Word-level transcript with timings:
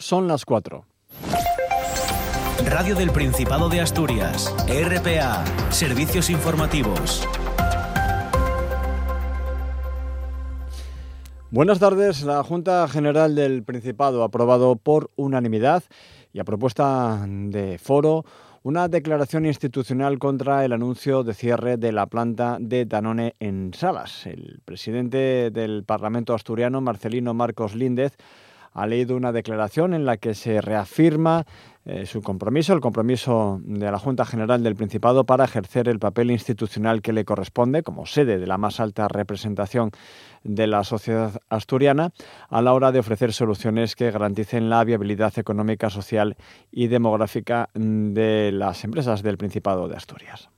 son 0.00 0.26
las 0.26 0.44
4. 0.44 0.84
Radio 2.66 2.94
del 2.94 3.10
Principado 3.10 3.68
de 3.68 3.80
Asturias, 3.80 4.52
RPA, 4.66 5.44
Servicios 5.70 6.30
Informativos. 6.30 7.26
Buenas 11.50 11.78
tardes. 11.78 12.22
La 12.22 12.42
Junta 12.42 12.88
General 12.88 13.34
del 13.34 13.62
Principado 13.62 14.22
ha 14.22 14.26
aprobado 14.26 14.76
por 14.76 15.10
unanimidad 15.16 15.84
y 16.32 16.40
a 16.40 16.44
propuesta 16.44 17.26
de 17.26 17.78
foro 17.78 18.24
una 18.62 18.88
declaración 18.88 19.46
institucional 19.46 20.18
contra 20.18 20.64
el 20.64 20.72
anuncio 20.72 21.24
de 21.24 21.34
cierre 21.34 21.76
de 21.76 21.92
la 21.92 22.06
planta 22.06 22.56
de 22.60 22.84
Danone 22.84 23.34
en 23.40 23.72
Salas. 23.74 24.26
El 24.26 24.60
presidente 24.64 25.50
del 25.50 25.84
Parlamento 25.84 26.34
asturiano, 26.34 26.80
Marcelino 26.80 27.34
Marcos 27.34 27.74
Líndez, 27.74 28.16
ha 28.72 28.86
leído 28.86 29.16
una 29.16 29.32
declaración 29.32 29.94
en 29.94 30.04
la 30.04 30.16
que 30.16 30.34
se 30.34 30.60
reafirma 30.60 31.44
eh, 31.86 32.04
su 32.06 32.22
compromiso, 32.22 32.72
el 32.72 32.80
compromiso 32.80 33.58
de 33.64 33.90
la 33.90 33.98
Junta 33.98 34.24
General 34.24 34.62
del 34.62 34.76
Principado 34.76 35.24
para 35.24 35.44
ejercer 35.44 35.88
el 35.88 35.98
papel 35.98 36.30
institucional 36.30 37.00
que 37.00 37.12
le 37.12 37.24
corresponde 37.24 37.82
como 37.82 38.06
sede 38.06 38.38
de 38.38 38.46
la 38.46 38.58
más 38.58 38.80
alta 38.80 39.08
representación 39.08 39.90
de 40.44 40.66
la 40.66 40.84
sociedad 40.84 41.40
asturiana 41.48 42.12
a 42.48 42.62
la 42.62 42.74
hora 42.74 42.92
de 42.92 42.98
ofrecer 42.98 43.32
soluciones 43.32 43.96
que 43.96 44.10
garanticen 44.10 44.70
la 44.70 44.84
viabilidad 44.84 45.38
económica, 45.38 45.90
social 45.90 46.36
y 46.70 46.88
demográfica 46.88 47.70
de 47.74 48.50
las 48.52 48.84
empresas 48.84 49.22
del 49.22 49.38
Principado 49.38 49.88
de 49.88 49.96
Asturias. 49.96 50.50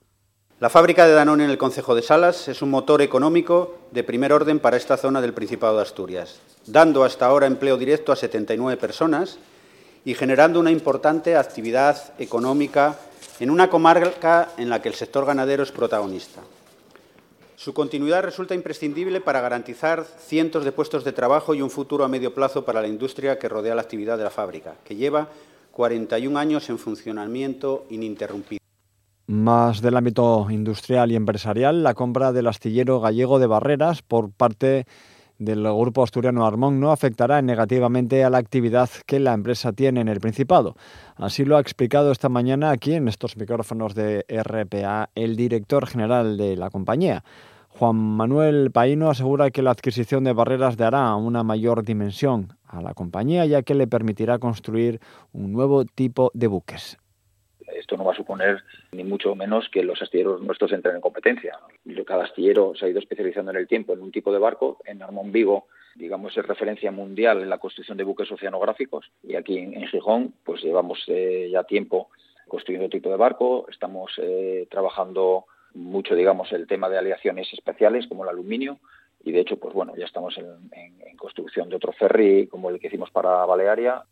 La 0.63 0.71
fábrica 0.71 1.07
de 1.07 1.13
Danone 1.13 1.45
en 1.45 1.51
el 1.51 1.59
Concejo 1.59 1.95
de 1.95 2.02
Salas 2.02 2.47
es 2.47 2.63
un 2.63 2.71
motor 2.71 3.02
económico 3.02 3.79
de 3.91 4.05
primer 4.05 4.33
orden 4.33 4.60
para 4.60 4.77
esta 4.77 4.97
zona 4.97 5.21
del 5.21 5.35
Principado 5.35 5.77
de 5.77 5.83
Asturias, 5.83 6.41
dando 6.66 7.05
hasta 7.05 7.27
ahora 7.27 7.47
empleo 7.47 7.77
directo 7.77 8.12
a 8.12 8.16
79 8.16 8.77
personas 8.77 9.39
y 10.05 10.15
generando 10.15 10.61
una 10.61 10.71
importante 10.71 11.37
actividad 11.37 12.13
económica 12.18 12.99
en 13.41 13.51
una 13.51 13.71
comarca 13.71 14.51
en 14.57 14.68
la 14.68 14.83
que 14.83 14.88
el 14.88 14.95
sector 14.95 15.27
ganadero 15.27 15.63
es 15.63 15.73
protagonista. 15.73 16.40
Su 17.57 17.74
continuidad 17.74 18.24
resulta 18.24 18.57
imprescindible 18.57 19.21
para 19.21 19.40
garantizar 19.40 20.05
cientos 20.05 20.65
de 20.65 20.73
puestos 20.73 21.05
de 21.05 21.13
trabajo 21.13 21.55
y 21.55 21.63
un 21.63 21.71
futuro 21.71 22.05
a 22.05 22.09
medio 22.09 22.35
plazo 22.35 22.65
para 22.65 22.83
la 22.83 22.88
industria 22.88 23.38
que 23.38 23.49
rodea 23.49 23.77
la 23.77 23.83
actividad 23.83 24.18
de 24.18 24.24
la 24.24 24.30
fábrica, 24.30 24.74
que 24.85 24.96
lleva 24.96 25.29
41 25.71 26.37
años 26.38 26.68
en 26.71 26.79
funcionamiento 26.79 27.87
ininterrumpido. 27.90 28.60
Más 29.29 29.80
del 29.80 29.96
ámbito 29.96 30.49
industrial 30.51 31.13
y 31.13 31.16
empresarial, 31.16 31.85
la 31.85 31.95
compra 31.95 32.33
del 32.33 32.49
astillero 32.49 33.01
gallego 33.01 33.38
de 33.38 33.46
Barreras 33.46 34.02
por 34.02 34.33
parte 34.33 34.87
del 35.45 35.62
grupo 35.62 36.02
asturiano 36.02 36.46
Armón 36.46 36.80
no 36.80 36.93
afectará 36.93 37.43
negativamente 37.43 38.24
a 38.24 38.30
la 38.30 38.38
actividad 38.38 38.88
que 39.07 39.21
la 39.21 39.32
empresa 39.32 39.73
tiene 39.73 40.01
en 40.01 40.09
el 40.09 40.21
Principado. 40.21 40.76
Así 41.16 41.45
lo 41.45 41.57
ha 41.57 41.60
explicado 41.60 42.12
esta 42.12 42.29
mañana 42.29 42.71
aquí 42.71 42.95
en 42.95 43.09
estos 43.09 43.37
micrófonos 43.37 43.95
de 43.95 44.24
RPA 44.29 45.10
el 45.15 45.37
director 45.37 45.87
general 45.87 46.37
de 46.37 46.57
la 46.57 46.71
compañía. 46.71 47.24
Juan 47.68 47.96
Manuel 47.96 48.71
Paino 48.71 49.10
asegura 49.10 49.51
que 49.51 49.62
la 49.62 49.71
adquisición 49.71 50.24
de 50.24 50.32
barreras 50.32 50.76
dará 50.76 51.15
una 51.16 51.43
mayor 51.43 51.84
dimensión 51.84 52.56
a 52.66 52.82
la 52.82 52.95
compañía 52.95 53.46
ya 53.46 53.62
que 53.62 53.74
le 53.74 53.87
permitirá 53.87 54.38
construir 54.38 55.01
un 55.32 55.52
nuevo 55.52 55.84
tipo 55.84 56.30
de 56.34 56.46
buques 56.46 56.99
esto 57.83 57.97
no 57.97 58.05
va 58.05 58.13
a 58.13 58.16
suponer 58.16 58.63
ni 58.93 59.05
mucho 59.05 59.35
menos 59.35 59.69
que 59.69 59.83
los 59.83 60.01
astilleros 60.01 60.41
nuestros 60.41 60.73
entren 60.73 60.97
en 60.97 61.01
competencia. 61.01 61.59
Cada 62.07 62.24
astillero 62.24 62.74
se 62.74 62.87
ha 62.87 62.89
ido 62.89 62.99
especializando 62.99 63.51
en 63.51 63.59
el 63.59 63.69
tiempo 63.69 63.93
en 63.93 64.00
un 64.00 64.12
tipo 64.12 64.33
de 64.33 64.39
barco. 64.39 64.78
En 64.84 65.03
Armón 65.03 65.33
Vigo, 65.33 65.66
digamos, 65.94 66.37
es 66.37 66.47
referencia 66.47 66.91
mundial 66.91 67.43
en 67.43 67.50
la 67.50 67.59
construcción 67.59 67.99
de 67.99 68.05
buques 68.05 68.31
oceanográficos 68.31 69.11
y 69.22 69.34
aquí 69.37 69.59
en, 69.59 69.87
Gijón, 69.89 70.34
pues 70.44 70.62
llevamos 70.62 71.03
eh, 71.09 71.49
ya 71.50 71.65
tiempo 71.65 72.11
construyendo 72.49 72.89
tipo 72.89 73.11
de 73.11 73.16
barco. 73.16 73.66
Estamos 73.69 74.12
eh, 74.19 74.67
trabajando 74.71 75.47
mucho, 75.75 76.15
digamos, 76.15 76.53
el 76.53 76.67
tema 76.67 76.89
de 76.89 76.99
aleaciones 76.99 77.53
especiales 77.53 78.06
como 78.06 78.25
el 78.25 78.31
aluminio 78.31 78.79
y 79.25 79.33
de 79.33 79.41
hecho, 79.41 79.56
pues 79.56 79.75
bueno, 79.75 79.95
ya 79.97 80.05
estamos 80.05 80.37
en, 80.39 80.47
en 80.73 81.17
construcción 81.17 81.69
de 81.69 81.77
otro 81.77 81.93
ferry 81.93 82.47
como 82.47 82.71
el 82.71 82.79
que 82.79 82.89
hicimos 82.89 83.11
para 83.11 83.45
Balearia 83.47 84.05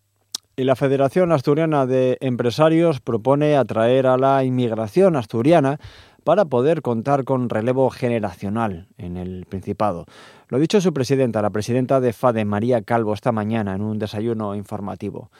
y 0.57 0.65
la 0.65 0.77
Federación 0.77 1.33
Asturiana 1.33 1.87
de 1.87 2.19
Empresarios 2.21 3.01
propone 3.01 3.57
atraer 3.57 4.07
a 4.07 4.19
la 4.19 4.45
inmigración 4.45 5.17
asturiana 5.17 5.79
para 6.25 6.45
poder 6.45 6.83
contar 6.83 7.25
con 7.25 7.49
relevo 7.49 7.91
generacional 7.91 8.89
en 8.99 9.17
el 9.17 9.47
Principado. 9.47 10.07
Lo 10.49 10.59
ha 10.59 10.61
dicho 10.61 10.81
su 10.81 10.93
presidenta, 10.93 11.43
la 11.43 11.51
presidenta 11.51 12.01
de 12.01 12.13
FADE, 12.13 12.45
María 12.45 12.83
Calvo, 12.83 13.15
esta 13.15 13.33
mañana 13.33 13.75
en 13.75 13.83
un 13.83 13.99
desayuno 13.99 14.55
informativo. 14.55 15.31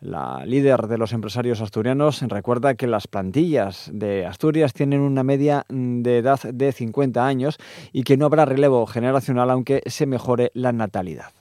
La 0.00 0.46
líder 0.46 0.86
de 0.86 0.96
los 0.96 1.12
empresarios 1.12 1.60
asturianos 1.60 2.22
recuerda 2.22 2.74
que 2.74 2.86
las 2.86 3.06
plantillas 3.06 3.90
de 3.92 4.24
Asturias 4.24 4.72
tienen 4.72 5.00
una 5.00 5.22
media 5.22 5.66
de 5.68 6.18
edad 6.18 6.40
de 6.40 6.72
50 6.72 7.26
años 7.26 7.58
y 7.92 8.04
que 8.04 8.16
no 8.16 8.24
habrá 8.24 8.46
relevo 8.46 8.86
generacional 8.86 9.50
aunque 9.50 9.82
se 9.84 10.06
mejore 10.06 10.52
la 10.54 10.72
natalidad. 10.72 11.39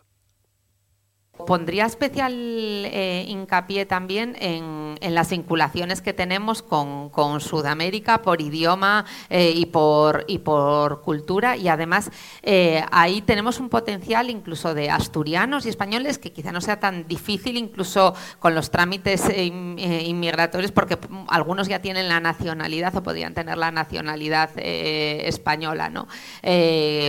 Pondría 1.47 1.85
especial 1.85 2.33
eh, 2.33 3.25
hincapié 3.27 3.85
también 3.85 4.35
en, 4.39 4.97
las 5.01 5.29
vinculaciones 5.29 6.01
que 6.01 6.13
tenemos 6.13 6.61
con, 6.61 7.09
Sudamérica 7.39 8.21
por 8.21 8.41
idioma 8.41 9.05
eh, 9.29 9.53
y, 9.55 9.65
por, 9.67 10.25
y 10.27 10.39
por 10.39 11.01
cultura 11.01 11.55
y 11.55 11.67
además 11.67 12.11
eh, 12.43 12.83
ahí 12.91 13.21
tenemos 13.21 13.59
un 13.59 13.69
potencial 13.69 14.29
incluso 14.29 14.73
de 14.73 14.89
asturianos 14.89 15.65
y 15.65 15.69
españoles 15.69 16.17
que 16.17 16.31
quizá 16.31 16.51
no 16.51 16.59
sea 16.59 16.79
tan 16.79 17.07
difícil 17.07 17.57
incluso 17.57 18.13
con 18.39 18.55
los 18.55 18.71
trámites 18.71 19.23
inmigratorios 19.35 20.71
porque 20.71 20.97
algunos 21.27 21.67
ya 21.67 21.79
tienen 21.79 22.09
la 22.09 22.19
nacionalidad 22.19 22.95
o 22.95 23.03
podrían 23.03 23.33
tener 23.33 23.57
la 23.57 23.71
nacionalidad 23.71 24.51
española. 24.57 25.89
¿no? 25.89 26.07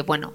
bueno, 0.06 0.34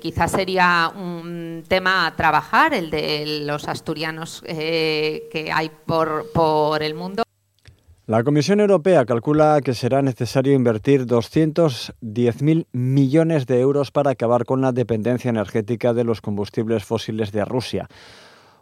quizás 0.00 0.30
sería 0.30 0.90
un 0.94 1.64
tema 1.68 2.06
a 2.06 2.16
trabajar 2.16 2.72
el 2.74 2.90
de 2.90 3.25
los 3.26 3.68
asturianos 3.68 4.42
eh, 4.46 5.28
que 5.30 5.52
hay 5.52 5.70
por, 5.86 6.30
por 6.32 6.82
el 6.82 6.94
mundo. 6.94 7.22
La 8.06 8.22
Comisión 8.22 8.60
Europea 8.60 9.04
calcula 9.04 9.60
que 9.64 9.74
será 9.74 10.00
necesario 10.00 10.52
invertir 10.52 11.06
210.000 11.06 12.66
millones 12.70 13.46
de 13.46 13.60
euros 13.60 13.90
para 13.90 14.12
acabar 14.12 14.44
con 14.44 14.60
la 14.60 14.70
dependencia 14.70 15.28
energética 15.28 15.92
de 15.92 16.04
los 16.04 16.20
combustibles 16.20 16.84
fósiles 16.84 17.32
de 17.32 17.44
Rusia, 17.44 17.88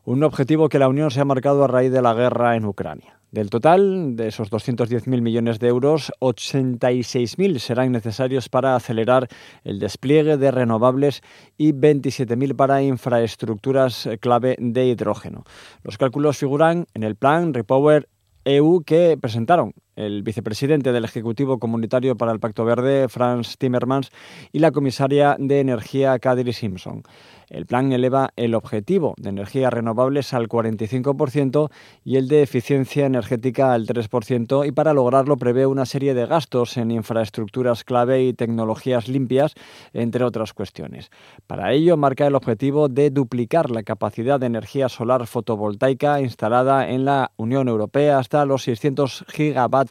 un 0.05 0.25
objetivo 0.25 0.71
que 0.71 0.79
la 0.79 0.89
Unión 0.89 1.11
se 1.11 1.21
ha 1.21 1.27
marcado 1.27 1.63
a 1.63 1.69
raíz 1.69 1.93
de 1.93 2.01
la 2.01 2.15
guerra 2.15 2.57
en 2.57 2.65
Ucrania. 2.65 3.21
Del 3.35 3.51
total 3.51 4.15
de 4.15 4.29
esos 4.29 4.49
210.000 4.49 5.21
millones 5.21 5.59
de 5.59 5.67
euros, 5.67 6.13
86.000 6.21 7.59
serán 7.59 7.91
necesarios 7.91 8.49
para 8.49 8.77
acelerar 8.77 9.27
el 9.65 9.81
despliegue 9.81 10.37
de 10.37 10.53
renovables 10.53 11.21
y 11.59 11.73
27.000 11.73 12.55
para 12.55 12.81
infraestructuras 12.85 14.09
clave 14.21 14.55
de 14.61 14.87
hidrógeno. 14.87 15.43
Los 15.83 15.99
cálculos 15.99 16.39
figuran 16.39 16.87
en 16.95 17.03
el 17.03 17.17
plan 17.17 17.53
Repower 17.53 18.09
EU 18.45 18.85
que 18.85 19.19
presentaron 19.21 19.73
el 19.97 20.23
vicepresidente 20.23 20.93
del 20.93 21.05
Ejecutivo 21.05 21.59
Comunitario 21.59 22.17
para 22.17 22.33
el 22.33 22.41
Pacto 22.41 22.65
Verde, 22.65 23.09
Franz 23.09 23.57
Timmermans, 23.59 24.11
y 24.53 24.59
la 24.59 24.73
comisaria 24.73 25.37
de 25.39 25.61
Energía, 25.61 26.19
Kadri 26.19 26.53
Simpson. 26.53 27.03
El 27.51 27.67
plan 27.67 27.93
eleva 27.93 28.31
el 28.37 28.55
objetivo 28.55 29.15
de 29.19 29.29
energías 29.29 29.73
renovables 29.73 30.33
al 30.33 30.49
45% 30.49 31.71
y 32.03 32.17
el 32.17 32.27
de 32.27 32.43
eficiencia 32.43 33.07
energética 33.07 33.75
al 33.75 33.87
3% 33.87 34.67
y 34.67 34.73
para 34.73 34.95
lograrlo 34.95 35.37
prevé 35.37 35.67
una 35.67 35.85
serie 35.85 36.15
de 36.15 36.27
gastos 36.27 36.79
en 36.79 36.91
infraestructuras 36.91 37.85
clave 37.85 38.25
y 38.25 38.33
tecnologías 38.33 39.09
limpias, 39.09 39.55
entre 39.93 40.25
otras 40.25 40.55
cuestiones. 40.55 41.11
Para 41.47 41.73
ello 41.73 41.97
marca 41.99 42.27
el 42.27 42.35
objetivo 42.35 42.89
de 42.89 43.11
duplicar 43.11 43.71
la 43.71 43.83
capacidad 43.83 44.41
de 44.41 44.47
energía 44.47 44.89
solar 44.89 45.27
fotovoltaica 45.27 46.21
instalada 46.23 46.89
en 46.89 47.05
la 47.05 47.33
Unión 47.37 47.69
Europea 47.69 48.19
hasta 48.19 48.47
los 48.47 48.63
600 48.63 49.27
gigavatios 49.29 49.84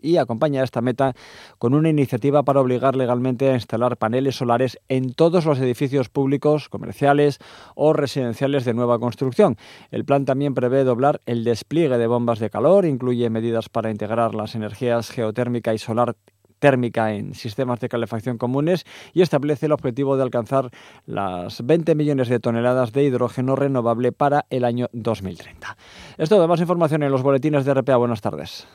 y 0.00 0.16
acompaña 0.16 0.62
esta 0.62 0.80
meta 0.80 1.14
con 1.58 1.74
una 1.74 1.88
iniciativa 1.88 2.42
para 2.42 2.60
obligar 2.60 2.96
legalmente 2.96 3.50
a 3.50 3.54
instalar 3.54 3.96
paneles 3.96 4.36
solares 4.36 4.78
en 4.88 5.12
todos 5.12 5.44
los 5.44 5.58
edificios 5.58 6.08
públicos, 6.08 6.68
comerciales, 6.68 7.38
o 7.74 7.92
residenciales 7.92 8.64
de 8.64 8.74
nueva 8.74 8.98
construcción. 8.98 9.56
El 9.90 10.04
plan 10.04 10.24
también 10.24 10.54
prevé 10.54 10.84
doblar 10.84 11.20
el 11.26 11.44
despliegue 11.44 11.98
de 11.98 12.06
bombas 12.06 12.38
de 12.38 12.50
calor, 12.50 12.84
incluye 12.84 13.30
medidas 13.30 13.68
para 13.68 13.90
integrar 13.90 14.34
las 14.34 14.54
energías 14.54 15.10
geotérmica 15.10 15.74
y 15.74 15.78
solar 15.78 16.16
térmica 16.58 17.12
en 17.12 17.34
sistemas 17.34 17.80
de 17.80 17.88
calefacción 17.88 18.38
comunes 18.38 18.84
y 19.12 19.22
establece 19.22 19.66
el 19.66 19.72
objetivo 19.72 20.16
de 20.16 20.22
alcanzar 20.22 20.70
las 21.04 21.64
20 21.64 21.94
millones 21.94 22.28
de 22.28 22.40
toneladas 22.40 22.92
de 22.92 23.04
hidrógeno 23.04 23.56
renovable 23.56 24.12
para 24.12 24.46
el 24.50 24.64
año 24.64 24.88
2030. 24.92 25.76
Esto 26.18 26.40
de 26.40 26.48
más 26.48 26.60
información 26.60 27.02
en 27.02 27.12
los 27.12 27.22
boletines 27.22 27.64
de 27.64 27.74
RPA. 27.74 27.96
Buenas 27.96 28.20
tardes. 28.20 28.66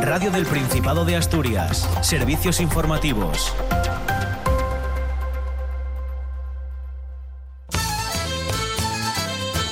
Radio 0.00 0.30
del 0.30 0.46
Principado 0.46 1.04
de 1.04 1.16
Asturias. 1.16 1.88
Servicios 2.02 2.60
informativos. 2.60 3.52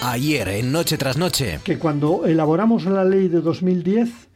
Ayer, 0.02 0.48
en 0.48 0.72
Noche 0.72 0.98
tras 0.98 1.16
Noche. 1.16 1.60
Que 1.64 1.78
cuando 1.78 2.26
elaboramos 2.26 2.84
la 2.84 3.04
ley 3.04 3.28
de 3.28 3.40
2010, 3.40 4.28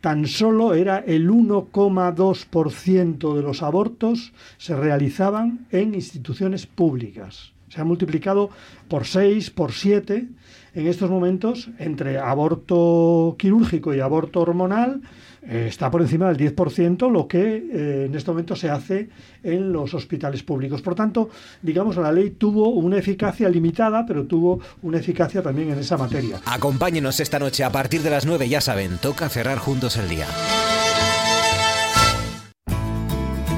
tan 0.00 0.26
solo 0.26 0.72
era 0.74 0.98
el 0.98 1.30
1,2% 1.30 3.34
de 3.34 3.42
los 3.42 3.62
abortos 3.62 4.32
se 4.58 4.74
realizaban 4.74 5.66
en 5.70 5.94
instituciones 5.94 6.66
públicas. 6.66 7.52
Se 7.68 7.80
ha 7.80 7.84
multiplicado 7.84 8.50
por 8.88 9.06
6, 9.06 9.50
por 9.50 9.72
7 9.72 10.26
en 10.74 10.86
estos 10.86 11.10
momentos 11.10 11.70
entre 11.78 12.18
aborto 12.18 13.36
quirúrgico 13.38 13.94
y 13.94 14.00
aborto 14.00 14.40
hormonal 14.40 15.02
está 15.48 15.90
por 15.90 16.02
encima 16.02 16.32
del 16.32 16.54
10% 16.54 17.10
lo 17.10 17.28
que 17.28 17.38
eh, 17.56 18.04
en 18.06 18.14
este 18.14 18.30
momento 18.30 18.56
se 18.56 18.70
hace 18.70 19.08
en 19.42 19.72
los 19.72 19.94
hospitales 19.94 20.42
públicos. 20.42 20.82
Por 20.82 20.94
tanto, 20.94 21.30
digamos, 21.62 21.96
la 21.96 22.12
ley 22.12 22.30
tuvo 22.30 22.70
una 22.70 22.98
eficacia 22.98 23.48
limitada, 23.48 24.04
pero 24.06 24.26
tuvo 24.26 24.60
una 24.82 24.98
eficacia 24.98 25.42
también 25.42 25.70
en 25.70 25.78
esa 25.78 25.96
materia. 25.96 26.40
Acompáñenos 26.46 27.20
esta 27.20 27.38
noche 27.38 27.64
a 27.64 27.70
partir 27.70 28.02
de 28.02 28.10
las 28.10 28.26
9, 28.26 28.48
ya 28.48 28.60
saben, 28.60 28.98
toca 28.98 29.28
cerrar 29.28 29.58
juntos 29.58 29.96
el 29.96 30.08
día. 30.08 30.26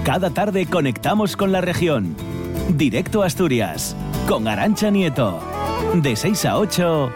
Cada 0.05 0.31
tarde 0.31 0.67
conectamos 0.67 1.37
con 1.37 1.52
la 1.52 1.61
región. 1.61 2.17
Directo 2.76 3.23
a 3.23 3.26
Asturias, 3.26 3.94
con 4.26 4.49
Arancha 4.49 4.90
Nieto. 4.90 5.40
De 6.02 6.17
6 6.17 6.44
a 6.46 6.58
8 6.58 7.12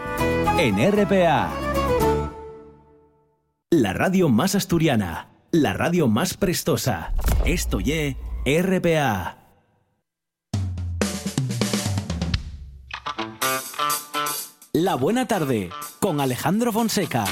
en 0.59 0.91
RPA. 0.91 1.62
La 3.75 3.91
radio 3.91 4.29
más 4.29 4.53
asturiana, 4.53 5.29
la 5.49 5.73
radio 5.73 6.07
más 6.07 6.35
prestosa. 6.37 7.11
Esto 7.43 7.79
ye 7.79 8.17
RPA. 8.45 9.35
La 14.73 14.93
buena 14.93 15.27
tarde 15.27 15.71
con 15.99 16.21
Alejandro 16.21 16.71
Fonseca. 16.71 17.25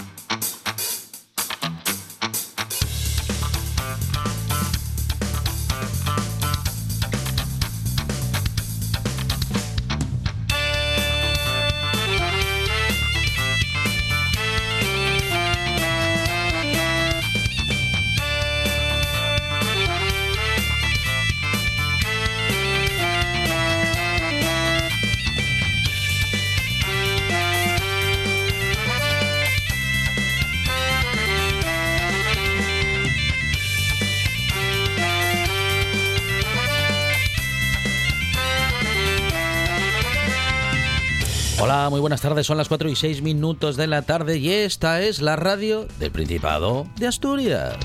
Buenas 42.02 42.22
tardes. 42.22 42.48
Son 42.48 42.58
las 42.58 42.68
4 42.68 42.90
y 42.90 42.96
6 42.96 43.22
minutos 43.22 43.78
de 43.78 43.88
la 43.88 44.02
tarde 44.02 44.38
y 44.38 44.52
esta 44.52 45.02
es 45.02 45.22
la 45.22 45.36
radio 45.36 45.88
del 46.00 46.12
Principado 46.12 46.88
de 46.98 47.08
Asturias. 47.08 47.78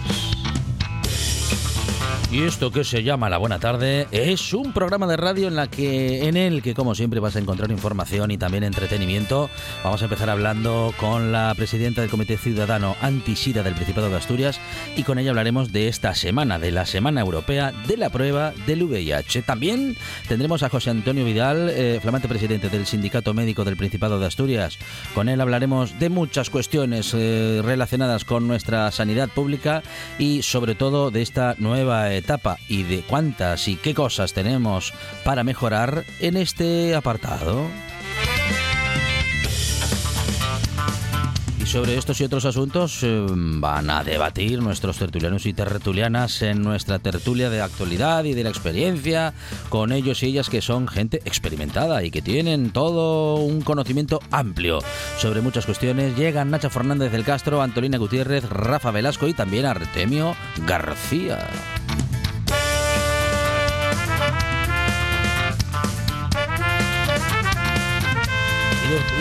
Y 2.28 2.42
esto 2.42 2.72
que 2.72 2.82
se 2.82 3.04
llama 3.04 3.30
La 3.30 3.38
Buena 3.38 3.60
Tarde 3.60 4.08
es 4.10 4.52
un 4.52 4.72
programa 4.72 5.06
de 5.06 5.16
radio 5.16 5.46
en, 5.46 5.54
la 5.54 5.68
que, 5.68 6.26
en 6.26 6.36
el 6.36 6.60
que, 6.60 6.74
como 6.74 6.96
siempre, 6.96 7.20
vas 7.20 7.36
a 7.36 7.38
encontrar 7.38 7.70
información 7.70 8.32
y 8.32 8.36
también 8.36 8.64
entretenimiento. 8.64 9.48
Vamos 9.84 10.02
a 10.02 10.06
empezar 10.06 10.28
hablando 10.28 10.92
con 10.98 11.30
la 11.30 11.54
presidenta 11.56 12.00
del 12.00 12.10
Comité 12.10 12.36
Ciudadano 12.36 12.96
Anti-Sida 13.00 13.62
del 13.62 13.76
Principado 13.76 14.10
de 14.10 14.16
Asturias 14.16 14.60
y 14.96 15.04
con 15.04 15.20
ella 15.20 15.30
hablaremos 15.30 15.72
de 15.72 15.86
esta 15.86 16.16
semana, 16.16 16.58
de 16.58 16.72
la 16.72 16.84
Semana 16.84 17.20
Europea 17.20 17.72
de 17.86 17.96
la 17.96 18.10
Prueba 18.10 18.52
del 18.66 18.82
VIH. 18.82 19.42
También 19.42 19.96
tendremos 20.26 20.64
a 20.64 20.68
José 20.68 20.90
Antonio 20.90 21.24
Vidal, 21.24 21.70
eh, 21.70 22.00
flamante 22.02 22.26
presidente 22.26 22.68
del 22.68 22.86
Sindicato 22.86 23.34
Médico 23.34 23.64
del 23.64 23.76
Principado 23.76 24.18
de 24.18 24.26
Asturias. 24.26 24.78
Con 25.14 25.28
él 25.28 25.40
hablaremos 25.40 26.00
de 26.00 26.08
muchas 26.08 26.50
cuestiones 26.50 27.14
eh, 27.14 27.62
relacionadas 27.64 28.24
con 28.24 28.48
nuestra 28.48 28.90
sanidad 28.90 29.28
pública 29.28 29.84
y 30.18 30.42
sobre 30.42 30.74
todo 30.74 31.12
de 31.12 31.22
esta 31.22 31.54
nueva 31.58 32.15
etapa 32.18 32.58
y 32.68 32.82
de 32.82 33.02
cuántas 33.02 33.68
y 33.68 33.76
qué 33.76 33.94
cosas 33.94 34.32
tenemos 34.32 34.92
para 35.24 35.44
mejorar 35.44 36.04
en 36.20 36.36
este 36.36 36.94
apartado. 36.94 37.66
Sobre 41.66 41.96
estos 41.96 42.20
y 42.20 42.24
otros 42.24 42.44
asuntos 42.44 43.02
eh, 43.02 43.26
van 43.28 43.90
a 43.90 44.04
debatir 44.04 44.62
nuestros 44.62 44.98
tertulianos 44.98 45.46
y 45.46 45.52
tertulianas 45.52 46.40
en 46.42 46.62
nuestra 46.62 47.00
tertulia 47.00 47.50
de 47.50 47.60
actualidad 47.60 48.22
y 48.22 48.34
de 48.34 48.44
la 48.44 48.50
experiencia, 48.50 49.34
con 49.68 49.90
ellos 49.90 50.22
y 50.22 50.26
ellas 50.26 50.48
que 50.48 50.62
son 50.62 50.86
gente 50.86 51.20
experimentada 51.24 52.04
y 52.04 52.12
que 52.12 52.22
tienen 52.22 52.70
todo 52.70 53.34
un 53.34 53.62
conocimiento 53.62 54.20
amplio 54.30 54.78
sobre 55.18 55.40
muchas 55.40 55.66
cuestiones. 55.66 56.16
Llegan 56.16 56.52
Nacha 56.52 56.70
Fernández 56.70 57.10
del 57.10 57.24
Castro, 57.24 57.60
Antolina 57.60 57.98
Gutiérrez, 57.98 58.48
Rafa 58.48 58.92
Velasco 58.92 59.26
y 59.26 59.34
también 59.34 59.66
Artemio 59.66 60.36
García. 60.66 61.48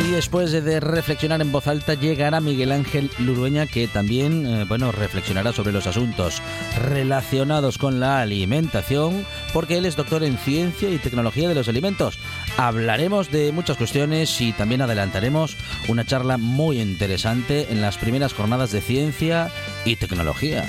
Y 0.05 0.11
después 0.11 0.51
de 0.51 0.79
reflexionar 0.79 1.41
en 1.41 1.51
voz 1.51 1.67
alta 1.67 1.93
llegará 1.95 2.39
Miguel 2.39 2.71
Ángel 2.71 3.09
Lurueña 3.19 3.65
que 3.65 3.87
también 3.87 4.45
eh, 4.45 4.65
bueno, 4.67 4.91
reflexionará 4.91 5.53
sobre 5.53 5.71
los 5.71 5.87
asuntos 5.87 6.41
relacionados 6.83 7.77
con 7.77 7.99
la 7.99 8.21
alimentación 8.21 9.25
porque 9.53 9.77
él 9.77 9.85
es 9.85 9.95
doctor 9.95 10.23
en 10.23 10.37
ciencia 10.37 10.89
y 10.89 10.99
tecnología 10.99 11.49
de 11.49 11.55
los 11.55 11.67
alimentos. 11.67 12.19
Hablaremos 12.57 13.31
de 13.31 13.51
muchas 13.51 13.77
cuestiones 13.77 14.39
y 14.41 14.53
también 14.53 14.81
adelantaremos 14.81 15.55
una 15.87 16.05
charla 16.05 16.37
muy 16.37 16.79
interesante 16.79 17.67
en 17.71 17.81
las 17.81 17.97
primeras 17.97 18.33
jornadas 18.33 18.71
de 18.71 18.81
ciencia 18.81 19.49
y 19.85 19.95
tecnología. 19.95 20.65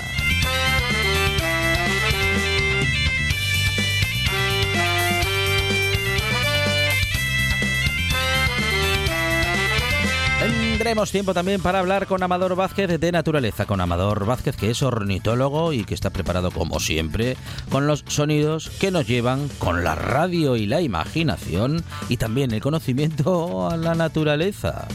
Tendremos 10.76 11.10
tiempo 11.10 11.32
también 11.32 11.62
para 11.62 11.78
hablar 11.78 12.06
con 12.06 12.22
Amador 12.22 12.54
Vázquez 12.54 13.00
de 13.00 13.10
Naturaleza, 13.10 13.64
con 13.64 13.80
Amador 13.80 14.26
Vázquez 14.26 14.56
que 14.56 14.68
es 14.68 14.82
ornitólogo 14.82 15.72
y 15.72 15.84
que 15.84 15.94
está 15.94 16.10
preparado 16.10 16.50
como 16.50 16.80
siempre 16.80 17.38
con 17.70 17.86
los 17.86 18.04
sonidos 18.08 18.68
que 18.78 18.90
nos 18.90 19.08
llevan 19.08 19.48
con 19.58 19.84
la 19.84 19.94
radio 19.94 20.54
y 20.54 20.66
la 20.66 20.82
imaginación 20.82 21.82
y 22.10 22.18
también 22.18 22.50
el 22.50 22.60
conocimiento 22.60 23.70
a 23.70 23.78
la 23.78 23.94
naturaleza 23.94 24.86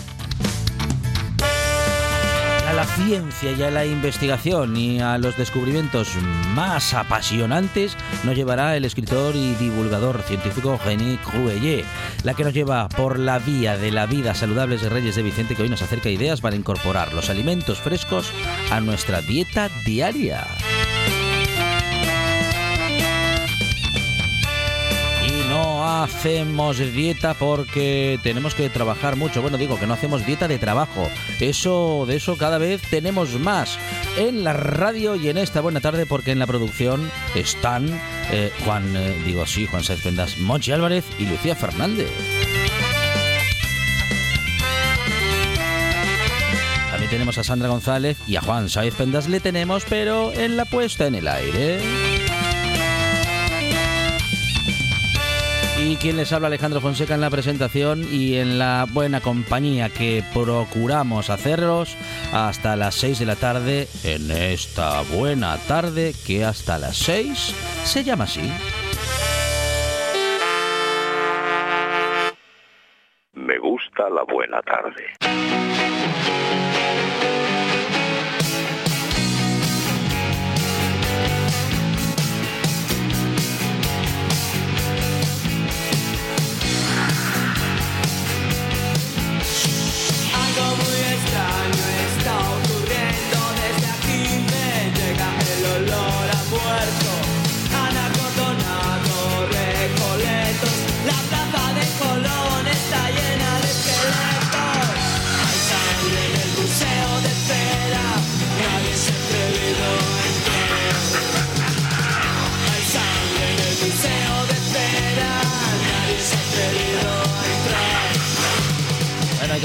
la 2.82 2.88
ciencia 2.88 3.52
y 3.52 3.62
a 3.62 3.70
la 3.70 3.86
investigación 3.86 4.76
y 4.76 5.00
a 5.00 5.20
los 5.20 5.38
descubrimientos 5.38 6.16
más 6.56 6.96
apasionantes 6.96 7.96
nos 8.24 8.36
llevará 8.36 8.76
el 8.76 8.86
escritor 8.86 9.36
y 9.36 9.54
divulgador 9.54 10.24
científico 10.24 10.80
René 10.84 11.20
Cruelle, 11.24 11.86
la 12.24 12.34
que 12.34 12.44
nos 12.44 12.56
lleva 12.56 12.90
por 12.90 13.20
la 13.20 13.38
vía 13.38 13.78
de 13.78 13.92
la 13.92 14.08
vida 14.08 14.34
saludable 14.34 14.80
de 14.80 14.90
Reyes 14.90 15.16
de 15.16 15.22
Vicente, 15.22 15.56
que 15.56 15.62
hoy 15.62 15.70
nos 15.70 15.84
acerca 15.84 16.10
ideas 16.10 16.42
para 16.42 16.56
incorporar 16.56 17.14
los 17.14 17.30
alimentos 17.30 17.78
frescos 17.78 18.32
a 18.72 18.82
nuestra 18.82 19.22
dieta 19.22 19.70
diaria. 19.86 20.48
Hacemos 25.92 26.78
dieta 26.78 27.34
porque 27.34 28.20
tenemos 28.24 28.56
que 28.56 28.70
trabajar 28.70 29.16
mucho. 29.16 29.42
Bueno, 29.42 29.58
digo 29.58 29.80
que 29.80 29.88
no 29.88 29.94
hacemos 29.94 30.26
dieta 30.26 30.48
de 30.48 30.58
trabajo. 30.58 31.10
Eso, 31.40 32.06
de 32.08 32.16
eso 32.16 32.38
cada 32.38 32.58
vez 32.58 32.82
tenemos 32.90 33.40
más 33.40 33.78
en 34.18 34.44
la 34.44 34.54
radio 34.54 35.16
y 35.16 35.30
en 35.30 35.38
esta 35.38 35.62
buena 35.62 35.82
tarde 35.82 36.06
porque 36.06 36.32
en 36.32 36.40
la 36.40 36.48
producción 36.48 37.12
están 37.36 37.90
eh, 38.32 38.52
Juan, 38.64 38.96
eh, 38.96 39.22
digo 39.26 39.46
sí, 39.46 39.66
Juan 39.66 39.84
Sáez 39.84 40.02
Pendas, 40.02 40.38
Monchi 40.38 40.72
Álvarez 40.72 41.06
y 41.20 41.26
Lucía 41.26 41.56
Fernández. 41.56 42.10
También 46.90 47.10
tenemos 47.10 47.38
a 47.38 47.44
Sandra 47.44 47.68
González 47.68 48.18
y 48.28 48.38
a 48.38 48.42
Juan 48.42 48.70
Sáez 48.70 48.96
Pendas 48.96 49.28
le 49.28 49.40
tenemos, 49.40 49.84
pero 49.90 50.32
en 50.34 50.56
la 50.56 50.66
puesta 50.66 51.08
en 51.08 51.16
el 51.16 51.28
aire. 51.28 52.11
Y 55.92 55.98
quien 55.98 56.16
les 56.16 56.32
habla 56.32 56.48
Alejandro 56.48 56.80
Fonseca 56.80 57.16
en 57.16 57.20
la 57.20 57.30
presentación 57.30 58.06
y 58.10 58.36
en 58.38 58.58
la 58.58 58.88
buena 58.94 59.20
compañía 59.20 59.90
que 59.90 60.24
procuramos 60.34 61.30
hacerlos 61.30 61.98
hasta 62.32 62.78
las 62.78 62.96
6 62.96 63.20
de 63.20 63.26
la 63.26 63.36
tarde 63.36 63.90
en 64.06 64.32
esta 64.32 65.02
buena 65.14 65.58
tarde 65.68 66.14
que 66.26 66.46
hasta 66.46 66.78
las 66.78 66.96
6 66.96 67.54
se 67.84 68.06
llama 68.06 68.24
así. 68.24 68.50
Me 73.34 73.60
gusta 73.60 74.10
la 74.10 74.24
buena. 74.24 74.62
tarde. 74.62 75.21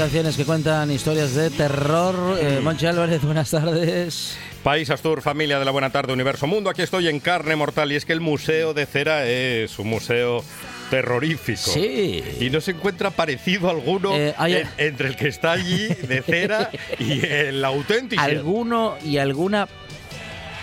Canciones 0.07 0.37
que 0.37 0.45
cuentan 0.45 0.89
historias 0.89 1.35
de 1.35 1.49
terror. 1.49 2.37
Eh, 2.39 2.61
Monchi 2.63 2.85
Álvarez, 2.85 3.21
buenas 3.23 3.51
tardes. 3.51 4.37
País 4.63 4.89
Astur, 4.89 5.21
familia 5.21 5.59
de 5.59 5.65
la 5.65 5.71
Buena 5.71 5.89
Tarde, 5.89 6.13
Universo 6.13 6.47
Mundo. 6.47 6.69
Aquí 6.69 6.81
estoy 6.81 7.09
en 7.09 7.19
carne 7.19 7.57
mortal 7.57 7.91
y 7.91 7.95
es 7.97 8.05
que 8.05 8.13
el 8.13 8.21
Museo 8.21 8.73
de 8.73 8.85
Cera 8.85 9.27
es 9.27 9.77
un 9.79 9.87
museo 9.89 10.45
terrorífico. 10.89 11.59
Sí. 11.73 12.23
Y 12.39 12.49
no 12.49 12.61
se 12.61 12.71
encuentra 12.71 13.11
parecido 13.11 13.69
alguno 13.69 14.15
Eh, 14.15 14.33
hay- 14.37 14.53
en- 14.55 14.69
entre 14.77 15.09
el 15.09 15.17
que 15.17 15.27
está 15.27 15.51
allí 15.51 15.87
de 15.89 16.21
cera 16.21 16.71
y 16.99 17.25
el 17.25 17.65
auténtico. 17.65 18.21
Alguno 18.23 18.95
y 19.03 19.17
alguna 19.17 19.67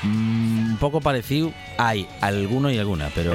mm, 0.04 0.43
un 0.74 0.78
poco 0.80 1.00
parecido 1.00 1.52
hay, 1.78 2.08
alguno 2.20 2.68
y 2.68 2.78
alguna, 2.78 3.08
pero 3.14 3.32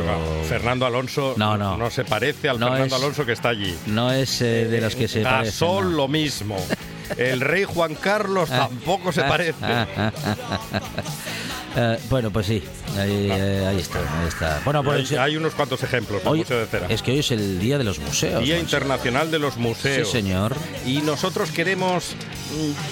Fernando 0.50 0.86
Alonso 0.86 1.36
No, 1.38 1.58
no. 1.58 1.90
se 1.90 2.04
parece 2.04 2.50
al 2.50 2.60
No 2.60 2.68
Fernando 2.68 2.96
es- 2.98 3.02
Alonso 3.02 3.26
que 3.26 3.32
está 3.32 3.48
allí. 3.50 3.74
no 3.88 4.12
es 4.12 4.42
eh, 4.42 4.66
de 4.66 4.82
los 4.82 4.94
que 4.94 5.08
se 5.08 5.22
parecen. 5.22 5.46
Gasol 5.54 5.92
¿no? 5.92 5.98
lo 5.98 6.08
mismo. 6.10 6.58
El 7.18 7.40
rey 7.40 7.64
Juan 7.64 7.96
Carlos 7.96 8.50
tampoco 8.50 9.12
se 9.14 9.22
parece. 9.24 9.56
Eh, 11.76 12.00
bueno, 12.10 12.32
pues 12.32 12.48
sí, 12.48 12.64
ahí, 12.98 13.30
eh, 13.32 13.64
ahí 13.68 13.78
está, 13.78 14.00
ahí 14.00 14.28
está. 14.28 14.60
Bueno, 14.66 14.84
pues 14.84 15.12
hay, 15.12 15.18
hay 15.18 15.38
unos 15.38 15.54
cuantos 15.54 15.84
ejemplos 15.84 16.20
hoy 16.26 16.40
Museo 16.40 16.60
de 16.62 16.66
Cera. 16.66 16.88
es 16.90 17.04
que 17.04 17.12
hoy 17.12 17.20
es 17.20 17.30
el 17.30 17.60
día 17.60 17.78
de 17.78 17.84
los 17.84 18.00
museos. 18.00 18.44
Día 18.44 18.56
Monse. 18.56 18.60
Internacional 18.60 19.30
de 19.30 19.38
los 19.38 19.56
Museos. 19.58 20.08
Sí, 20.08 20.12
señor. 20.12 20.56
Y 20.88 21.02
nosotros 21.04 21.52
queremos, 21.52 22.16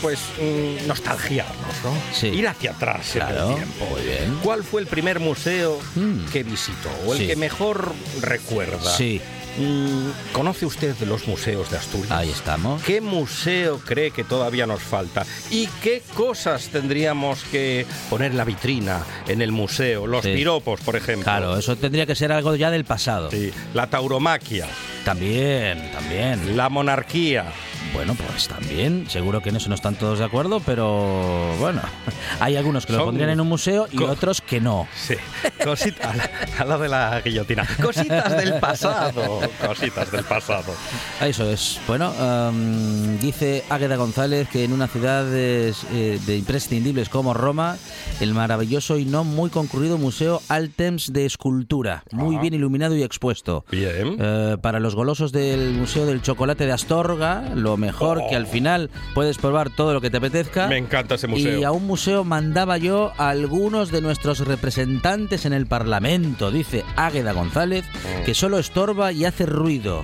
pues, 0.01 0.19
mm, 0.41 0.87
nostalgiarnos, 0.87 1.75
¿no? 1.83 1.93
Sí. 2.13 2.27
Ir 2.27 2.47
hacia 2.47 2.71
atrás 2.71 3.15
en 3.15 3.21
Claro, 3.21 3.49
el 3.49 3.55
tiempo. 3.55 3.85
muy 3.91 4.01
bien. 4.01 4.39
¿Cuál 4.43 4.63
fue 4.63 4.81
el 4.81 4.87
primer 4.87 5.19
museo 5.19 5.79
Mm. 5.95 6.25
que 6.31 6.43
visitó? 6.43 6.89
O 7.05 7.13
el 7.13 7.19
Sí. 7.19 7.27
que 7.27 7.35
mejor 7.35 7.93
recuerda. 8.21 8.91
Sí, 8.95 9.21
Mm, 9.59 10.11
¿Conoce 10.33 10.67
usted 10.67 10.95
los 11.07 11.27
museos 11.27 11.71
de 11.71 11.77
Asturias? 11.77 12.11
ahí 12.11 12.29
estamos. 12.29 12.79
¿Qué 12.83 13.01
museo 13.01 13.79
cree 13.83 14.11
que 14.11 14.23
todavía 14.23 14.67
nos 14.67 14.83
falta? 14.83 15.25
¿Y 15.49 15.65
qué 15.81 16.03
cosas 16.13 16.67
tendríamos 16.69 17.39
que 17.51 17.87
poner 18.07 18.29
en 18.33 18.37
la 18.37 18.43
vitrina 18.43 19.01
en 19.27 19.41
el 19.41 19.51
museo? 19.51 20.05
Los 20.05 20.23
Sí. 20.23 20.33
piropos, 20.35 20.79
por 20.81 20.95
ejemplo. 20.95 21.23
Claro, 21.23 21.57
eso 21.57 21.75
tendría 21.75 22.05
que 22.05 22.13
ser 22.13 22.31
algo 22.31 22.55
ya 22.55 22.69
del 22.69 22.85
pasado. 22.85 23.31
Sí. 23.31 23.51
La 23.73 23.89
tauromaquia, 23.89 24.67
También, 25.03 25.91
también. 25.91 26.55
la 26.55 26.69
monarquía. 26.69 27.45
Bueno, 27.93 28.15
pues 28.15 28.47
también, 28.47 29.09
seguro 29.09 29.41
que 29.41 29.49
en 29.49 29.55
eso 29.55 29.69
no 29.69 29.75
están 29.75 29.95
todos 29.95 30.19
de 30.19 30.25
acuerdo, 30.25 30.59
pero 30.59 31.55
bueno, 31.59 31.81
hay 32.39 32.55
algunos 32.55 32.85
que 32.85 32.93
lo 32.93 32.99
Son- 32.99 33.07
pondrían 33.07 33.29
en 33.31 33.39
un 33.41 33.47
museo 33.47 33.87
y 33.91 34.03
otros 34.03 34.41
que 34.41 34.61
no. 34.61 34.87
Sí, 34.95 35.15
cositas, 35.63 36.15
al 36.59 36.69
lado 36.69 36.83
de 36.83 36.89
la 36.89 37.21
guillotina. 37.21 37.65
Cositas 37.81 38.37
del 38.37 38.59
pasado, 38.59 39.39
cositas 39.65 40.11
del 40.11 40.23
pasado. 40.25 40.73
Eso 41.21 41.49
es. 41.49 41.79
Bueno, 41.87 42.13
am, 42.19 43.17
dice 43.19 43.63
Águeda 43.69 43.95
González 43.95 44.47
que 44.49 44.63
en 44.63 44.73
una 44.73 44.87
ciudad 44.87 45.25
de, 45.25 45.73
eh, 45.93 46.19
de 46.25 46.37
imprescindibles 46.37 47.09
como 47.09 47.33
Roma, 47.33 47.77
el 48.19 48.33
maravilloso 48.33 48.97
y 48.99 49.05
no 49.05 49.23
muy 49.23 49.49
concurrido 49.49 49.97
Museo 49.97 50.41
Altems 50.49 51.13
de 51.13 51.25
Escultura, 51.25 52.03
muy 52.11 52.35
Ajá. 52.35 52.41
bien 52.43 52.53
iluminado 52.53 52.95
y 52.95 53.03
expuesto. 53.03 53.65
Bien. 53.71 54.17
Eh, 54.19 54.57
para 54.61 54.79
los 54.79 54.93
golosos 54.95 55.31
del 55.31 55.71
Museo 55.73 56.05
del 56.05 56.21
Chocolate 56.21 56.65
de 56.65 56.71
Astorga, 56.73 57.41
lo 57.55 57.76
mejor 57.77 58.21
que 58.29 58.35
al 58.35 58.47
final 58.47 58.89
puedes 59.13 59.37
probar 59.37 59.69
todo 59.69 59.93
lo 59.93 60.01
que 60.01 60.09
te 60.09 60.17
apetezca. 60.17 60.67
Me 60.67 60.77
encanta 60.77 61.15
ese 61.15 61.27
museo. 61.27 61.59
Y 61.59 61.63
a 61.63 61.71
un 61.71 61.85
museo 61.87 62.23
mandaba 62.23 62.77
yo 62.77 63.11
a 63.17 63.29
algunos 63.29 63.91
de 63.91 64.01
nuestros 64.01 64.39
representantes 64.39 65.45
en 65.45 65.53
el 65.53 65.65
Parlamento, 65.67 66.51
dice 66.51 66.83
Águeda 66.95 67.31
González, 67.33 67.85
Mm. 67.87 68.23
que 68.25 68.33
solo 68.33 68.59
estorba 68.59 69.11
y 69.11 69.25
hace 69.25 69.45
ruido. 69.45 70.03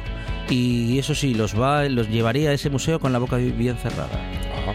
Y 0.50 1.00
eso 1.00 1.16
sí, 1.16 1.34
los 1.34 1.60
va, 1.60 1.86
los 1.86 2.10
llevaría 2.10 2.50
a 2.50 2.54
ese 2.54 2.70
museo 2.70 3.00
con 3.00 3.14
la 3.14 3.20
boca 3.20 3.38
bien 3.38 3.78
cerrada. 3.78 4.10
Ajá. 4.62 4.74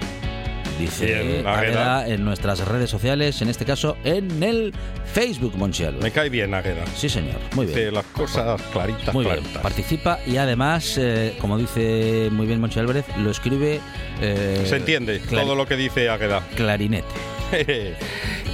Dice 0.79 1.07
Bien, 1.07 1.47
Águeda 1.47 1.99
Águeda. 2.01 2.09
en 2.09 2.25
nuestras 2.25 2.61
redes 2.67 2.89
sociales, 2.89 3.41
en 3.43 3.49
este 3.49 3.65
caso 3.65 3.97
en 4.05 4.43
el 4.43 4.73
Facebook 5.13 5.57
Monchial. 5.57 5.97
Me 6.01 6.11
cae 6.11 6.29
bien, 6.29 6.55
Águeda. 6.55 6.85
Sí, 6.95 7.09
señor. 7.09 7.37
Muy 7.55 7.67
bien. 7.67 7.79
Dice 7.79 7.91
las 7.91 8.05
cosas 8.07 8.61
claritas, 8.73 9.13
Muy 9.13 9.25
bien, 9.25 9.41
participa 9.63 10.19
y 10.27 10.37
además, 10.37 10.97
eh, 10.99 11.35
como 11.41 11.59
dice 11.59 12.29
muy 12.31 12.47
bien 12.47 12.61
Monchi 12.61 12.79
Álvarez, 12.79 13.05
lo 13.19 13.31
escribe... 13.31 13.81
eh, 14.21 14.65
Se 14.67 14.77
entiende 14.77 15.19
todo 15.19 15.55
lo 15.55 15.67
que 15.67 15.77
dice 15.77 16.09
Águeda. 16.09 16.43
Clarinete. 16.57 17.07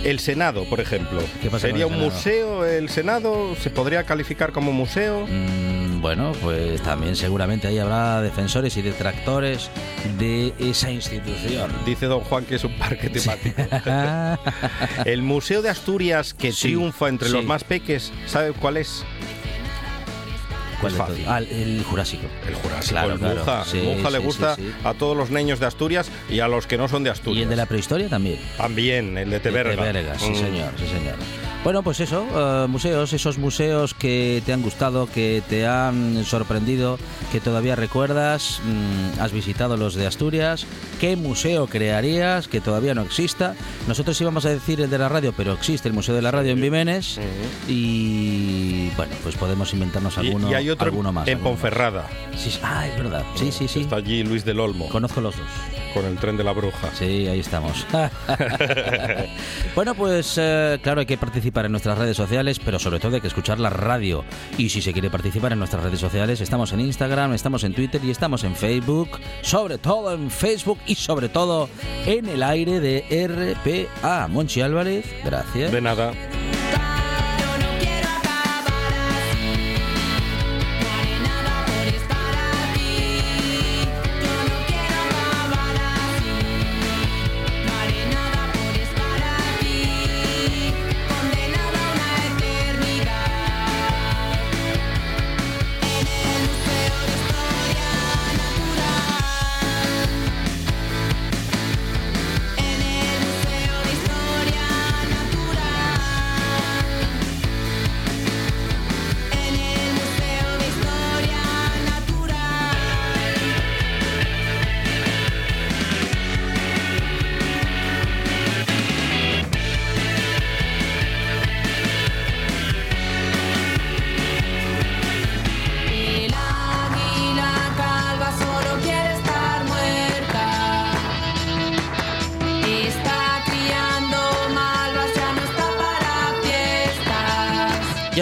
El 0.04 0.20
Senado, 0.20 0.64
por 0.64 0.80
ejemplo. 0.80 1.20
¿Qué 1.42 1.48
pasa 1.50 1.66
¿Sería 1.66 1.86
un 1.86 1.98
museo 1.98 2.64
el 2.66 2.90
Senado? 2.90 3.56
¿Se 3.56 3.70
podría 3.70 4.04
calificar 4.04 4.52
como 4.52 4.70
museo? 4.70 5.26
Mm, 5.26 6.02
bueno, 6.02 6.32
pues 6.42 6.82
también 6.82 7.16
seguramente 7.16 7.66
ahí 7.68 7.78
habrá 7.78 8.20
defensores 8.20 8.76
y 8.76 8.82
detractores 8.82 9.70
de 10.18 10.52
esa 10.58 10.90
institución. 10.90 11.72
Dice 11.86 12.06
don 12.14 12.24
Juan 12.24 12.44
que 12.44 12.54
es 12.56 12.64
un 12.64 12.76
parque 12.78 13.08
temático. 13.10 13.62
El 15.04 15.22
Museo 15.22 15.62
de 15.62 15.68
Asturias 15.70 16.34
que 16.34 16.52
Sí, 16.52 16.68
triunfa 16.68 17.08
entre 17.08 17.28
sí. 17.28 17.34
los 17.34 17.44
más 17.44 17.64
peques, 17.64 18.12
¿sabe 18.26 18.52
cuál 18.52 18.76
es? 18.78 19.04
¿Cuál 20.80 20.92
Es 20.92 20.98
de 20.98 21.04
fácil. 21.04 21.24
todos? 21.24 21.34
Ah, 21.34 21.38
el, 21.38 21.48
el 21.50 21.84
Jurásico. 21.84 22.24
El 22.46 22.54
Jurásico, 22.56 22.90
Claro, 22.94 23.12
el 23.14 23.18
claro. 23.18 23.36
Muja. 23.40 23.64
Sí, 23.64 23.78
el 23.78 23.96
Muja 23.96 24.10
le 24.10 24.18
gusta 24.18 24.56
a 24.84 24.94
todos 24.94 25.16
los 25.16 25.30
niños 25.30 25.60
de 25.60 25.66
Asturias 25.66 26.10
y 26.28 26.40
a 26.40 26.48
los 26.48 26.66
que 26.66 26.76
no 26.76 26.88
son 26.88 27.04
de 27.04 27.10
Asturias. 27.10 27.40
Y 27.40 27.42
el 27.44 27.48
de 27.48 27.56
la 27.56 27.66
prehistoria 27.66 28.08
también. 28.08 28.38
También, 28.56 29.16
el 29.16 29.30
de 29.30 29.40
Teberga. 29.40 29.82
De 29.84 29.92
Berga, 29.92 30.18
sí 30.18 30.30
Mm. 30.30 30.34
señor, 30.36 30.72
sí 30.78 30.86
señor. 30.86 31.14
Bueno, 31.64 31.82
pues 31.82 31.98
eso, 32.00 32.26
eh, 32.34 32.66
museos, 32.68 33.14
esos 33.14 33.38
museos 33.38 33.94
que 33.94 34.42
te 34.44 34.52
han 34.52 34.60
gustado, 34.60 35.06
que 35.06 35.42
te 35.48 35.66
han 35.66 36.22
sorprendido, 36.26 36.98
que 37.32 37.40
todavía 37.40 37.74
recuerdas, 37.74 38.60
mm, 38.62 39.18
has 39.20 39.32
visitado 39.32 39.78
los 39.78 39.94
de 39.94 40.06
Asturias, 40.06 40.66
¿qué 41.00 41.16
museo 41.16 41.66
crearías 41.66 42.48
que 42.48 42.60
todavía 42.60 42.94
no 42.94 43.00
exista? 43.00 43.54
Nosotros 43.88 44.20
íbamos 44.20 44.44
a 44.44 44.50
decir 44.50 44.82
el 44.82 44.90
de 44.90 44.98
la 44.98 45.08
radio, 45.08 45.32
pero 45.34 45.54
existe 45.54 45.88
el 45.88 45.94
Museo 45.94 46.14
de 46.14 46.20
la 46.20 46.30
Radio 46.30 46.52
en 46.52 46.60
Vimenes 46.60 47.18
y 47.66 48.90
bueno, 48.96 49.14
pues 49.22 49.34
podemos 49.36 49.72
inventarnos 49.72 50.18
Y- 50.18 50.20
alguno, 50.20 50.50
y, 50.50 50.54
hay 50.54 50.68
otro 50.68 50.84
alguno 50.84 51.12
más. 51.12 51.26
en 51.28 51.34
alguno. 51.38 51.50
Ponferrada. 51.52 52.06
Sí, 52.36 52.50
sí. 52.50 52.60
ah, 52.62 52.86
es 52.86 52.96
verdad, 52.98 53.24
sí, 53.36 53.50
sí, 53.50 53.68
sí. 53.68 53.80
Está 53.80 53.96
allí 53.96 54.22
Luis 54.22 54.44
del 54.44 54.60
Olmo 54.60 54.90
Conozco 54.90 55.22
los 55.22 55.34
dos. 55.34 55.46
Con 55.94 56.04
el 56.04 56.16
tren 56.16 56.36
de 56.36 56.44
la 56.44 56.52
bruja. 56.52 56.90
Sí, 56.94 57.26
ahí 57.28 57.40
estamos. 57.40 57.86
bueno, 59.74 59.94
pues 59.94 60.34
eh, 60.36 60.78
claro, 60.82 61.00
hay 61.00 61.06
que 61.06 61.16
participar 61.16 61.66
en 61.66 61.72
nuestras 61.72 61.96
redes 61.96 62.16
sociales, 62.16 62.58
pero 62.58 62.78
sobre 62.78 62.98
todo 62.98 63.14
hay 63.14 63.20
que 63.20 63.28
escuchar 63.28 63.60
la 63.60 63.70
radio. 63.70 64.24
Y 64.58 64.68
si 64.68 64.82
se 64.82 64.92
quiere 64.92 65.10
participar 65.10 65.52
en 65.52 65.60
nuestras 65.60 65.82
redes 65.84 66.00
sociales, 66.00 66.40
estamos 66.40 66.72
en 66.72 66.80
Instagram, 66.80 67.32
estamos 67.32 67.64
en 67.64 67.72
Twitter 67.72 68.00
y 68.04 68.10
estamos 68.10 68.44
en 68.44 68.56
Facebook, 68.56 69.08
sobre 69.42 69.78
todo 69.78 70.12
en 70.12 70.30
Facebook 70.30 70.78
y 70.86 70.96
sobre 70.96 71.28
todo 71.28 71.68
en 72.04 72.28
el 72.28 72.42
aire 72.42 72.80
de 72.80 73.86
RPA. 74.02 74.28
Monchi 74.28 74.60
Álvarez, 74.60 75.06
gracias. 75.24 75.70
De 75.70 75.80
nada. 75.80 76.12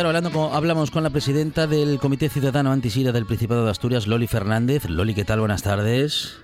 Hablando 0.07 0.31
con- 0.31 0.53
hablamos 0.55 0.91
con 0.91 1.03
la 1.03 1.11
presidenta 1.11 1.67
del 1.67 1.99
Comité 1.99 2.29
Ciudadano 2.29 2.73
Antisida 2.73 3.13
del 3.13 3.25
Principado 3.27 3.65
de 3.65 3.71
Asturias, 3.71 4.07
Loli 4.07 4.27
Fernández. 4.27 4.89
Loli, 4.89 5.15
¿qué 5.15 5.25
tal? 5.25 5.41
Buenas 5.41 5.63
tardes. 5.63 6.39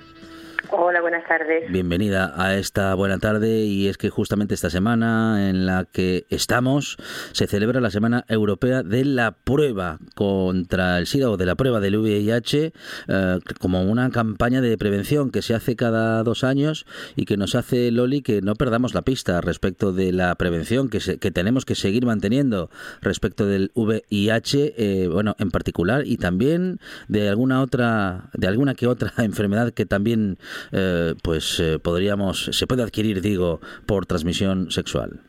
Hola, 0.71 0.98
buenas 1.09 1.27
tardes. 1.27 1.73
Bienvenida 1.73 2.35
a 2.37 2.57
esta 2.57 2.93
buena 2.95 3.19
tarde 3.19 3.65
y 3.65 3.89
es 3.89 3.97
que 3.97 4.11
justamente 4.11 4.53
esta 4.53 4.69
semana 4.69 5.49
en 5.49 5.65
la 5.65 5.87
que 5.91 6.27
estamos 6.29 6.99
se 7.33 7.47
celebra 7.47 7.81
la 7.81 7.91
Semana 7.91 8.27
Europea 8.29 8.83
de 8.83 9.07
la 9.07 9.33
Prueba 9.33 10.01
contra 10.15 10.99
el 10.99 11.07
SIDA 11.07 11.31
o 11.31 11.39
de 11.39 11.47
la 11.47 11.55
prueba 11.55 11.81
del 11.81 11.97
VIH 11.97 12.73
eh, 13.09 13.39
como 13.59 13.83
una 13.85 14.11
campaña 14.11 14.61
de 14.61 14.77
prevención 14.77 15.31
que 15.31 15.41
se 15.41 15.55
hace 15.55 15.77
cada 15.77 16.23
dos 16.25 16.45
años 16.45 16.85
y 17.17 17.25
que 17.25 17.39
nos 17.39 17.55
hace 17.55 17.91
Loli 17.91 18.21
que 18.21 18.43
no 18.43 18.55
perdamos 18.55 18.93
la 18.93 19.01
pista 19.01 19.41
respecto 19.41 19.95
de 19.95 20.13
la 20.13 20.35
prevención 20.35 20.91
que, 20.91 21.01
se- 21.01 21.17
que 21.19 21.31
tenemos 21.31 21.65
que 21.65 21.75
seguir 21.75 22.05
manteniendo 22.05 22.69
respecto 23.01 23.47
del 23.47 23.71
VIH 23.75 24.75
eh, 24.77 25.09
bueno 25.09 25.37
en 25.39 25.51
particular 25.51 26.03
y 26.07 26.19
también 26.19 26.81
de 27.09 27.31
alguna 27.31 27.63
otra 27.63 28.29
de 28.35 28.47
alguna 28.47 28.75
que 28.75 28.87
otra 28.87 29.11
enfermedad 29.25 29.73
que 29.73 29.87
también 29.87 30.37
eh, 30.73 30.97
pues 31.23 31.61
eh, 31.61 31.79
podríamos 31.79 32.51
se 32.53 32.67
puede 32.67 32.83
adquirir 32.83 33.21
digo 33.21 33.61
por 33.87 34.07
transmisión 34.07 34.71
sexual 34.71 35.21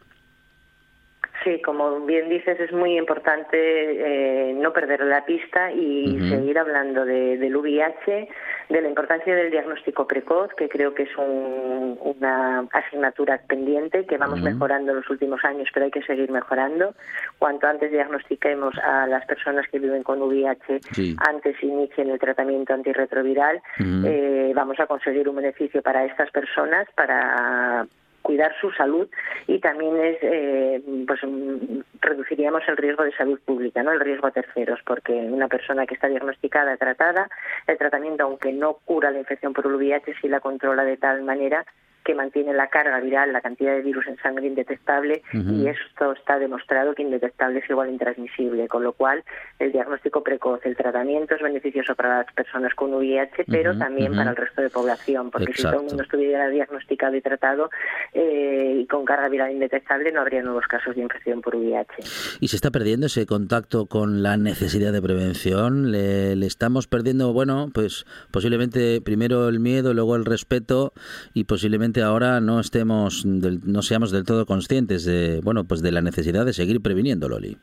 Sí, 1.44 1.62
como 1.62 2.02
bien 2.02 2.28
dices, 2.28 2.60
es 2.60 2.72
muy 2.74 2.98
importante 2.98 3.58
eh, 3.58 4.54
no 4.54 4.74
perder 4.74 5.02
la 5.06 5.24
pista 5.26 5.72
y 5.72 6.20
seguir 6.30 6.60
hablando 6.60 7.06
de- 7.06 7.38
del 7.38 7.56
VIH, 7.56 8.28
de 8.68 8.82
la 8.82 8.88
importancia 8.90 9.34
del 9.34 9.50
diagnóstico 9.50 10.06
precoz, 10.06 10.54
que 10.56 10.68
creo 10.68 10.94
que 10.94 11.04
es 11.04 11.18
un- 11.18 11.98
una 12.02 12.68
asignatura 12.72 13.40
pendiente 13.48 14.06
que 14.06 14.18
vamos 14.18 14.42
mejorando 14.42 14.92
en 14.92 14.98
los 14.98 15.10
últimos 15.10 15.44
años, 15.46 15.70
pero 15.74 15.86
hay 15.86 15.92
que 15.92 16.04
seguir 16.04 16.30
mejorando. 16.30 16.94
Cuanto 17.38 17.68
antes 17.68 17.92
diagnostiquemos 17.92 18.78
a 18.80 19.08
las 19.08 19.26
personas 19.26 19.66
que 19.72 19.80
viven 19.80 20.04
con 20.04 20.22
VIH, 20.22 20.80
Sí. 20.92 21.16
antes 21.26 21.56
inicien 21.64 22.10
el 22.10 22.20
tratamiento 22.20 22.74
antirretroviral, 22.74 23.62
eh, 24.06 24.52
vamos 24.54 24.80
a 24.80 24.88
conseguir 24.88 25.30
un 25.30 25.38
beneficio 25.38 25.82
para 25.82 26.04
estas 26.06 26.30
personas, 26.32 26.88
para 26.96 27.88
cuidar 28.30 28.54
su 28.62 28.70
salud 28.74 29.10
y 29.48 29.58
también 29.58 29.98
es 29.98 30.18
eh, 30.22 30.84
pues 31.08 31.20
mm, 31.24 31.80
reduciríamos 32.00 32.62
el 32.68 32.78
riesgo 32.78 33.04
de 33.04 33.12
salud 33.14 33.40
pública, 33.44 33.82
no 33.82 33.92
el 33.92 34.00
riesgo 34.00 34.28
a 34.28 34.32
terceros, 34.32 34.80
porque 34.86 35.14
una 35.14 35.48
persona 35.48 35.88
que 35.88 35.96
está 35.96 36.08
diagnosticada, 36.08 36.78
tratada, 36.78 37.28
el 37.66 37.80
tratamiento 37.80 38.26
aunque 38.26 38.54
no 38.54 38.76
cura 38.86 39.10
la 39.10 39.18
infección 39.18 39.52
por 39.54 39.66
VIH 39.66 40.14
sí 40.22 40.28
la 40.28 40.42
controla 40.42 40.84
de 40.84 40.98
tal 40.98 41.24
manera 41.24 41.66
que 42.10 42.16
mantiene 42.16 42.54
la 42.54 42.70
carga 42.70 43.00
viral, 43.02 43.32
la 43.32 43.40
cantidad 43.42 43.72
de 43.72 43.84
virus 43.84 44.08
en 44.08 44.18
sangre 44.18 44.48
indetectable 44.48 45.22
Ujú. 45.32 45.54
y 45.54 45.68
esto 45.68 46.14
está 46.14 46.40
demostrado 46.40 46.96
que 46.96 47.04
indetectable 47.04 47.60
es 47.60 47.70
igual 47.70 47.90
a 47.90 47.92
intransmisible, 47.92 48.68
con 48.68 48.82
lo 48.84 48.94
cual 48.94 49.24
el 49.60 49.72
diagnóstico 49.72 50.24
precoz, 50.24 50.60
el 50.66 50.76
tratamiento 50.76 51.36
es 51.36 51.42
beneficioso 51.44 51.94
para 51.94 52.24
las 52.24 52.34
personas 52.34 52.74
con 52.74 52.96
VIH, 52.96 53.46
pero 53.48 53.72
Ujú, 53.72 53.80
también 53.80 54.14
ujú. 54.14 54.18
para 54.18 54.32
el 54.32 54.38
resto 54.38 54.60
de 54.64 54.72
población, 54.72 55.30
porque 55.30 55.54
si 55.54 55.62
todo 55.62 55.68
el 55.68 55.76
Exacto. 55.76 55.88
mundo 55.88 56.02
estuviera 56.02 56.50
diagnosticado 56.50 57.16
y 57.16 57.22
tratado 57.22 57.70
eh, 58.14 58.78
y 58.82 58.88
con 58.88 59.06
carga 59.06 59.30
viral 59.30 59.52
indetectable 59.52 60.12
no 60.12 60.22
habría 60.22 60.42
nuevos 60.42 60.66
casos 60.66 60.96
de 60.96 61.04
infección 61.04 61.42
por 61.42 61.58
VIH. 61.58 61.94
y 62.40 62.48
se 62.48 62.56
está 62.56 62.72
perdiendo 62.72 63.06
ese 63.06 63.28
contacto 63.28 63.86
con 63.86 64.24
la 64.24 64.36
necesidad 64.36 64.92
de 64.94 65.02
prevención 65.04 65.92
le, 65.92 66.36
le 66.36 66.48
estamos 66.48 66.88
perdiendo 66.88 67.34
bueno 67.34 67.70
pues 67.72 68.08
posiblemente 68.32 69.00
primero 69.00 69.48
el 69.48 69.60
miedo 69.60 69.94
luego 69.94 70.16
el 70.16 70.26
respeto 70.26 70.92
y 71.36 71.44
posiblemente 71.44 71.99
ahora 72.02 72.40
no 72.42 72.60
estemos 72.60 73.24
del- 73.26 73.60
no 73.66 73.82
seamos 73.82 74.12
del 74.12 74.26
todo 74.26 74.46
conscientes 74.46 75.06
de 75.06 75.40
bueno 75.44 75.64
pues 75.66 75.82
de 75.82 75.92
la 75.92 76.02
necesidad 76.02 76.46
de 76.46 76.54
seguir 76.54 76.82
previniendo 76.82 77.28
Loli 77.30 77.58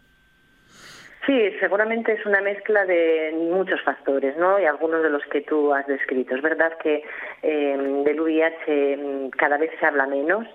Sí, 1.27 1.51
seguramente 1.59 2.13
es 2.13 2.25
una 2.25 2.41
mezcla 2.41 2.85
de 2.85 3.35
muchos 3.51 3.83
factores, 3.83 4.37
¿no? 4.37 4.61
Y 4.61 4.65
algunos 4.65 5.03
de 5.03 5.11
los 5.11 5.25
que 5.25 5.41
tú 5.41 5.75
has 5.75 5.85
descrito. 5.89 6.37
Es 6.37 6.41
verdad 6.41 6.71
que 6.81 7.03
eh, 7.43 8.03
del 8.05 8.21
VIH 8.21 8.97
mm, 8.97 9.31
cada 9.31 9.59
vez 9.59 9.73
se 9.81 9.87
habla 9.87 10.07
menos 10.07 10.47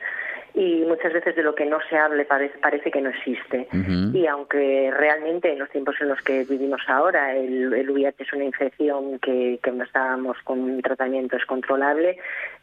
y 0.54 0.84
muchas 0.86 1.14
veces 1.14 1.36
de 1.36 1.44
lo 1.44 1.56
que 1.56 1.66
no 1.66 1.80
se 1.90 1.98
hable 1.98 2.26
parece, 2.26 2.58
parece 2.60 2.92
que 2.92 3.02
no 3.02 3.10
existe. 3.10 3.68
Y 4.14 4.26
aunque 4.28 4.92
realmente 4.92 5.52
en 5.52 5.60
los 5.60 5.70
tiempos 5.70 5.96
en 6.02 6.10
los 6.10 6.22
que 6.22 6.44
vivimos 6.44 6.82
ahora 6.88 7.36
el, 7.36 7.74
el 7.74 7.90
VIH 7.90 8.24
es 8.24 8.34
una 8.34 8.44
infección 8.44 9.20
que, 9.20 9.60
que 9.64 9.72
no 9.72 9.84
estábamos 9.84 10.38
con 10.44 10.60
un 10.60 10.82
tratamiento 10.82 11.38
es 11.38 11.46
controlable, 11.46 12.18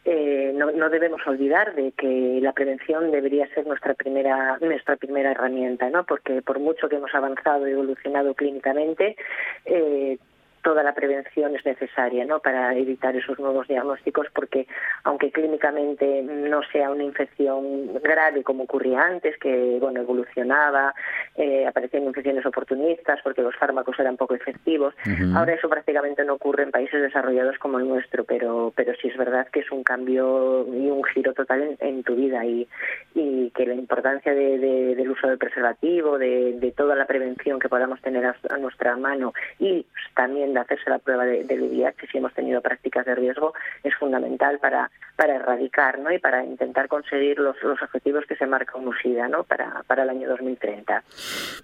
eh, 0.05 0.53
no, 0.55 0.71
no 0.71 0.91
debemos 0.91 1.27
olvidar 1.27 1.75
de 1.75 1.93
que 1.93 2.39
la 2.43 2.53
prevención 2.53 3.11
debería 3.11 3.49
ser 3.55 3.67
nuestra 3.67 3.95
primera 3.95 4.59
nuestra 4.61 4.97
primera 4.97 5.33
herramienta, 5.33 5.91
¿no? 5.91 6.05
Porque 6.05 6.43
por 6.43 6.59
mucho 6.59 6.89
que 6.89 6.97
hemos 6.97 7.15
avanzado 7.15 7.67
y 7.69 7.73
evolucionado 7.73 8.35
clínicamente, 8.35 9.17
eh, 9.65 10.19
toda 10.63 10.83
la 10.83 10.95
prevención 10.95 11.55
es 11.57 11.65
necesaria 11.65 12.25
¿no? 12.25 12.41
para 12.41 12.75
evitar 12.75 13.15
esos 13.17 13.39
nuevos 13.39 13.69
diagnósticos 13.69 14.27
porque 14.35 14.67
aunque 15.05 15.31
clínicamente 15.31 16.23
no 16.23 16.61
sea 16.73 16.91
una 16.91 17.05
infección 17.05 17.95
grave 18.03 18.43
como 18.43 18.65
ocurría 18.65 19.03
antes 19.03 19.37
que 19.39 19.79
bueno 19.81 20.01
evolucionaba 20.01 20.95
eh, 21.37 21.67
aparecían 21.67 22.05
infecciones 22.05 22.45
oportunistas 22.47 23.21
porque 23.23 23.43
los 23.43 23.57
fármacos 23.57 23.99
eran 23.99 24.17
poco 24.17 24.35
efectivos 24.35 24.95
ahora 25.37 25.55
eso 25.55 25.69
prácticamente 25.69 26.25
no 26.25 26.35
ocurre 26.35 26.65
en 26.65 26.71
países 26.71 27.01
desarrollados 27.01 27.59
como 27.59 27.79
el 27.79 27.89
nuestro 27.89 28.25
pero 28.25 28.73
pero 28.77 28.93
sí 29.01 29.09
es 29.09 29.17
verdad 29.17 29.47
que 29.53 29.61
es 29.61 29.71
un 29.71 29.83
cambio 29.85 30.67
y 30.73 30.91
un 30.91 31.03
giro 31.05 31.33
total 31.35 31.63
en, 31.63 31.77
en 31.81 32.03
tu 32.03 32.15
vida 32.15 32.45
y, 32.45 32.67
y 33.15 33.51
que 33.51 33.67
la 33.67 33.75
importancia 33.75 34.35
de- 34.35 34.59
de- 34.59 34.95
del 34.97 35.11
uso 35.11 35.27
del 35.29 35.39
preservativo 35.39 36.19
de, 36.19 36.55
de 36.59 36.73
toda 36.73 36.95
la 36.95 37.07
prevención 37.07 37.59
que 37.59 37.69
podamos 37.69 38.01
tener 38.03 38.25
a, 38.27 38.37
a 38.51 38.59
nuestra 38.59 38.97
mano 38.97 39.33
y 39.59 39.87
también 40.15 40.48
de 40.55 40.61
hacerse 40.61 40.89
la 40.91 40.99
prueba 40.99 41.25
de- 41.25 41.45
del 41.45 41.63
VIH 41.63 42.07
si 42.11 42.19
hemos 42.19 42.33
tenido 42.35 42.61
prácticas 42.61 43.05
de 43.07 43.15
riesgo 43.15 43.53
es 43.85 43.95
fundamental 43.97 44.59
para, 44.59 44.91
para 45.17 45.37
erradicar 45.37 45.99
¿no? 45.99 46.13
y 46.13 46.19
para 46.19 46.45
intentar 46.45 46.89
conseguir 46.89 47.39
los, 47.39 47.57
los 47.63 47.81
objetivos 47.83 48.25
que 48.29 48.37
se 48.37 48.47
marca 48.47 48.77
UNUSIDA 48.79 49.29
¿no? 49.29 49.45
para, 49.45 49.83
para 49.87 50.03
el 50.05 50.11
año 50.11 50.29
2030. 50.29 51.03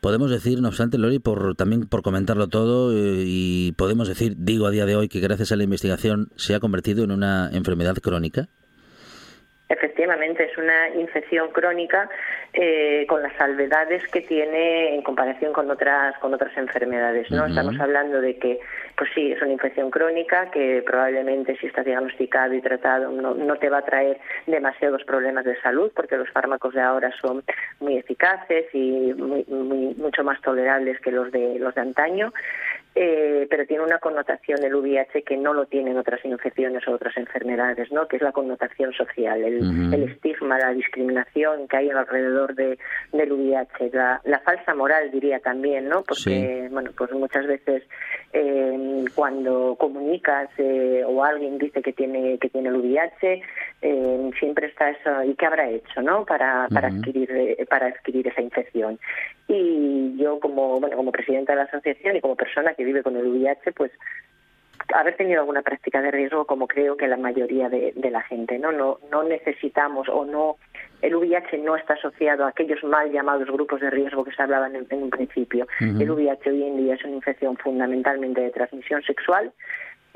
Podemos 0.00 0.30
decir, 0.30 0.60
no 0.60 0.68
obstante, 0.68 0.98
Lori, 0.98 1.18
por, 1.18 1.54
también 1.56 1.86
por 1.88 2.02
comentarlo 2.02 2.48
todo, 2.48 2.92
eh, 2.92 3.22
y 3.26 3.72
podemos 3.72 4.08
decir, 4.08 4.34
digo 4.38 4.66
a 4.66 4.70
día 4.70 4.86
de 4.86 4.96
hoy, 4.96 5.08
que 5.08 5.20
gracias 5.20 5.52
a 5.52 5.56
la 5.56 5.64
investigación 5.64 6.28
se 6.36 6.54
ha 6.54 6.60
convertido 6.60 7.04
en 7.04 7.10
una 7.10 7.50
enfermedad 7.52 7.96
crónica. 8.02 8.48
Efectivamente, 9.66 10.44
es 10.44 10.58
una 10.58 10.90
infección 10.90 11.50
crónica 11.50 12.08
eh, 12.52 13.06
con 13.08 13.22
las 13.22 13.32
salvedades 13.36 14.06
que 14.08 14.20
tiene 14.20 14.94
en 14.94 15.02
comparación 15.02 15.54
con 15.54 15.70
otras 15.70 16.16
con 16.18 16.34
otras 16.34 16.54
enfermedades. 16.58 17.30
¿no? 17.30 17.46
Estamos 17.46 17.80
hablando 17.80 18.20
de 18.20 18.36
que, 18.38 18.60
pues 18.96 19.08
sí, 19.14 19.32
es 19.32 19.40
una 19.40 19.52
infección 19.52 19.90
crónica 19.90 20.50
que 20.50 20.82
probablemente 20.86 21.56
si 21.56 21.66
estás 21.66 21.86
diagnosticado 21.86 22.52
y 22.52 22.60
tratado 22.60 23.10
no, 23.10 23.34
no 23.34 23.56
te 23.56 23.70
va 23.70 23.78
a 23.78 23.84
traer 23.84 24.18
demasiados 24.46 25.02
problemas 25.04 25.46
de 25.46 25.58
salud 25.62 25.90
porque 25.96 26.18
los 26.18 26.28
fármacos 26.30 26.74
de 26.74 26.82
ahora 26.82 27.10
son 27.20 27.42
muy 27.80 27.96
eficaces 27.96 28.66
y 28.74 29.14
muy- 29.14 29.44
muy- 29.48 29.94
mucho 29.94 30.22
más 30.24 30.40
tolerables 30.42 31.00
que 31.00 31.10
los 31.10 31.32
de 31.32 31.58
los 31.58 31.74
de 31.74 31.80
antaño. 31.80 32.32
Eh, 32.96 33.48
pero 33.50 33.66
tiene 33.66 33.82
una 33.82 33.98
connotación 33.98 34.62
el 34.62 34.72
VIH 34.72 35.24
que 35.24 35.36
no 35.36 35.52
lo 35.52 35.66
tienen 35.66 35.98
otras 35.98 36.24
infecciones 36.24 36.86
o 36.86 36.92
otras 36.92 37.16
enfermedades, 37.16 37.90
¿no? 37.90 38.06
que 38.06 38.16
es 38.16 38.22
la 38.22 38.30
connotación 38.30 38.92
social, 38.92 39.42
el, 39.42 40.04
estigma, 40.04 40.58
la 40.58 40.72
discriminación 40.72 41.66
que 41.66 41.76
hay 41.76 41.90
alrededor 41.90 42.54
de, 42.54 42.78
del 43.12 43.32
VIH, 43.32 43.90
la, 43.92 44.20
la 44.24 44.38
falsa 44.40 44.76
moral 44.76 45.10
diría 45.10 45.40
también, 45.40 45.88
¿no? 45.88 46.04
porque 46.04 46.68
bueno, 46.70 46.92
pues 46.96 47.10
muchas 47.10 47.48
veces 47.48 47.82
eh, 48.32 49.04
cuando 49.16 49.74
comunicas 49.76 50.50
eh, 50.58 51.02
o 51.04 51.24
alguien 51.24 51.58
dice 51.58 51.82
que 51.82 51.92
tiene 51.92 52.38
que 52.38 52.48
tiene 52.48 52.68
el 52.68 52.76
VIH, 52.76 53.42
siempre 54.38 54.68
está 54.68 54.90
eso, 54.90 55.24
¿y 55.24 55.34
qué 55.34 55.46
habrá 55.46 55.68
hecho 55.68 56.00
no? 56.00 56.24
para, 56.24 56.66
adquirir, 56.66 57.28
para 57.68 57.88
adquirir 57.88 58.28
esa 58.28 58.40
infección? 58.40 59.00
Y 59.48 60.16
yo 60.16 60.40
como, 60.40 60.80
bueno, 60.80 60.96
como 60.96 61.12
presidenta 61.12 61.52
de 61.52 61.58
la 61.58 61.64
asociación 61.64 62.16
y 62.16 62.20
como 62.20 62.36
persona 62.36 62.74
que 62.74 62.84
vive 62.84 63.02
con 63.02 63.16
el 63.16 63.26
VIH, 63.26 63.72
pues 63.72 63.92
haber 64.94 65.16
tenido 65.16 65.40
alguna 65.40 65.62
práctica 65.62 66.02
de 66.02 66.10
riesgo 66.10 66.46
como 66.46 66.66
creo 66.66 66.96
que 66.96 67.08
la 67.08 67.16
mayoría 67.16 67.68
de, 67.68 67.92
de 67.96 68.10
la 68.10 68.22
gente 68.22 68.58
no 68.58 68.72
no 68.72 68.98
no 69.10 69.22
necesitamos 69.22 70.08
o 70.08 70.24
no 70.24 70.56
el 71.00 71.14
VIH 71.14 71.58
no 71.58 71.76
está 71.76 71.94
asociado 71.94 72.44
a 72.44 72.48
aquellos 72.48 72.82
mal 72.84 73.10
llamados 73.10 73.48
grupos 73.48 73.80
de 73.80 73.90
riesgo 73.90 74.24
que 74.24 74.32
se 74.32 74.42
hablaban 74.42 74.74
en, 74.74 74.86
en 74.88 75.02
un 75.02 75.10
principio. 75.10 75.66
El 75.80 76.10
VIH 76.10 76.50
hoy 76.50 76.62
en 76.64 76.76
día 76.78 76.94
es 76.94 77.04
una 77.04 77.16
infección 77.16 77.56
fundamentalmente 77.56 78.40
de 78.40 78.50
transmisión 78.50 79.02
sexual 79.02 79.52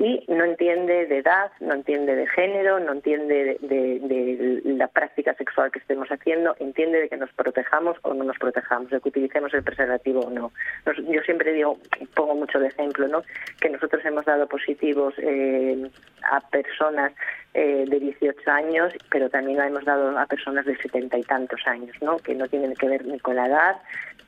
y 0.01 0.23
no 0.29 0.45
entiende 0.45 1.07
de 1.07 1.17
edad, 1.17 1.51
no 1.59 1.73
entiende 1.73 2.15
de 2.15 2.25
género, 2.25 2.79
no 2.79 2.93
entiende 2.93 3.57
de, 3.59 4.61
la 4.63 4.87
práctica 4.87 5.33
sexual 5.33 5.71
que 5.73 5.79
estemos 5.79 6.07
haciendo, 6.07 6.55
entiende 6.59 7.01
de 7.01 7.09
que 7.09 7.17
nos 7.17 7.29
protejamos 7.33 7.97
o 8.03 8.13
no 8.13 8.23
nos 8.23 8.37
protejamos, 8.37 8.89
de 8.91 9.01
que 9.01 9.09
utilicemos 9.09 9.53
el 9.53 9.61
preservativo 9.61 10.21
o 10.21 10.29
no. 10.29 10.53
Yo 10.85 11.21
siempre 11.23 11.51
digo, 11.51 11.77
pongo 12.15 12.33
mucho 12.33 12.59
de 12.59 12.69
ejemplo, 12.69 13.09
¿no? 13.09 13.23
que 13.59 13.69
nosotros 13.69 14.03
hemos 14.05 14.23
dado 14.23 14.47
positivos 14.47 15.13
eh, 15.17 15.91
a 16.31 16.39
personas 16.49 17.11
eh, 17.53 17.83
de 17.85 17.99
18 17.99 18.51
años, 18.51 18.93
pero 19.11 19.29
también 19.29 19.57
la 19.57 19.67
hemos 19.67 19.83
dado 19.83 20.17
a 20.17 20.25
personas 20.27 20.65
de 20.65 20.77
70 20.77 21.17
y 21.17 21.23
tantos 21.23 21.59
años, 21.67 21.93
¿no? 22.01 22.19
que 22.19 22.35
no 22.35 22.47
tienen 22.47 22.73
que 22.75 22.87
ver 22.87 23.05
ni 23.05 23.19
con 23.19 23.35
la 23.35 23.47
edad 23.47 23.75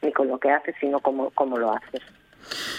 ni 0.01 0.11
con 0.11 0.27
lo 0.27 0.37
que 0.37 0.51
haces, 0.51 0.75
sino 0.81 0.99
cómo, 0.99 1.29
cómo 1.29 1.57
lo 1.57 1.71
haces. 1.71 2.01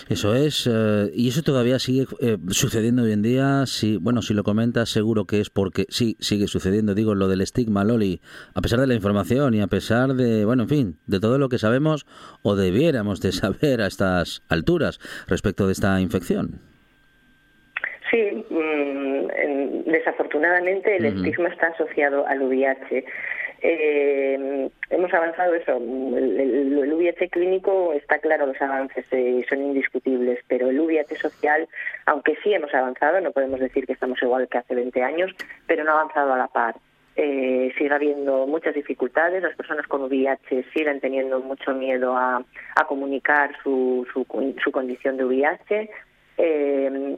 Eso 0.09 0.35
es, 0.35 0.68
eh, 0.70 1.11
y 1.14 1.29
eso 1.29 1.42
todavía 1.42 1.79
sigue 1.79 2.07
eh, 2.20 2.38
sucediendo 2.51 3.03
hoy 3.03 3.12
en 3.12 3.22
día. 3.22 3.64
Si, 3.66 3.96
bueno, 3.96 4.22
si 4.22 4.35
lo 4.35 4.44
comentas, 4.44 4.88
seguro 4.90 5.25
que 5.25 5.40
es 5.40 5.51
porque 5.51 5.87
sí, 5.88 6.16
sigue 6.20 6.46
sucediendo. 6.48 6.94
Digo, 6.94 7.14
lo 7.14 7.29
del 7.29 7.40
estigma, 7.40 7.85
Loli, 7.85 8.20
a 8.55 8.61
pesar 8.61 8.81
de 8.81 8.87
la 8.87 8.94
información 8.94 9.55
y 9.55 9.61
a 9.61 9.66
pesar 9.66 10.14
de, 10.14 10.44
bueno, 10.44 10.64
en 10.64 10.68
fin, 10.68 10.96
de 11.07 11.20
todo 11.20 11.38
lo 11.38 11.48
que 11.48 11.59
sabemos 11.59 12.07
o 12.42 12.57
debiéramos 12.57 13.20
de 13.20 13.33
saber 13.33 13.81
a 13.83 13.87
estas 13.87 14.42
alturas 14.48 14.98
respecto 15.29 15.66
de 15.66 15.72
esta 15.72 16.01
infección. 16.01 16.61
Sí, 18.11 18.44
mm, 18.51 19.31
en- 19.37 19.85
desafortunadamente 19.87 20.96
el 20.96 21.07
estigma 21.07 21.48
está 21.48 21.68
asociado 21.68 22.27
al 22.27 22.42
VIH. 22.42 23.05
Eh, 23.64 24.68
hemos 24.90 25.14
avanzado 25.14 25.55
eso, 25.55 25.77
el, 25.77 26.92
VIH 26.94 27.29
clínico 27.29 27.92
está 27.92 28.18
claro, 28.18 28.46
los 28.46 28.61
avances 28.61 29.07
eh, 29.12 29.44
son 29.48 29.62
indiscutibles, 29.62 30.40
pero 30.48 30.68
el 30.68 30.81
VIH 30.81 31.16
social, 31.16 31.68
aunque 32.07 32.37
sí 32.42 32.53
hemos 32.53 32.75
avanzado, 32.75 33.20
no 33.20 33.31
podemos 33.31 33.61
decir 33.61 33.87
que 33.87 33.92
estamos 33.92 34.20
igual 34.20 34.48
que 34.48 34.59
hace 34.59 34.75
20 34.75 35.01
años, 35.05 35.31
pero 35.68 35.85
no 35.85 35.92
ha 35.92 36.01
avanzado 36.01 36.33
a 36.35 36.38
la 36.38 36.48
par. 36.48 36.75
Eh, 37.14 37.72
sigue 37.79 37.94
habiendo 37.94 38.48
muchas 38.48 38.75
dificultades, 38.75 39.42
las 39.42 39.55
personas 39.55 39.87
con 39.87 40.03
VIH 40.03 40.64
siguen 40.75 40.98
teniendo 41.01 41.38
mucho 41.38 41.72
miedo 41.72 42.16
a, 42.16 42.44
comunicar 42.88 43.53
su, 43.62 44.07
su, 44.12 44.25
condición 44.72 45.16
de 45.18 45.25
VIH, 45.25 45.90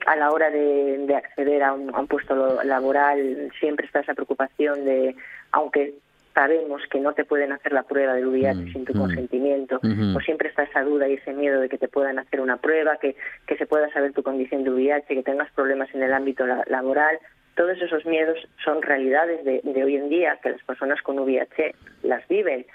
a 0.06 0.16
la 0.16 0.30
hora 0.30 0.50
de, 0.50 0.98
de 1.06 1.16
acceder 1.16 1.62
a 1.62 1.72
un, 1.72 1.94
a 1.94 2.00
un 2.00 2.06
puesto 2.06 2.62
laboral 2.64 3.50
siempre 3.58 3.86
está 3.86 4.00
esa 4.00 4.12
preocupación 4.12 4.84
de, 4.84 5.16
aunque 5.52 5.94
sabemos 6.34 6.82
que 6.90 7.00
no 7.00 7.12
te 7.12 7.24
pueden 7.24 7.52
hacer 7.52 7.72
la 7.72 7.84
prueba 7.84 8.14
del 8.14 8.26
VIH 8.26 8.72
sin 8.72 8.84
tu 8.84 8.92
mm. 8.94 8.98
consentimiento, 8.98 9.76
Ujú. 9.76 10.12
pues 10.14 10.24
siempre 10.24 10.48
está 10.48 10.64
esa 10.64 10.82
duda 10.82 11.08
y 11.08 11.14
ese 11.14 11.32
miedo 11.32 11.60
de 11.60 11.68
que 11.68 11.78
te 11.78 11.88
puedan 11.88 12.18
hacer 12.18 12.40
una 12.40 12.56
prueba, 12.56 12.96
que, 12.98 13.14
que 13.46 13.56
se 13.56 13.66
pueda 13.66 13.88
saber 13.92 14.12
tu 14.12 14.22
condición 14.22 14.64
de 14.64 14.70
VIH, 14.70 15.14
que 15.14 15.22
tengas 15.22 15.50
problemas 15.52 15.88
en 15.94 16.02
el 16.02 16.12
ámbito 16.12 16.46
la- 16.46 16.64
laboral. 16.66 17.18
Todos 17.54 17.80
esos 17.80 18.04
miedos 18.04 18.36
son 18.64 18.82
realidades 18.82 19.44
de, 19.44 19.60
de 19.62 19.84
hoy 19.84 19.96
en 19.96 20.08
día, 20.08 20.38
que 20.42 20.50
las 20.50 20.62
personas 20.64 21.00
con 21.02 21.18
VIH 21.20 21.74
las 22.02 22.26
viven 22.26 22.66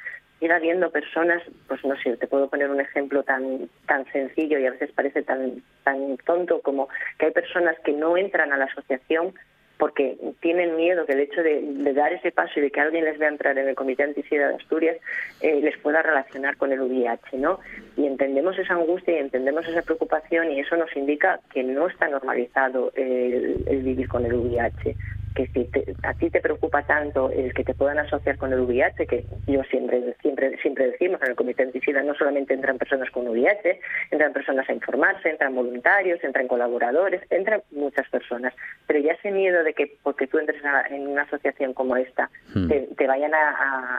ir 0.42 0.54
habiendo 0.54 0.90
personas, 0.90 1.44
pues 1.68 1.84
no 1.84 1.98
sé, 1.98 2.16
te 2.16 2.26
puedo 2.28 2.50
poner 2.50 2.70
un 2.70 2.80
ejemplo 2.80 3.24
tan 3.24 3.70
tan 3.88 4.06
sencillo 4.14 4.58
y 4.58 4.66
a 4.68 4.72
veces 4.72 4.90
parece 4.94 5.22
tan 5.22 5.62
tan 5.84 6.16
tonto 6.26 6.62
como 6.62 6.88
que 7.18 7.26
hay 7.26 7.32
personas 7.34 7.78
que 7.84 7.92
no 7.92 8.16
entran 8.16 8.54
a 8.54 8.58
la 8.58 8.64
asociación 8.64 9.34
porque 9.80 10.18
tienen 10.42 10.76
miedo 10.76 11.06
que 11.06 11.14
el 11.14 11.22
hecho 11.22 11.42
de, 11.42 11.94
dar 11.94 12.12
ese 12.14 12.32
paso 12.32 12.60
y 12.60 12.62
de 12.62 12.70
que 12.70 12.82
alguien 12.82 13.06
les 13.06 13.18
vea 13.18 13.30
entrar 13.30 13.58
en 13.58 13.68
el 13.68 13.76
Comité 13.76 14.04
Antisida 14.04 14.50
de 14.50 14.56
Asturias 14.56 14.98
eh, 15.40 15.62
les 15.62 15.78
pueda 15.78 16.02
relacionar 16.02 16.58
con 16.58 16.74
el 16.74 16.82
VIH, 16.82 17.38
¿no? 17.38 17.60
Y 17.96 18.06
entendemos 18.06 18.60
esa 18.60 18.74
angustia 18.74 19.16
y 19.16 19.20
entendemos 19.20 19.66
esa 19.68 19.82
preocupación 19.82 20.52
y 20.52 20.60
eso 20.60 20.76
nos 20.76 20.94
indica 20.98 21.40
que 21.54 21.64
no 21.64 21.88
está 21.88 22.10
normalizado 22.10 22.92
el 22.96 23.82
vivir 23.82 24.10
con 24.10 24.26
el 24.26 24.34
VIH 24.34 24.96
que 25.36 25.48
si 25.48 25.66
te- 25.66 25.96
a 26.04 26.14
ti 26.14 26.30
te 26.30 26.42
preocupa 26.42 26.84
tanto 26.84 27.32
el 27.32 27.54
que 27.54 27.64
te 27.64 27.74
puedan 27.74 28.00
asociar 28.00 28.38
con 28.38 28.52
el 28.52 28.62
VIH, 28.62 29.06
que 29.08 29.26
yo 29.48 29.64
siempre 29.66 30.16
siempre 30.22 30.58
siempre 30.58 30.88
decimos 30.92 31.22
en 31.22 31.30
el 31.30 31.36
Comité 31.36 31.64
Antisida 31.64 32.02
no 32.04 32.14
solamente 32.16 32.54
entran 32.54 32.78
personas 32.78 33.10
con 33.12 33.28
VIH, 33.28 33.80
entran 34.12 34.34
personas 34.34 34.68
a 34.70 34.74
informarse, 34.74 35.30
entran 35.30 35.56
voluntarios, 35.56 36.24
entran 36.24 36.48
colaboradores, 36.48 37.22
entran 37.30 37.62
muchas 37.72 38.08
personas, 38.10 38.54
pero 38.88 39.00
ya 39.00 39.14
ese 39.14 39.32
miedo 39.32 39.64
de 39.64 39.74
que 39.74 39.98
porque 40.04 40.28
tú 40.28 40.40
entres 40.40 40.64
a- 40.66 40.88
en 40.90 41.08
una 41.08 41.24
asociación 41.24 41.74
como 41.74 41.96
esta 41.96 42.30
Hmm. 42.54 42.68
te, 42.68 42.80
te 42.98 43.08
vayan 43.08 43.34
a, 43.36 43.50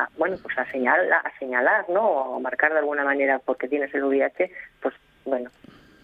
a, 0.05 0.09
bueno 0.19 0.37
pues 0.43 0.59
a 0.59 0.65
señalar 0.73 1.13
a 1.25 1.39
señalar 1.39 1.89
no 1.89 2.09
o 2.09 2.41
marcar 2.41 2.73
de 2.73 2.79
alguna 2.81 3.05
manera 3.05 3.39
porque 3.39 3.69
tienes 3.69 3.95
el 3.95 4.03
VIH 4.05 4.51
pues 4.83 4.95
bueno 5.25 5.51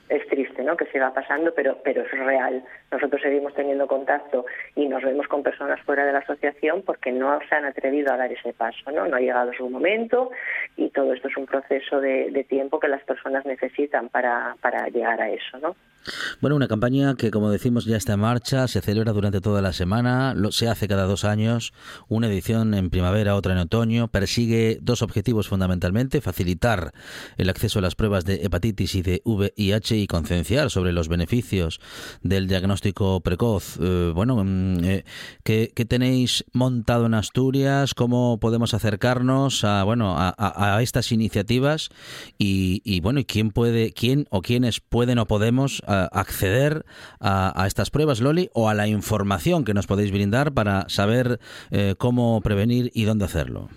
es 0.08 0.26
triste 0.28 0.62
¿no? 0.62 0.76
que 0.76 0.86
siga 0.86 1.12
pasando, 1.12 1.52
pero, 1.54 1.78
pero 1.82 2.02
es 2.02 2.10
real. 2.10 2.64
Nosotros 2.90 3.20
seguimos 3.22 3.54
teniendo 3.54 3.86
contacto 3.86 4.46
y 4.74 4.86
nos 4.86 5.02
vemos 5.02 5.26
con 5.28 5.42
personas 5.42 5.80
fuera 5.82 6.04
de 6.04 6.12
la 6.12 6.20
asociación 6.20 6.82
porque 6.82 7.12
no 7.12 7.38
se 7.48 7.54
han 7.54 7.64
atrevido 7.64 8.12
a 8.12 8.16
dar 8.16 8.32
ese 8.32 8.52
paso, 8.52 8.90
¿no? 8.90 9.06
No 9.06 9.16
ha 9.16 9.20
llegado 9.20 9.52
su 9.52 9.68
momento 9.68 10.30
y 10.76 10.90
todo 10.90 11.12
esto 11.12 11.28
es 11.28 11.36
un 11.36 11.46
proceso 11.46 12.00
de, 12.00 12.30
de 12.30 12.44
tiempo 12.44 12.78
que 12.78 12.88
las 12.88 13.02
personas 13.02 13.44
necesitan 13.44 14.08
para, 14.08 14.56
para 14.60 14.88
llegar 14.88 15.20
a 15.20 15.30
eso, 15.30 15.58
¿no? 15.58 15.74
Bueno, 16.40 16.56
una 16.56 16.68
campaña 16.68 17.14
que, 17.16 17.30
como 17.30 17.50
decimos, 17.50 17.84
ya 17.84 17.96
está 17.96 18.14
en 18.14 18.20
marcha, 18.20 18.68
se 18.68 18.80
celebra 18.80 19.12
durante 19.12 19.40
toda 19.40 19.62
la 19.62 19.72
semana, 19.72 20.34
lo, 20.34 20.52
se 20.52 20.68
hace 20.68 20.88
cada 20.88 21.04
dos 21.04 21.24
años, 21.24 21.72
una 22.08 22.28
edición 22.28 22.74
en 22.74 22.90
primavera, 22.90 23.34
otra 23.34 23.52
en 23.52 23.58
otoño, 23.58 24.08
persigue 24.08 24.78
dos 24.82 25.02
objetivos 25.02 25.48
fundamentalmente, 25.48 26.20
facilitar 26.20 26.92
el 27.36 27.50
acceso 27.50 27.78
a 27.78 27.82
las 27.82 27.94
pruebas 27.94 28.24
de 28.24 28.44
hepatitis 28.44 28.94
y 28.94 29.02
de 29.02 29.22
VIH 29.24 29.96
y 29.96 30.06
concienciar 30.06 30.70
sobre 30.70 30.92
los 30.92 31.08
beneficios 31.08 31.80
del 32.22 32.46
diagnóstico 32.48 33.20
precoz. 33.20 33.78
Eh, 33.80 34.12
bueno, 34.14 34.42
mm, 34.44 34.84
eh, 34.84 35.04
¿qué, 35.42 35.68
tenéis 35.88 36.44
montado 36.52 37.06
en 37.06 37.14
Asturias? 37.14 37.94
¿Cómo 37.94 38.38
podemos 38.40 38.74
acercarnos 38.74 39.64
a, 39.64 39.84
bueno, 39.84 40.16
a, 40.18 40.34
a- 40.38 40.82
estas 40.82 41.12
iniciativas? 41.12 41.88
Y, 42.38 42.82
y, 42.84 43.00
bueno, 43.00 43.20
¿y 43.20 43.24
quién 43.24 43.50
puede, 43.50 43.92
quién 43.92 44.26
o 44.30 44.42
quiénes 44.42 44.80
pueden 44.80 45.18
o 45.18 45.26
podemos 45.26 45.82
a, 45.86 45.95
acceder 46.04 46.84
a, 47.20 47.60
a 47.60 47.66
estas 47.66 47.90
pruebas, 47.90 48.20
Loli, 48.20 48.50
o 48.54 48.68
a 48.68 48.74
la 48.74 48.86
información 48.86 49.64
que 49.64 49.74
nos 49.74 49.86
podéis 49.86 50.12
brindar 50.12 50.52
para 50.52 50.88
saber 50.88 51.38
eh, 51.70 51.94
cómo 51.98 52.40
prevenir 52.40 52.90
y 52.94 53.04
dónde 53.04 53.24
hacerlo? 53.24 53.68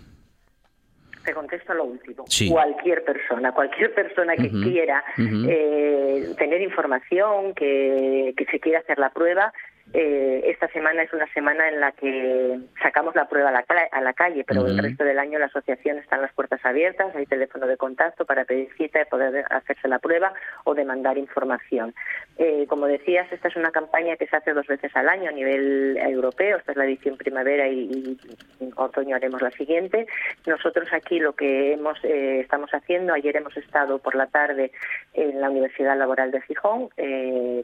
Te 1.25 1.33
contesto 1.33 1.73
lo 1.73 1.83
último. 1.83 2.23
Sí. 2.27 2.49
Cualquier 2.49 3.03
persona, 3.03 3.51
cualquier 3.51 3.93
persona 3.93 4.35
que 4.35 4.49
quiera 4.49 5.03
eh, 5.17 6.33
tener 6.37 6.61
información, 6.61 7.53
que, 7.53 8.33
que 8.35 8.45
se 8.45 8.59
quiera 8.59 8.79
hacer 8.79 8.97
la 8.97 9.11
prueba, 9.11 9.53
eh, 9.93 10.41
esta 10.45 10.67
semana 10.69 11.03
es 11.03 11.11
una 11.13 11.25
semana 11.33 11.67
en 11.69 11.79
la 11.79 11.91
que 11.93 12.59
sacamos 12.81 13.15
la 13.15 13.27
prueba 13.27 13.49
a 13.49 13.51
la, 13.51 13.63
cla- 13.65 13.89
a 13.91 14.01
la 14.01 14.13
calle, 14.13 14.43
pero 14.47 14.65
el 14.67 14.77
resto 14.77 15.03
del 15.03 15.17
año 15.19 15.39
la 15.39 15.45
asociación 15.47 15.97
están 15.97 16.21
las 16.21 16.33
puertas 16.33 16.63
abiertas, 16.63 17.15
hay 17.15 17.25
teléfono 17.25 17.65
de 17.67 17.77
contacto 17.77 18.25
para 18.25 18.45
pedir 18.45 18.69
cita 18.77 19.01
y 19.01 19.05
poder 19.05 19.45
hacerse 19.49 19.87
la 19.87 19.99
prueba 19.99 20.33
o 20.63 20.75
demandar 20.75 21.17
información. 21.17 21.93
Eh, 22.37 22.65
como 22.67 22.85
decías, 22.87 23.31
esta 23.31 23.47
es 23.47 23.55
una 23.55 23.71
campaña 23.71 24.15
que 24.15 24.27
se 24.27 24.35
hace 24.35 24.53
dos 24.53 24.67
veces 24.67 24.95
al 24.95 25.09
año 25.09 25.29
a 25.29 25.33
nivel 25.33 25.97
europeo, 25.97 26.57
esta 26.57 26.71
es 26.71 26.77
la 26.77 26.85
edición 26.85 27.17
primavera 27.17 27.67
y, 27.67 27.79
y 27.79 28.17
en 28.63 28.71
otoño 28.75 29.15
haremos 29.15 29.41
la 29.41 29.51
siguiente. 29.51 30.07
Nosotros 30.45 30.87
aquí 30.93 31.19
lo 31.19 31.33
que 31.33 31.73
hemos 31.73 31.97
eh, 32.03 32.41
estamos 32.41 32.69
haciendo, 32.73 33.13
ayer 33.13 33.35
hemos 33.37 33.57
estado 33.57 33.99
por 33.99 34.15
la 34.15 34.27
tarde 34.27 34.71
en 35.13 35.41
la 35.41 35.49
Universidad 35.49 35.97
Laboral 35.97 36.31
de 36.31 36.41
Gijón 36.41 36.89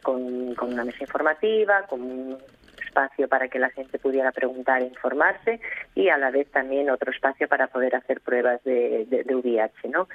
con, 0.02 0.56
con 0.56 0.74
una 0.74 0.84
mesa 0.84 0.98
informativa, 1.02 1.84
con 1.88 2.14
un 2.15 2.38
espacio 2.84 3.28
para 3.28 3.47
que 3.47 3.60
la 3.60 3.69
gente 3.69 3.99
pudiera 3.99 4.32
preguntar 4.32 4.82
e 4.82 4.86
informarse 4.86 5.60
y 5.95 6.10
a 6.10 6.17
la 6.17 6.32
vez 6.32 6.49
también 6.51 6.89
otro 6.89 7.12
espacio 7.12 7.47
para 7.47 7.67
poder 7.67 7.95
hacer 7.95 8.21
pruebas 8.21 8.63
de, 8.63 9.06
de, 9.10 9.23
de 9.23 9.36
VIH, 9.36 9.89
¿no? 9.89 10.08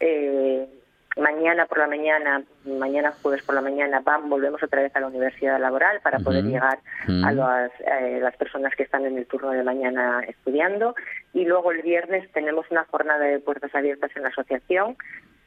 Eh, 0.00 0.66
mañana 1.16 1.64
por 1.66 1.78
la 1.78 1.86
mañana, 1.86 2.42
mañana 2.64 3.12
jueves 3.22 3.42
por 3.42 3.54
la 3.54 3.62
mañana, 3.62 4.00
van, 4.00 4.28
volvemos 4.28 4.62
otra 4.62 4.82
vez 4.82 4.94
a 4.94 5.00
la 5.00 5.06
universidad 5.06 5.58
laboral 5.58 6.00
para 6.02 6.18
poder 6.18 6.44
llegar 6.44 6.78
a 7.24 7.32
las, 7.32 7.70
eh, 7.80 8.18
las 8.20 8.36
personas 8.36 8.74
que 8.76 8.82
están 8.82 9.06
en 9.06 9.16
el 9.16 9.26
turno 9.26 9.50
de 9.50 9.62
mañana 9.62 10.20
estudiando. 10.28 10.94
Y 11.32 11.46
luego 11.46 11.72
el 11.72 11.82
viernes 11.82 12.30
tenemos 12.32 12.66
una 12.70 12.84
jornada 12.84 13.24
de 13.24 13.38
puertas 13.38 13.74
abiertas 13.74 14.10
en 14.14 14.22
la 14.22 14.28
asociación 14.28 14.96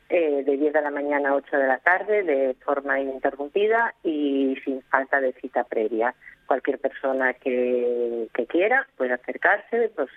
eh, 0.10 0.44
de 0.44 0.58
10 0.58 0.74
de 0.74 0.82
la 0.82 0.90
mañana 0.90 1.30
a 1.30 1.36
8 1.36 1.56
de 1.56 1.68
la 1.68 1.78
tarde 1.78 2.24
de 2.24 2.56
forma 2.66 3.00
ininterrumpida 3.00 3.94
y 4.04 4.58
sin 4.66 4.82
falta 4.84 5.22
de 5.22 5.34
cita 5.34 5.64
previa. 5.66 6.16
Cualquier 6.48 6.80
persona 6.80 7.34
que, 7.36 8.28
que 8.34 8.48
quiera 8.48 8.88
puede 8.98 9.14
acercarse, 9.14 9.92
pues 9.96 10.10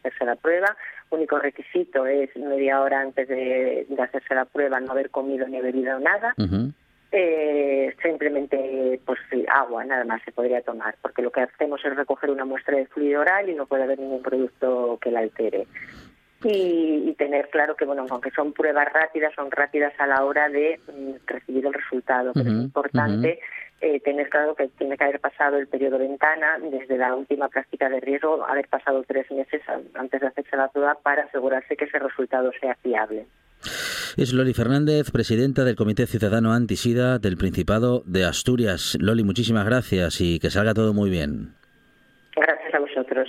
hacerse 0.00 0.26
la 0.26 0.36
prueba. 0.36 0.76
Único 1.08 1.38
requisito 1.38 2.04
es 2.04 2.36
media 2.36 2.82
hora 2.82 3.00
antes 3.00 3.28
de, 3.28 3.86
de 3.88 4.02
hacerse 4.02 4.34
la 4.34 4.44
prueba 4.44 4.78
no 4.78 4.92
haber 4.92 5.08
comido 5.08 5.48
ni 5.48 5.58
bebido 5.60 5.98
nada. 5.98 6.34
Eh, 7.12 7.96
simplemente 8.02 9.00
pues 9.04 9.18
agua 9.52 9.84
nada 9.84 10.04
más 10.04 10.22
se 10.22 10.30
podría 10.30 10.62
tomar 10.62 10.94
porque 11.02 11.22
lo 11.22 11.32
que 11.32 11.40
hacemos 11.40 11.84
es 11.84 11.96
recoger 11.96 12.30
una 12.30 12.44
muestra 12.44 12.76
de 12.76 12.86
fluido 12.86 13.22
oral 13.22 13.48
y 13.48 13.54
no 13.54 13.66
puede 13.66 13.82
haber 13.82 13.98
ningún 13.98 14.22
producto 14.22 14.96
que 15.00 15.10
la 15.10 15.18
altere 15.18 15.66
y, 16.44 17.10
y 17.10 17.14
tener 17.14 17.48
claro 17.50 17.76
que, 17.76 17.84
bueno, 17.84 18.06
aunque 18.08 18.30
son 18.30 18.52
pruebas 18.52 18.88
rápidas, 18.92 19.32
son 19.34 19.50
rápidas 19.50 19.92
a 19.98 20.06
la 20.06 20.24
hora 20.24 20.48
de 20.48 20.80
mm, 20.86 21.26
recibir 21.26 21.66
el 21.66 21.74
resultado. 21.74 22.32
Pero 22.34 22.50
es 22.50 22.56
importante 22.56 23.40
eh, 23.80 24.00
tener 24.00 24.28
claro 24.28 24.54
que 24.54 24.68
tiene 24.68 24.96
que 24.98 25.04
haber 25.04 25.20
pasado 25.20 25.56
el 25.56 25.66
periodo 25.66 25.98
ventana 25.98 26.58
desde 26.58 26.98
la 26.98 27.14
última 27.14 27.48
práctica 27.48 27.88
de 27.88 28.00
riesgo, 28.00 28.44
haber 28.44 28.68
pasado 28.68 29.02
tres 29.06 29.30
meses 29.30 29.62
antes 29.94 30.20
de 30.20 30.26
hacerse 30.26 30.56
la 30.56 30.68
prueba 30.68 30.98
para 31.02 31.24
asegurarse 31.24 31.76
que 31.76 31.86
ese 31.86 31.98
resultado 31.98 32.50
sea 32.60 32.74
fiable. 32.82 33.26
Es 34.16 34.32
Loli 34.34 34.52
Fernández, 34.52 35.10
presidenta 35.10 35.64
del 35.64 35.76
Comité 35.76 36.06
Ciudadano 36.06 36.52
Antisida 36.52 37.18
del 37.18 37.36
Principado 37.36 38.02
de 38.04 38.24
Asturias. 38.24 38.98
Loli, 39.00 39.24
muchísimas 39.24 39.64
gracias 39.64 40.20
y 40.20 40.38
que 40.40 40.50
salga 40.50 40.74
todo 40.74 40.92
muy 40.92 41.08
bien. 41.08 41.54
Gracias 42.36 42.74
a 42.74 42.78
vosotros. 42.80 43.28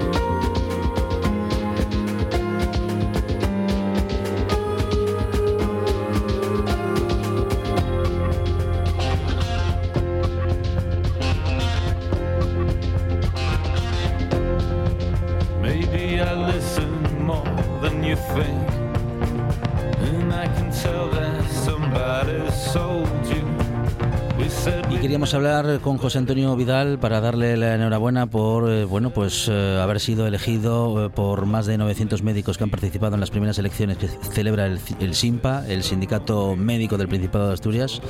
Hablar 25.61 25.79
con 25.79 25.97
José 25.97 26.17
Antonio 26.17 26.55
Vidal 26.55 26.97
para 26.97 27.21
darle 27.21 27.55
la 27.55 27.75
enhorabuena 27.75 28.25
por 28.25 28.67
eh, 28.67 28.83
bueno 28.83 29.11
pues 29.11 29.47
eh, 29.47 29.79
haber 29.79 29.99
sido 29.99 30.25
elegido 30.25 31.05
eh, 31.05 31.09
por 31.09 31.45
más 31.45 31.67
de 31.67 31.77
900 31.77 32.23
médicos 32.23 32.57
que 32.57 32.63
han 32.63 32.71
participado 32.71 33.13
en 33.13 33.19
las 33.19 33.29
primeras 33.29 33.59
elecciones 33.59 33.97
que 33.97 34.07
celebra 34.07 34.65
el, 34.65 34.79
el 34.99 35.13
SIMPA, 35.13 35.67
el 35.67 35.83
Sindicato 35.83 36.55
Médico 36.55 36.97
del 36.97 37.07
Principado 37.07 37.47
de 37.47 37.53
Asturias. 37.53 38.01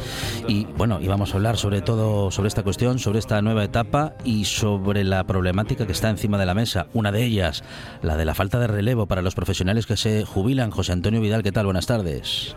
Y 0.47 0.65
bueno, 0.77 0.99
íbamos 1.01 1.33
a 1.33 1.37
hablar 1.37 1.57
sobre 1.57 1.81
todo 1.81 2.31
sobre 2.31 2.47
esta 2.47 2.63
cuestión, 2.63 2.99
sobre 2.99 3.19
esta 3.19 3.41
nueva 3.41 3.65
etapa 3.65 4.13
y 4.23 4.45
sobre 4.45 5.03
la 5.03 5.25
problemática 5.25 5.85
que 5.85 5.91
está 5.91 6.09
encima 6.09 6.37
de 6.37 6.45
la 6.45 6.53
mesa. 6.53 6.87
Una 6.93 7.11
de 7.11 7.25
ellas, 7.25 7.63
la 8.01 8.15
de 8.15 8.23
la 8.23 8.33
falta 8.33 8.59
de 8.59 8.67
relevo 8.67 9.07
para 9.07 9.21
los 9.21 9.35
profesionales 9.35 9.85
que 9.85 9.97
se 9.97 10.23
jubilan. 10.23 10.71
José 10.71 10.93
Antonio 10.93 11.19
Vidal, 11.19 11.43
¿qué 11.43 11.51
tal? 11.51 11.65
Buenas 11.65 11.85
tardes. 11.85 12.55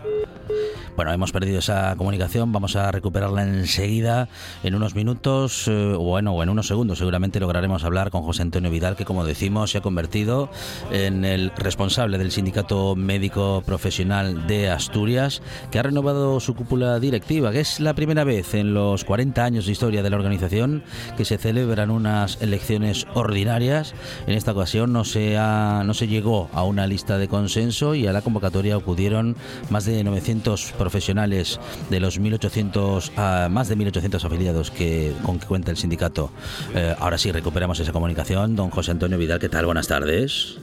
Bueno, 0.95 1.11
hemos 1.11 1.33
perdido 1.33 1.59
esa 1.59 1.93
comunicación, 1.97 2.53
vamos 2.53 2.77
a 2.77 2.89
recuperarla 2.89 3.43
enseguida, 3.43 4.29
en 4.63 4.75
unos 4.75 4.95
minutos, 4.95 5.67
eh, 5.67 5.93
bueno, 5.97 6.31
o 6.31 6.41
en 6.41 6.47
unos 6.47 6.67
segundos 6.67 6.99
seguramente 6.99 7.41
lograremos 7.41 7.83
hablar 7.83 8.11
con 8.11 8.23
José 8.23 8.43
Antonio 8.43 8.71
Vidal, 8.71 8.95
que 8.95 9.03
como 9.03 9.25
decimos 9.25 9.71
se 9.71 9.79
ha 9.79 9.81
convertido 9.81 10.49
en 10.91 11.25
el 11.25 11.51
responsable 11.57 12.17
del 12.17 12.31
Sindicato 12.31 12.95
Médico 12.95 13.61
Profesional 13.65 14.47
de 14.47 14.69
Asturias, 14.69 15.41
que 15.69 15.79
ha 15.79 15.83
renovado 15.83 16.39
su 16.39 16.55
cúpula 16.55 16.97
directiva, 17.01 17.51
que 17.51 17.59
es 17.59 17.81
la 17.81 17.93
primera 17.93 18.23
vez 18.23 18.53
en 18.53 18.73
los 18.73 19.03
40 19.03 19.43
años 19.43 19.65
de 19.65 19.73
historia 19.73 20.01
de 20.01 20.09
la 20.09 20.15
organización 20.15 20.81
que 21.17 21.25
se 21.25 21.37
celebran 21.37 21.91
unas 21.91 22.41
elecciones 22.41 23.05
ordinarias. 23.15 23.95
En 24.27 24.35
esta 24.35 24.53
ocasión 24.53 24.93
no 24.93 25.03
se, 25.03 25.37
ha, 25.37 25.83
no 25.85 25.93
se 25.93 26.07
llegó 26.07 26.49
a 26.53 26.63
una 26.63 26.87
lista 26.87 27.17
de 27.17 27.27
consenso 27.27 27.95
y 27.95 28.07
a 28.07 28.13
la 28.13 28.21
convocatoria 28.21 28.77
acudieron 28.77 29.35
más 29.69 29.83
de 29.83 30.01
900 30.01 30.61
profesionales 30.71 30.84
de 31.89 31.99
los 31.99 32.19
1.800, 32.19 33.11
a 33.17 33.49
más 33.49 33.67
de 33.69 33.77
1.800 33.77 34.23
afiliados 34.23 34.71
que, 34.71 35.13
con 35.23 35.39
que 35.39 35.45
cuenta 35.45 35.71
el 35.71 35.77
sindicato. 35.77 36.31
Eh, 36.73 36.95
ahora 36.99 37.17
sí, 37.17 37.31
recuperamos 37.31 37.79
esa 37.79 37.91
comunicación. 37.91 38.55
Don 38.55 38.69
José 38.69 38.91
Antonio 38.91 39.17
Vidal, 39.17 39.39
¿qué 39.39 39.49
tal? 39.49 39.65
Buenas 39.65 39.87
tardes. 39.87 40.57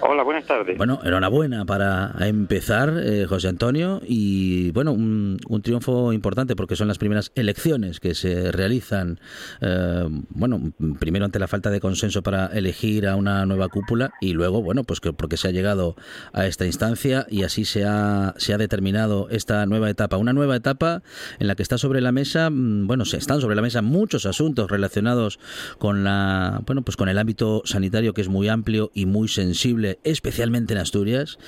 Hola, 0.00 0.22
buenas 0.22 0.44
tardes. 0.44 0.76
Bueno, 0.76 1.00
enhorabuena 1.04 1.64
para 1.64 2.14
empezar, 2.20 2.92
eh, 3.02 3.26
José 3.26 3.48
Antonio, 3.48 4.02
y 4.06 4.70
bueno, 4.72 4.92
un, 4.92 5.38
un 5.48 5.62
triunfo 5.62 6.12
importante 6.12 6.54
porque 6.54 6.76
son 6.76 6.88
las 6.88 6.98
primeras 6.98 7.32
elecciones 7.34 7.98
que 7.98 8.14
se 8.14 8.52
realizan, 8.52 9.20
eh, 9.60 10.06
bueno, 10.28 10.72
primero 10.98 11.24
ante 11.24 11.38
la 11.38 11.48
falta 11.48 11.70
de 11.70 11.80
consenso 11.80 12.22
para 12.22 12.46
elegir 12.48 13.06
a 13.06 13.16
una 13.16 13.46
nueva 13.46 13.68
cúpula 13.68 14.12
y 14.20 14.34
luego, 14.34 14.62
bueno, 14.62 14.84
pues 14.84 15.00
que 15.00 15.12
porque 15.12 15.36
se 15.36 15.48
ha 15.48 15.50
llegado 15.50 15.96
a 16.32 16.46
esta 16.46 16.66
instancia 16.66 17.26
y 17.30 17.44
así 17.44 17.64
se 17.64 17.84
ha, 17.84 18.34
se 18.36 18.52
ha 18.52 18.58
determinado 18.58 19.28
esta 19.30 19.64
nueva 19.66 19.88
etapa, 19.88 20.18
una 20.18 20.32
nueva 20.34 20.56
etapa 20.56 21.02
en 21.38 21.46
la 21.46 21.54
que 21.54 21.62
está 21.62 21.78
sobre 21.78 22.00
la 22.00 22.12
mesa, 22.12 22.50
mm, 22.50 22.86
bueno, 22.86 23.04
se 23.06 23.16
están 23.16 23.40
sobre 23.40 23.56
la 23.56 23.62
mesa 23.62 23.80
muchos 23.80 24.26
asuntos 24.26 24.70
relacionados 24.70 25.38
con 25.78 26.04
la, 26.04 26.60
bueno, 26.66 26.82
pues 26.82 26.96
con 26.96 27.08
el 27.08 27.18
ámbito 27.18 27.62
sanitario 27.64 28.12
que 28.12 28.20
es 28.20 28.28
muy 28.28 28.48
amplio 28.48 28.90
y 28.92 29.06
muy 29.06 29.28
sensible 29.28 29.85
especialmente 30.04 30.72
en 30.74 30.80
Asturias, 30.80 31.38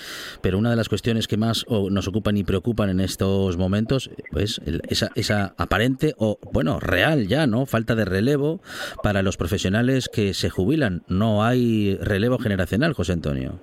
pero 0.42 0.58
una 0.58 0.70
de 0.70 0.76
las 0.76 0.88
cuestiones 0.88 1.26
que 1.28 1.36
más 1.36 1.66
nos 1.68 2.08
ocupan 2.08 2.36
y 2.36 2.44
preocupan 2.44 2.90
en 2.90 3.00
estos 3.00 3.56
momentos, 3.56 4.10
pues 4.30 4.60
el- 4.66 4.82
esa, 4.88 5.10
esa 5.14 5.54
aparente 5.58 6.14
o, 6.18 6.38
bueno, 6.52 6.80
real 6.80 7.26
ya, 7.28 7.46
¿no? 7.46 7.66
Falta 7.66 7.94
de 7.94 8.04
relevo 8.04 8.60
para 9.02 9.22
los 9.22 9.36
profesionales 9.36 10.08
que 10.08 10.34
se 10.34 10.50
jubilan. 10.50 11.02
No 11.08 11.44
hay 11.44 11.96
relevo 12.00 12.38
generacional, 12.38 12.92
José 12.92 13.12
Antonio. 13.12 13.60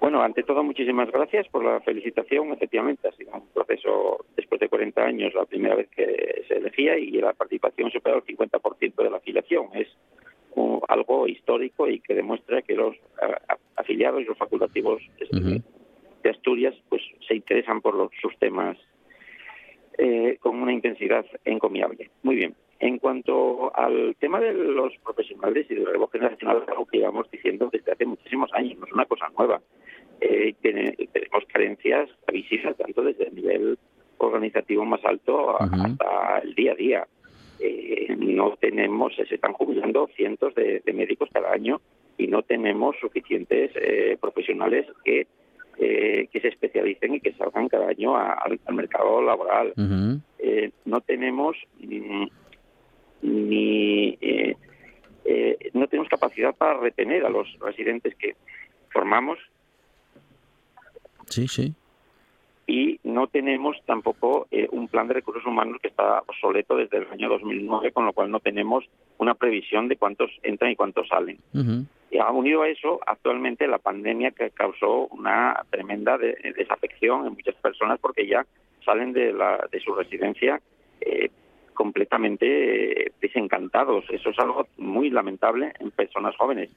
Bueno, 0.00 0.22
ante 0.22 0.42
todo, 0.44 0.62
muchísimas 0.62 1.10
gracias 1.10 1.48
por 1.48 1.64
la 1.64 1.80
felicitación. 1.80 2.52
Efectivamente, 2.52 3.08
ha 3.08 3.12
sido 3.12 3.32
un 3.32 3.48
proceso 3.48 4.24
después 4.36 4.60
de 4.60 4.68
40 4.68 5.02
años, 5.02 5.34
la 5.34 5.44
primera 5.46 5.74
vez 5.74 5.88
que 5.88 6.44
se 6.46 6.58
elegía 6.58 6.96
y 6.98 7.10
la 7.12 7.32
participación 7.32 7.90
superó 7.90 8.16
el 8.18 8.24
50% 8.24 9.02
de 9.02 9.10
la 9.10 9.16
afiliación. 9.16 9.66
Es 9.74 9.88
un- 10.56 10.80
algo 10.88 11.26
histórico 11.28 11.88
y 11.88 12.00
que 12.00 12.14
demuestra 12.14 12.60
que 12.62 12.74
los 12.74 12.96
afiliados 13.76 14.20
y 14.20 14.24
los 14.24 14.36
facultativos 14.38 15.00
de 16.22 16.30
Asturias 16.30 16.74
pues 16.88 17.02
se 17.28 17.34
interesan 17.36 17.80
por 17.80 17.94
los, 17.94 18.10
sus 18.20 18.36
temas 18.38 18.76
eh, 19.98 20.36
con 20.40 20.56
una 20.60 20.72
intensidad 20.72 21.24
encomiable. 21.44 22.10
Muy 22.22 22.36
bien. 22.36 22.54
En 22.78 22.98
cuanto 22.98 23.74
al 23.74 24.14
tema 24.18 24.38
de 24.40 24.52
los 24.52 24.92
profesionales 25.02 25.66
y 25.70 25.74
del 25.76 25.86
relevo 25.86 26.08
generacional, 26.08 26.60
es 26.62 26.68
algo 26.68 26.84
que 26.84 26.98
llevamos 26.98 27.30
diciendo 27.30 27.70
desde 27.72 27.92
hace 27.92 28.04
muchísimos 28.04 28.52
años, 28.52 28.78
no 28.78 28.86
es 28.86 28.92
una 28.92 29.06
cosa 29.06 29.28
nueva. 29.38 29.62
Eh, 30.20 30.54
tenemos 30.60 31.44
carencias 31.52 32.10
visibles 32.30 32.76
tanto 32.76 33.02
desde 33.02 33.28
el 33.28 33.34
nivel 33.34 33.78
organizativo 34.18 34.84
más 34.84 35.02
alto 35.04 35.56
a- 35.58 35.64
hasta 35.86 36.38
el 36.40 36.54
día 36.54 36.72
a 36.72 36.74
día. 36.74 37.06
Eh, 37.60 38.14
no 38.18 38.56
tenemos, 38.60 39.14
se 39.16 39.34
están 39.34 39.52
jubilando 39.54 40.08
cientos 40.16 40.54
de, 40.54 40.80
de 40.84 40.92
médicos 40.92 41.28
cada 41.32 41.52
año 41.52 41.80
y 42.18 42.26
no 42.26 42.42
tenemos 42.42 42.96
suficientes 43.00 43.70
eh, 43.74 44.16
profesionales 44.20 44.86
que, 45.04 45.26
eh, 45.78 46.28
que 46.32 46.40
se 46.40 46.48
especialicen 46.48 47.14
y 47.14 47.20
que 47.20 47.32
salgan 47.34 47.68
cada 47.68 47.88
año 47.88 48.16
a- 48.16 48.32
al, 48.34 48.58
al 48.66 48.74
mercado 48.74 49.22
laboral. 49.22 49.72
Eh, 50.38 50.70
no 50.84 51.00
tenemos 51.00 51.56
mm, 51.80 52.26
ni 53.22 54.18
eh, 54.20 54.56
eh, 55.24 55.58
no 55.74 55.86
tenemos 55.88 56.08
capacidad 56.08 56.54
para 56.54 56.78
retener 56.78 57.24
a 57.24 57.30
los 57.30 57.48
residentes 57.60 58.14
que 58.16 58.36
formamos 58.90 59.38
Sí, 61.28 61.48
sí. 61.48 61.74
Y 62.66 62.98
no 63.04 63.28
tenemos 63.28 63.76
tampoco 63.86 64.48
eh, 64.50 64.66
un 64.72 64.88
plan 64.88 65.06
de 65.06 65.14
recursos 65.14 65.46
humanos 65.46 65.78
que 65.80 65.88
está 65.88 66.20
obsoleto 66.26 66.76
desde 66.76 66.98
el 66.98 67.06
año 67.12 67.28
2009, 67.28 67.92
con 67.92 68.06
lo 68.06 68.12
cual 68.12 68.30
no 68.30 68.40
tenemos 68.40 68.84
una 69.18 69.34
previsión 69.34 69.86
de 69.88 69.96
cuántos 69.96 70.30
entran 70.42 70.72
y 70.72 70.76
cuántos 70.76 71.06
salen. 71.08 71.38
Y 72.10 72.18
ha 72.18 72.30
unido 72.30 72.62
a 72.62 72.68
eso 72.68 73.00
actualmente 73.06 73.66
la 73.68 73.78
pandemia 73.78 74.30
que 74.32 74.50
causó 74.50 75.06
una 75.08 75.62
tremenda 75.70 76.18
de- 76.18 76.36
desafección 76.56 77.26
en 77.26 77.34
muchas 77.34 77.54
personas 77.56 77.98
porque 78.00 78.26
ya 78.26 78.44
salen 78.84 79.12
de, 79.12 79.32
la, 79.32 79.66
de 79.70 79.80
su 79.80 79.94
residencia 79.94 80.60
eh, 81.00 81.30
completamente 81.76 83.02
eh, 83.06 83.12
desencantados. 83.20 84.04
Eso 84.10 84.30
es 84.30 84.38
algo 84.40 84.66
muy 84.78 85.10
lamentable 85.10 85.72
en 85.78 85.92
personas 85.92 86.34
jóvenes. 86.36 86.70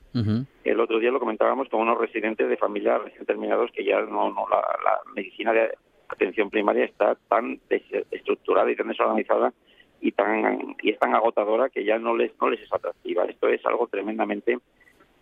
El 0.63 0.79
otro 0.79 0.99
día 0.99 1.09
lo 1.09 1.19
comentábamos 1.19 1.67
con 1.69 1.81
unos 1.81 1.97
residentes 1.97 2.47
de 2.47 2.57
familias 2.57 3.01
recién 3.03 3.25
terminados 3.25 3.71
que 3.71 3.83
ya 3.83 4.01
no, 4.01 4.29
no 4.31 4.47
la, 4.47 4.57
la 4.83 4.99
medicina 5.15 5.51
de 5.53 5.71
atención 6.09 6.51
primaria 6.51 6.85
está 6.85 7.15
tan 7.27 7.59
desestructurada 7.69 8.69
y 8.71 8.75
tan 8.75 8.89
desorganizada 8.89 9.53
y 10.01 10.11
tan 10.11 10.75
y 10.81 10.91
es 10.91 10.99
tan 10.99 11.13
agotadora 11.15 11.69
que 11.69 11.83
ya 11.83 11.97
no 11.97 12.15
les 12.15 12.31
no 12.39 12.49
les 12.49 12.61
es 12.61 12.71
atractiva. 12.71 13.25
Esto 13.25 13.47
es 13.49 13.65
algo 13.65 13.87
tremendamente 13.87 14.59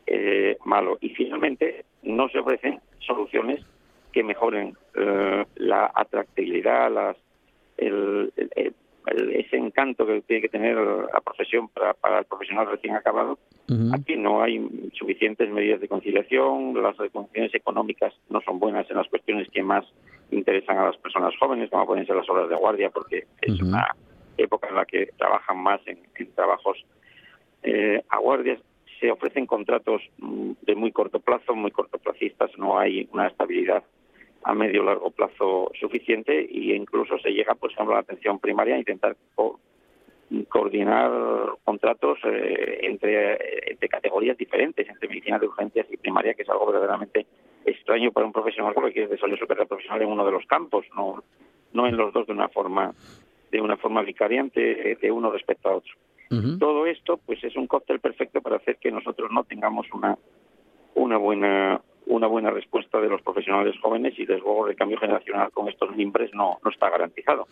eh, 0.06 0.58
malo. 0.66 0.98
Y 1.02 1.10
finalmente 1.10 1.86
no 2.04 2.30
se 2.30 2.40
ofrecen 2.40 2.80
soluciones 3.00 3.66
que 4.14 4.24
mejoren 4.24 4.76
eh, 4.96 5.46
la 5.56 5.92
atractividad, 5.94 6.92
las, 6.92 7.18
el, 7.78 8.32
el- 8.38 8.50
el- 8.56 8.74
el- 9.12 9.36
ese 9.36 9.58
encanto 9.58 10.06
que 10.06 10.22
tiene 10.22 10.42
que 10.42 10.50
tener 10.50 10.76
la 10.76 11.22
profesión 11.22 11.68
para, 11.70 11.94
para 11.94 12.20
el 12.20 12.26
profesional 12.26 12.68
recién 12.70 12.96
acabado. 12.96 13.38
Aquí 13.94 14.16
no 14.16 14.42
hay 14.42 14.66
suficientes 14.94 15.50
medidas 15.50 15.82
de 15.82 15.88
conciliación, 15.90 16.82
las 16.82 16.96
condiciones 17.12 17.54
económicas 17.54 18.14
no 18.30 18.40
son 18.42 18.60
buenas 18.60 18.90
en 18.90 18.98
las 18.98 19.08
cuestiones 19.10 19.50
que 19.50 19.62
más 19.62 19.86
interesan 20.32 20.78
a 20.78 20.86
las 20.86 20.98
personas 20.98 21.34
jóvenes, 21.40 21.70
como 21.70 21.86
pueden 21.86 22.06
ser 22.06 22.16
las 22.16 22.30
horas 22.30 22.50
de 22.50 22.56
guardia, 22.56 22.90
porque 22.90 23.26
es 23.42 23.62
una 23.62 23.88
época 24.38 24.68
en 24.70 24.76
la 24.76 24.86
que 24.86 25.08
trabajan 25.18 25.58
más 25.58 25.82
en, 25.88 26.00
en 26.16 26.32
trabajos 26.34 26.78
eh, 27.64 28.02
a 28.10 28.20
guardias. 28.20 28.60
Se 29.00 29.12
ofrecen 29.12 29.46
contratos 29.46 30.02
mm, 30.18 30.52
de 30.62 30.76
muy 30.76 30.92
corto 30.92 31.20
plazo, 31.20 31.54
muy 31.56 31.72
cortoplacistas, 31.72 32.52
no 32.58 32.80
hay 32.80 33.08
una 33.12 33.28
estabilidad 33.28 33.84
a 34.50 34.54
medio 34.54 34.82
largo 34.82 35.12
plazo 35.12 35.70
suficiente 35.78 36.32
e 36.40 36.74
incluso 36.76 37.20
se 37.20 37.32
llega, 37.32 37.54
por 37.56 37.70
ejemplo, 37.70 37.94
a 37.94 37.98
la 37.98 38.02
atención 38.04 38.40
primaria 38.40 38.76
a 38.76 38.80
intentar 38.80 39.18
co- 39.36 39.60
coordinar 40.48 41.12
contratos 41.66 42.18
eh, 42.24 42.80
entre, 42.84 43.72
entre 43.72 43.90
categorías 43.90 44.38
diferentes, 44.38 44.88
entre 44.88 45.10
medicina 45.10 45.38
de 45.38 45.48
urgencias 45.48 45.88
y 45.90 45.98
primaria, 45.98 46.34
que 46.34 46.44
es 46.44 46.50
algo 46.50 46.66
verdaderamente 46.66 47.26
extraño 47.66 48.12
para 48.14 48.26
un 48.26 48.32
profesional 48.32 48.74
porque 48.74 48.94
quiere 48.94 49.10
desarrollar 49.10 49.40
su 49.40 49.48
carrera 49.48 49.66
profesional 49.68 50.02
en 50.02 50.10
uno 50.10 50.26
de 50.26 50.32
los 50.32 50.46
campos, 50.46 50.86
no, 50.96 51.24
no 51.74 51.88
en 51.88 51.98
los 51.98 52.14
dos 52.14 52.26
de 52.28 52.34
una 52.34 52.48
forma 52.50 52.94
de 53.52 53.62
una 53.62 53.78
forma 53.78 54.02
vicariante 54.02 54.92
eh, 54.92 54.98
de 55.02 55.12
uno 55.12 55.32
respecto 55.32 55.70
a 55.70 55.76
otro. 55.76 55.94
Todo 56.60 56.86
esto, 56.86 57.18
pues, 57.26 57.42
es 57.44 57.56
un 57.56 57.68
cóctel 57.68 58.00
perfecto 58.02 58.42
para 58.42 58.58
hacer 58.58 58.78
que 58.78 58.92
nosotros 58.92 59.30
no 59.32 59.44
tengamos 59.44 59.88
una 59.94 60.18
una 60.96 61.18
buena 61.18 61.82
una 62.10 62.28
buena 62.28 62.50
respuesta 62.52 63.00
de 63.00 63.10
los 63.10 63.22
profesionales 63.22 63.76
jóvenes 63.82 64.14
y 64.18 64.26
desde 64.26 64.40
luego 64.42 64.68
el 64.68 64.76
cambio 64.76 64.98
generacional 64.98 65.52
con 65.52 65.68
estos 65.70 65.96
mimbres 65.96 66.32
no, 66.34 66.58
no 66.64 66.72
está 66.72 66.90
garantizado. 66.90 67.46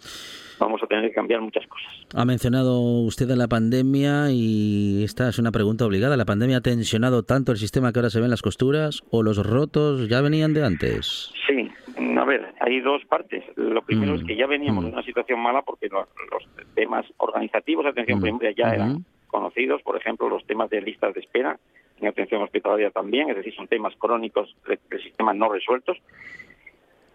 Vamos 0.60 0.82
a 0.82 0.88
tener 0.88 1.10
que 1.10 1.14
cambiar 1.16 1.42
muchas 1.42 1.68
cosas. 1.68 1.92
Ha 2.16 2.26
mencionado 2.26 2.80
usted 3.02 3.30
a 3.32 3.36
la 3.36 3.48
pandemia 3.48 4.32
y 4.32 5.04
esta 5.04 5.28
es 5.30 5.38
una 5.40 5.52
pregunta 5.52 5.86
obligada. 5.86 6.16
¿La 6.18 6.26
pandemia 6.26 6.58
ha 6.58 6.62
tensionado 6.62 7.24
tanto 7.24 7.52
el 7.52 7.58
sistema 7.58 7.92
que 7.92 8.00
ahora 8.00 8.10
se 8.10 8.22
ven 8.22 8.30
las 8.30 8.42
costuras 8.42 9.02
o 9.12 9.24
los 9.24 9.38
rotos 9.46 10.08
ya 10.08 10.22
venían 10.22 10.54
de 10.54 10.64
antes? 10.66 11.32
Sí, 11.48 11.70
a 12.18 12.24
ver, 12.26 12.54
hay 12.62 12.80
dos 12.80 13.04
partes. 13.06 13.44
Lo 13.58 13.82
primero 13.82 14.14
Mm. 14.14 14.16
es 14.16 14.24
que 14.24 14.36
ya 14.38 14.48
veníamos 14.48 14.86
de 14.86 14.92
una 14.92 15.04
situación 15.04 15.40
mala 15.42 15.62
porque 15.64 15.88
lo- 15.90 16.08
los, 16.32 16.44
temas 16.76 17.06
organizativos 17.18 17.86
de 17.86 17.92
atención 17.92 18.20
Mm. 18.20 18.22
primaria 18.22 18.52
ya 18.52 18.74
eran 18.74 18.92
Ujú. 18.92 19.04
conocidos, 19.28 19.82
por 19.82 19.98
ejemplo, 19.98 20.28
los 20.30 20.46
temas 20.46 20.70
de 20.70 20.82
listas 20.82 21.14
de 21.14 21.20
espera 21.22 21.58
en 22.00 22.08
atención 22.08 22.42
hospitalaria 22.42 22.92
también, 22.92 23.30
es 23.30 23.38
decir, 23.38 23.56
son 23.56 23.68
temas 23.68 23.96
crónicos 23.98 24.56
de- 24.68 24.80
del 24.90 25.02
sistema 25.04 25.34
no 25.34 25.50
resueltos. 25.50 25.98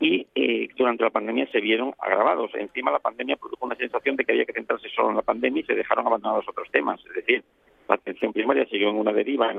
Y 0.01 0.27
eh, 0.35 0.69
durante 0.77 1.05
la 1.05 1.11
pandemia 1.11 1.47
se 1.53 1.61
vieron 1.61 1.93
agravados. 1.99 2.51
Encima 2.55 2.91
la 2.91 3.01
pandemia 3.01 3.37
produjo 3.37 3.67
una 3.67 3.77
sensación 3.77 4.17
de 4.17 4.25
que 4.25 4.33
había 4.33 4.47
que 4.47 4.55
centrarse 4.55 4.89
solo 4.89 5.11
en 5.11 5.17
la 5.17 5.23
pandemia 5.23 5.61
y 5.61 5.65
se 5.67 5.75
dejaron 5.75 6.07
abandonados 6.07 6.49
otros 6.49 6.71
temas, 6.71 6.99
es 7.07 7.15
decir, 7.15 7.45
la 7.89 7.97
atención 7.97 8.33
primaria 8.33 8.65
siguió 8.67 8.89
en 8.89 8.97
una 8.97 9.13
deriva 9.13 9.51
en 9.51 9.59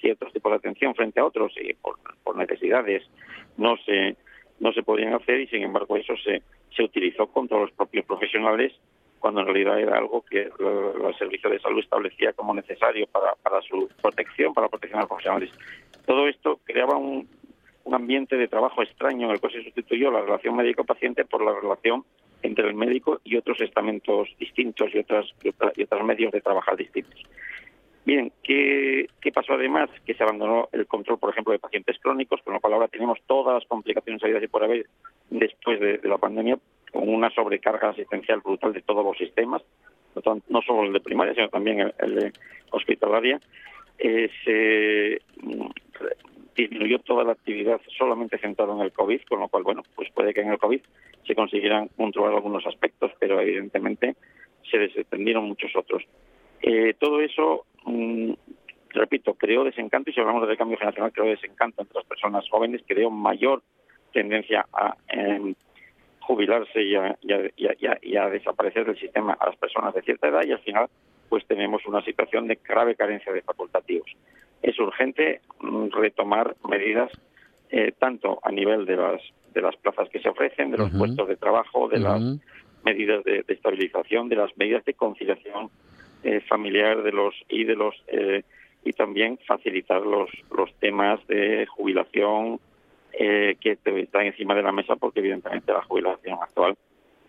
ciertos 0.00 0.32
tipos 0.32 0.52
de 0.52 0.56
atención 0.56 0.94
frente 0.94 1.18
a 1.20 1.24
otros 1.24 1.52
y 1.60 1.72
por, 1.74 1.96
por 2.22 2.36
necesidades. 2.36 3.02
No 3.56 3.76
se 3.78 4.16
no 4.60 4.72
se 4.72 4.82
podían 4.82 5.14
hacer 5.14 5.40
y 5.40 5.48
sin 5.48 5.62
embargo 5.64 5.96
eso 5.96 6.14
se, 6.22 6.42
se 6.76 6.82
utilizó 6.84 7.26
contra 7.26 7.58
los 7.58 7.72
propios 7.72 8.04
profesionales 8.04 8.72
cuando 9.22 9.40
en 9.40 9.46
realidad 9.46 9.78
era 9.78 9.96
algo 9.96 10.24
que 10.28 10.42
el 10.42 11.16
servicio 11.16 11.48
de 11.48 11.60
salud 11.60 11.78
establecía 11.78 12.32
como 12.32 12.52
necesario 12.52 13.06
para, 13.06 13.62
su 13.62 13.88
protección, 14.02 14.52
para 14.52 14.68
proteger 14.68 14.96
a 14.96 15.00
los 15.00 15.08
profesionales. 15.08 15.50
Todo 16.04 16.26
esto 16.26 16.58
creaba 16.64 16.96
un, 16.96 17.28
ambiente 17.92 18.36
de 18.36 18.48
trabajo 18.48 18.82
extraño 18.82 19.26
en 19.26 19.32
el 19.34 19.40
cual 19.40 19.52
se 19.52 19.62
sustituyó 19.62 20.10
la 20.10 20.22
relación 20.22 20.56
médico-paciente 20.56 21.24
por 21.24 21.44
la 21.44 21.52
relación 21.52 22.04
entre 22.42 22.66
el 22.66 22.74
médico 22.74 23.20
y 23.22 23.36
otros 23.36 23.60
estamentos 23.60 24.28
distintos 24.38 24.92
y 24.92 24.98
otras 24.98 25.26
y, 25.42 25.50
otros 25.82 26.04
medios 26.04 26.32
de 26.32 26.40
trabajar 26.40 26.76
distintos. 26.76 27.22
Bien, 28.04 28.32
¿qué, 28.42 29.08
¿qué 29.20 29.30
pasó 29.30 29.52
además? 29.52 29.88
Que 30.04 30.14
se 30.14 30.22
abandonó 30.24 30.68
el 30.72 30.86
control, 30.86 31.18
por 31.18 31.30
ejemplo, 31.30 31.52
de 31.52 31.60
pacientes 31.60 31.98
crónicos, 32.00 32.40
con 32.42 32.54
lo 32.54 32.60
cual 32.60 32.74
ahora 32.74 32.88
tenemos 32.88 33.20
todas 33.26 33.54
las 33.54 33.68
complicaciones 33.68 34.22
habidas 34.24 34.42
y 34.42 34.48
por 34.48 34.64
haber 34.64 34.86
después 35.30 35.78
de, 35.78 35.98
de 35.98 36.08
la 36.08 36.18
pandemia, 36.18 36.58
con 36.92 37.08
una 37.08 37.30
sobrecarga 37.30 37.90
asistencial 37.90 38.40
brutal 38.40 38.72
de 38.72 38.82
todos 38.82 39.04
los 39.04 39.16
sistemas, 39.16 39.62
no, 40.48 40.62
solo 40.62 40.84
el 40.84 40.92
de 40.92 41.00
primaria, 41.00 41.34
sino 41.34 41.48
también 41.48 41.92
el, 41.98 42.14
de 42.14 42.32
hospitalaria. 42.70 43.40
Eh, 43.98 44.28
se 44.44 45.22
mm, 45.42 45.70
disminuyó 46.54 46.98
toda 47.00 47.24
la 47.24 47.32
actividad 47.32 47.80
solamente 47.96 48.38
centrada 48.38 48.74
en 48.74 48.80
el 48.80 48.92
COVID, 48.92 49.22
con 49.22 49.40
lo 49.40 49.48
cual, 49.48 49.62
bueno, 49.62 49.82
pues 49.94 50.10
puede 50.12 50.34
que 50.34 50.40
en 50.40 50.50
el 50.50 50.58
COVID 50.58 50.80
se 51.26 51.34
consiguieran 51.34 51.88
controlar 51.96 52.34
algunos 52.34 52.66
aspectos, 52.66 53.12
pero 53.18 53.40
evidentemente 53.40 54.16
se 54.70 54.78
desatendieron 54.78 55.44
muchos 55.44 55.74
otros. 55.76 56.02
Eh, 56.62 56.94
todo 56.98 57.20
eso, 57.20 57.66
mm, 57.84 58.32
repito, 58.90 59.34
creó 59.34 59.64
desencanto 59.64 60.10
y 60.10 60.12
si 60.12 60.20
hablamos 60.20 60.46
del 60.46 60.58
cambio 60.58 60.78
generacional, 60.78 61.12
creó 61.12 61.26
desencanto 61.26 61.82
entre 61.82 61.96
las 61.96 62.06
personas 62.06 62.48
jóvenes, 62.50 62.82
creó 62.86 63.10
mayor 63.10 63.62
tendencia 64.12 64.66
a 64.72 64.96
em, 65.08 65.54
jubilarse 66.22 66.82
y 66.82 66.94
a, 66.96 67.16
y 67.20 67.32
a- 67.32 67.50
y 67.56 67.86
a- 67.86 67.98
y 68.28 68.30
desaparecer 68.30 68.86
del 68.86 68.98
sistema 68.98 69.36
a 69.38 69.46
las 69.46 69.56
personas 69.56 69.94
de 69.94 70.02
cierta 70.02 70.28
edad 70.28 70.44
y 70.44 70.52
al 70.52 70.60
final 70.60 70.88
pues 71.28 71.46
tenemos 71.46 71.84
una 71.86 72.02
situación 72.04 72.46
de 72.46 72.58
grave 72.62 72.94
carencia 72.94 73.32
de 73.32 73.40
facultativos. 73.42 74.10
Es 74.62 74.78
urgente 74.78 75.40
mm, 75.60 75.88
retomar 75.90 76.54
medidas 76.68 77.10
eh, 77.70 77.92
tanto 77.98 78.38
a 78.42 78.50
nivel 78.50 78.84
de 78.84 78.96
las 78.96 79.22
de 79.54 79.60
las 79.62 79.76
plazas 79.76 80.08
que 80.08 80.20
se 80.20 80.28
ofrecen, 80.30 80.70
de 80.70 80.78
los 80.78 80.90
puestos 80.98 81.28
de 81.28 81.36
trabajo, 81.36 81.88
de 81.88 81.98
las 82.00 82.20
medidas 82.84 83.22
de, 83.24 83.42
de 83.42 83.54
estabilización, 83.54 84.28
de 84.28 84.36
las 84.36 84.56
medidas 84.56 84.84
de 84.84 84.94
conciliación 84.94 85.70
eh, 86.24 86.40
familiar 86.48 87.02
de 87.02 87.12
los 87.12 87.34
y 87.48 87.64
de 87.64 87.76
los 87.76 87.94
eh, 88.08 88.42
y 88.84 88.92
también 88.92 89.38
facilitar 89.46 90.02
los 90.02 90.30
los 90.56 90.72
temas 90.80 91.24
de 91.28 91.66
jubilación 91.66 92.60
eh, 93.18 93.56
que 93.60 93.78
están 93.84 94.26
encima 94.26 94.54
de 94.54 94.62
la 94.62 94.72
mesa 94.72 94.96
porque 94.96 95.20
evidentemente 95.20 95.72
la 95.72 95.82
jubilación 95.82 96.38
actual 96.40 96.76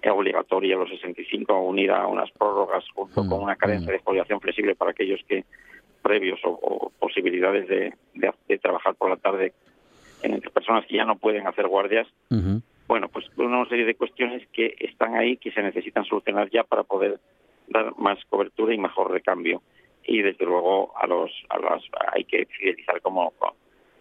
es 0.01 0.11
obligatoria 0.11 0.75
a 0.75 0.79
los 0.79 0.89
65 0.89 1.57
unida 1.61 2.01
a 2.01 2.07
unas 2.07 2.29
prórrogas 2.31 2.83
junto 2.93 3.21
con 3.27 3.41
una 3.43 3.55
carencia 3.55 3.91
de 3.93 3.99
jubilación 3.99 4.39
flexible 4.41 4.75
para 4.75 4.91
aquellos 4.91 5.21
que 5.27 5.45
previos 6.01 6.39
o, 6.43 6.49
o 6.51 6.89
posibilidades 6.99 7.67
de, 7.67 7.93
de- 8.13 8.33
de 8.47 8.57
trabajar 8.57 8.95
por 8.95 9.09
la 9.09 9.15
tarde 9.17 9.53
entre 10.21 10.49
personas 10.51 10.85
que 10.85 10.95
ya 10.97 11.05
no 11.05 11.17
pueden 11.17 11.47
hacer 11.47 11.67
guardias 11.67 12.07
bueno, 12.87 13.07
pues 13.07 13.25
una 13.37 13.65
serie 13.69 13.85
de 13.85 13.95
cuestiones 13.95 14.45
que 14.51 14.75
están 14.79 15.15
ahí, 15.15 15.37
que 15.37 15.51
se 15.51 15.61
necesitan 15.61 16.03
solucionar 16.05 16.49
ya 16.49 16.63
para 16.63 16.83
poder 16.83 17.19
dar 17.69 17.97
más 17.97 18.19
cobertura 18.25 18.73
y 18.73 18.77
mejor 18.77 19.09
recambio. 19.11 19.61
Y 20.05 20.21
desde 20.21 20.45
luego 20.45 20.91
a 20.97 21.07
los, 21.07 21.31
a 21.49 21.57
las, 21.59 21.81
hay 22.13 22.25
que 22.25 22.45
fidelizar 22.45 22.99
como 23.01 23.31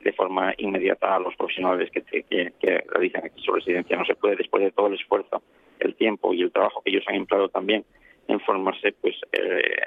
de 0.03 0.13
forma 0.13 0.55
inmediata 0.59 1.15
a 1.15 1.21
los 1.21 1.35
profesionales 1.37 1.91
que, 1.91 2.03
que, 2.03 2.53
que 2.59 2.85
realizan 2.89 3.25
aquí 3.25 3.43
su 3.43 3.53
residencia. 3.53 3.97
No 3.97 4.05
se 4.05 4.15
puede, 4.15 4.37
después 4.37 4.63
de 4.63 4.73
todo 4.73 4.89
el 4.89 4.95
esfuerzo, 4.95 5.43
el 5.79 5.95
tiempo 5.95 6.35
y 6.35 6.43
el 6.43 6.53
trabajo 6.53 6.83
que 6.83 6.91
ellos 6.91 7.05
han 7.09 7.17
empleado 7.17 7.49
también 7.49 7.85
en 8.29 8.41
formarse, 8.41 8.93
pues 9.01 9.17
eh, 9.33 9.87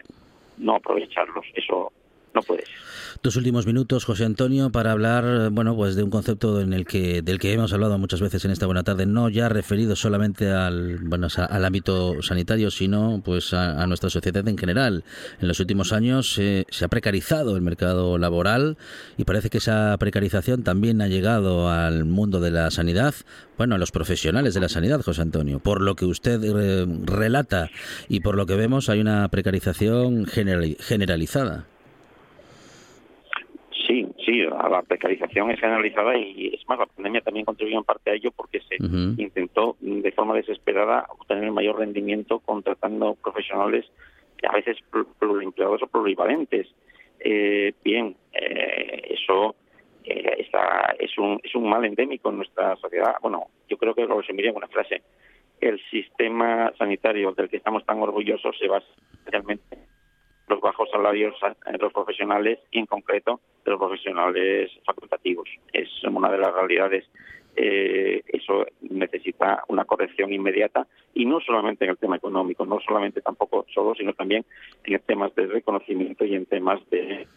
no 0.57 0.75
aprovecharlos. 0.75 1.45
Eso 1.53 1.91
no 2.35 2.41
puede 2.41 2.65
ser. 2.65 2.75
Tus 3.21 3.37
últimos 3.37 3.65
minutos, 3.65 4.03
José 4.03 4.25
Antonio, 4.25 4.71
para 4.71 4.91
hablar, 4.91 5.49
bueno, 5.49 5.75
pues 5.75 5.95
de 5.95 6.03
un 6.03 6.09
concepto 6.11 6.59
en 6.61 6.73
el 6.73 6.85
que 6.85 7.21
del 7.21 7.39
que 7.39 7.53
hemos 7.53 7.73
hablado 7.73 7.97
muchas 7.97 8.21
veces 8.21 8.43
en 8.45 8.51
esta 8.51 8.65
buena 8.65 8.83
tarde, 8.83 9.05
no 9.05 9.29
ya 9.29 9.47
referido 9.49 9.95
solamente 9.95 10.51
al, 10.51 10.99
bueno, 10.99 11.27
al 11.35 11.65
ámbito 11.65 12.21
sanitario, 12.21 12.69
sino 12.69 13.21
pues 13.23 13.53
a, 13.53 13.81
a 13.81 13.87
nuestra 13.87 14.09
sociedad 14.09 14.47
en 14.47 14.57
general. 14.57 15.05
En 15.39 15.47
los 15.47 15.59
últimos 15.59 15.93
años 15.93 16.37
eh, 16.37 16.65
se 16.69 16.85
ha 16.85 16.87
precarizado 16.89 17.55
el 17.55 17.61
mercado 17.61 18.17
laboral 18.17 18.77
y 19.17 19.23
parece 19.23 19.49
que 19.49 19.59
esa 19.59 19.97
precarización 19.97 20.63
también 20.63 21.01
ha 21.01 21.07
llegado 21.07 21.69
al 21.69 22.05
mundo 22.05 22.41
de 22.41 22.51
la 22.51 22.69
sanidad, 22.69 23.15
bueno, 23.57 23.75
a 23.75 23.77
los 23.77 23.91
profesionales 23.91 24.53
de 24.53 24.59
la 24.59 24.69
sanidad, 24.69 25.01
José 25.01 25.21
Antonio. 25.21 25.59
Por 25.59 25.81
lo 25.81 25.95
que 25.95 26.05
usted 26.05 26.41
eh, 26.43 26.85
relata 27.05 27.69
y 28.09 28.19
por 28.19 28.35
lo 28.35 28.45
que 28.45 28.55
vemos, 28.55 28.89
hay 28.89 28.99
una 28.99 29.27
precarización 29.29 30.25
generali- 30.25 30.77
generalizada. 30.79 31.65
Sí, 34.25 34.41
la 34.41 34.81
precarización 34.81 35.51
es 35.51 35.59
generalizada 35.59 36.17
y 36.17 36.47
es 36.55 36.67
más, 36.67 36.79
la 36.79 36.87
pandemia 36.87 37.21
también 37.21 37.45
contribuyó 37.45 37.77
en 37.77 37.83
parte 37.83 38.09
a 38.09 38.13
ello 38.15 38.31
porque 38.35 38.59
se 38.61 38.75
intentó 39.21 39.75
mm, 39.81 39.99
de 40.01 40.11
forma 40.13 40.33
desesperada 40.33 41.05
obtener 41.09 41.43
el 41.43 41.51
mayor 41.51 41.77
rendimiento 41.77 42.39
contratando 42.39 43.13
profesionales 43.15 43.85
que 44.37 44.47
a 44.47 44.51
veces 44.51 44.77
pl- 44.91 45.05
pluriempleados 45.19 45.83
o 45.83 45.87
plurivalentes. 45.87 46.67
Eh, 47.19 47.73
bien, 47.83 48.15
eh, 48.33 49.01
eso 49.11 49.55
eh, 50.03 50.37
está, 50.39 50.95
es, 50.97 51.15
un, 51.19 51.39
es 51.43 51.53
un 51.53 51.69
mal 51.69 51.85
endémico 51.85 52.29
en 52.29 52.37
nuestra 52.37 52.75
sociedad. 52.77 53.15
Bueno, 53.21 53.45
yo 53.69 53.77
creo 53.77 53.93
que 53.93 54.05
lo 54.07 54.19
resumiría 54.19 54.49
en 54.49 54.57
una 54.57 54.67
frase. 54.67 55.03
El 55.61 55.79
sistema 55.91 56.73
sanitario 56.79 57.31
del 57.33 57.47
que 57.49 57.57
estamos 57.57 57.85
tan 57.85 57.99
orgullosos 57.99 58.57
se 58.57 58.67
basa 58.67 58.87
realmente 59.27 59.77
los 60.47 60.61
bajos 60.61 60.89
salarios 60.91 61.35
de 61.65 61.77
los 61.77 61.91
profesionales 61.91 62.59
y 62.71 62.79
en 62.79 62.85
concreto 62.85 63.39
de 63.63 63.71
los 63.71 63.79
profesionales 63.79 64.71
facultativos. 64.85 65.49
Es 65.73 65.89
una 66.03 66.31
de 66.31 66.37
las 66.37 66.53
realidades. 66.53 67.05
Eh, 67.57 68.21
eso 68.27 68.65
necesita 68.81 69.63
una 69.69 69.85
corrección 69.85 70.33
inmediata 70.33 70.85
y 71.13 71.25
no 71.25 71.39
solamente 71.39 71.85
en 71.85 71.91
el 71.91 71.97
tema 71.97 72.17
económico, 72.17 72.65
no 72.65 72.79
solamente 72.81 73.21
tampoco 73.21 73.65
solo, 73.73 73.95
sino 73.95 74.13
también 74.13 74.45
en 74.83 74.99
temas 74.99 75.33
de 75.35 75.47
reconocimiento 75.47 76.25
y 76.25 76.35
en 76.35 76.45
temas 76.45 76.81
de 76.89 77.27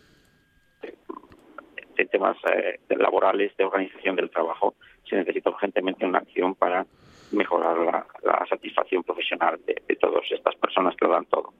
en 1.96 2.08
temas 2.08 2.36
eh, 2.52 2.78
laborales, 2.96 3.56
de 3.56 3.64
organización 3.64 4.14
del 4.16 4.30
trabajo, 4.30 4.74
se 5.08 5.16
necesita 5.16 5.50
urgentemente 5.50 6.06
una 6.06 6.18
acción 6.18 6.54
para 6.54 6.86
mejorar 7.32 7.78
la, 7.78 8.06
la 8.22 8.46
satisfacción 8.48 9.02
profesional 9.02 9.58
de, 9.66 9.82
de 9.86 9.96
todas 9.96 10.24
estas 10.30 10.54
personas 10.56 10.94
que 10.96 11.06
lo 11.06 11.12
dan 11.12 11.26
todo. 11.26 11.52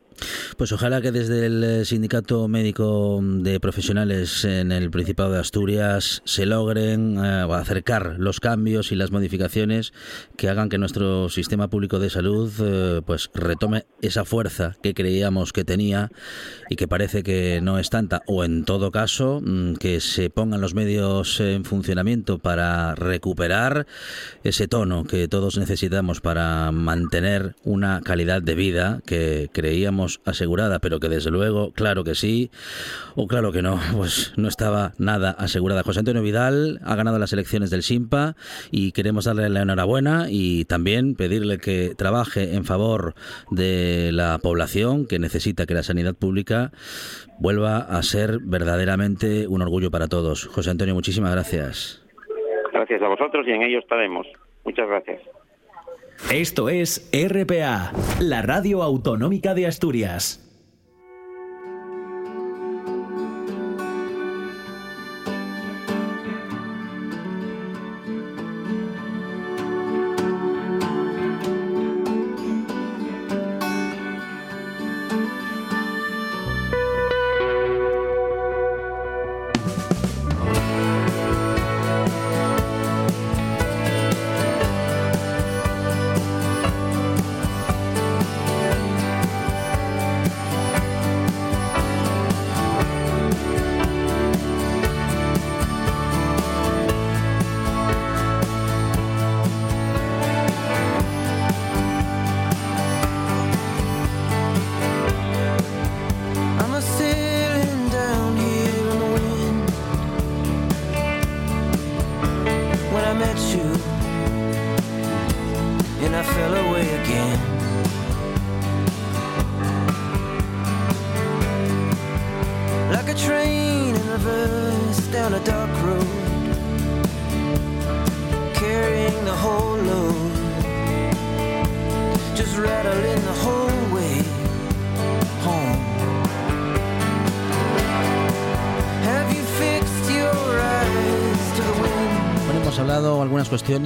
Pues 0.57 0.73
ojalá 0.73 1.01
que 1.01 1.13
desde 1.13 1.47
el 1.47 1.63
eh, 1.63 1.85
Sindicato 1.85 2.49
Médico 2.49 3.21
de 3.23 3.61
Profesionales 3.61 4.45
en 4.45 4.73
el 4.73 4.91
Principado 4.91 5.33
de 5.33 5.39
Asturias 5.39 6.23
se 6.25 6.47
logren 6.47 7.17
eh, 7.17 7.47
acercar 7.53 8.17
los 8.19 8.41
cambios 8.41 8.91
y 8.91 8.97
las 8.97 9.13
modificaciones 9.13 9.93
que 10.37 10.49
hagan 10.49 10.69
que 10.69 10.79
nuestro 10.79 11.29
sistema 11.29 11.69
público 11.69 11.99
de 11.99 12.11
salud 12.11 12.53
eh, 12.61 13.03
pues 13.07 13.31
retome 13.35 13.85
esa 14.03 14.25
fuerza 14.25 14.75
que 14.83 14.95
creíamos 14.95 15.53
que 15.53 15.65
tenía 15.65 16.11
y 16.69 16.77
que 16.77 16.89
parece 16.89 17.23
que 17.23 17.61
no 17.63 17.79
es 17.79 17.91
tanta 17.91 18.23
o 18.27 18.43
en 18.43 18.65
todo 18.65 18.91
caso 18.91 19.41
mm, 19.41 19.75
que 19.75 20.01
se 20.01 20.31
pongan 20.31 20.61
los 20.61 20.75
medios 20.75 21.41
en 21.41 21.65
funcionamiento 21.65 22.39
para 22.39 22.97
recuperar 22.97 23.87
ese 24.43 24.67
tono 24.67 25.05
que 25.05 25.29
todos 25.29 25.57
necesitamos 25.59 26.21
para 26.21 26.71
mantener 26.73 27.55
una 27.65 28.01
calidad 28.03 28.43
de 28.43 28.55
vida 28.55 29.01
que 29.07 29.49
creíamos 29.53 30.21
asegurada, 30.25 30.79
pero 30.79 31.01
que 31.01 31.09
desde 31.09 31.31
luego, 31.31 31.73
claro 31.73 32.05
que 32.05 32.15
sí, 32.15 32.51
o 33.17 33.27
claro 33.27 33.53
que 33.53 33.63
no, 33.63 33.79
pues 33.97 34.33
no 34.37 34.49
estaba 34.49 34.93
nada 34.99 35.31
asegurada. 35.31 35.83
José 35.83 36.01
Antonio 36.01 36.23
Vidal 36.23 36.81
ha 36.85 36.95
ganado 36.95 37.19
las 37.19 37.33
elecciones 37.33 37.71
del 37.71 37.83
SIMPA 37.83 38.35
y 38.71 38.93
queremos 38.93 39.25
darle 39.25 39.49
la 39.49 39.63
enhorabuena 39.63 40.27
y 40.29 40.65
también 40.65 41.15
pedirle 41.15 41.59
que 41.59 41.95
trabaje 41.97 42.55
en 42.55 42.65
favor 42.65 43.15
de 43.51 44.11
la 44.13 44.39
población 44.43 45.07
que 45.07 45.19
necesita 45.19 45.67
que 45.67 45.75
la 45.75 45.83
sanidad 45.83 46.15
pública 46.15 46.71
vuelva 47.39 47.79
a 47.79 48.03
ser 48.03 48.39
verdaderamente 48.43 49.47
un 49.49 49.63
orgullo 49.63 49.91
para 49.91 50.09
todos. 50.09 50.47
José 50.47 50.71
Antonio, 50.71 50.95
muchísimas 50.95 51.33
gracias. 51.33 52.05
Gracias 52.73 53.03
a 53.03 53.09
vosotros 53.09 53.47
y 53.47 53.53
en 53.53 53.63
ello 53.63 53.79
estaremos. 53.79 54.27
Muchas 54.65 54.89
gracias. 54.89 55.38
Esto 56.31 56.69
es 56.69 57.09
RPA, 57.11 57.93
la 58.21 58.43
radio 58.43 58.83
autonómica 58.83 59.55
de 59.55 59.67
Asturias. 59.67 60.48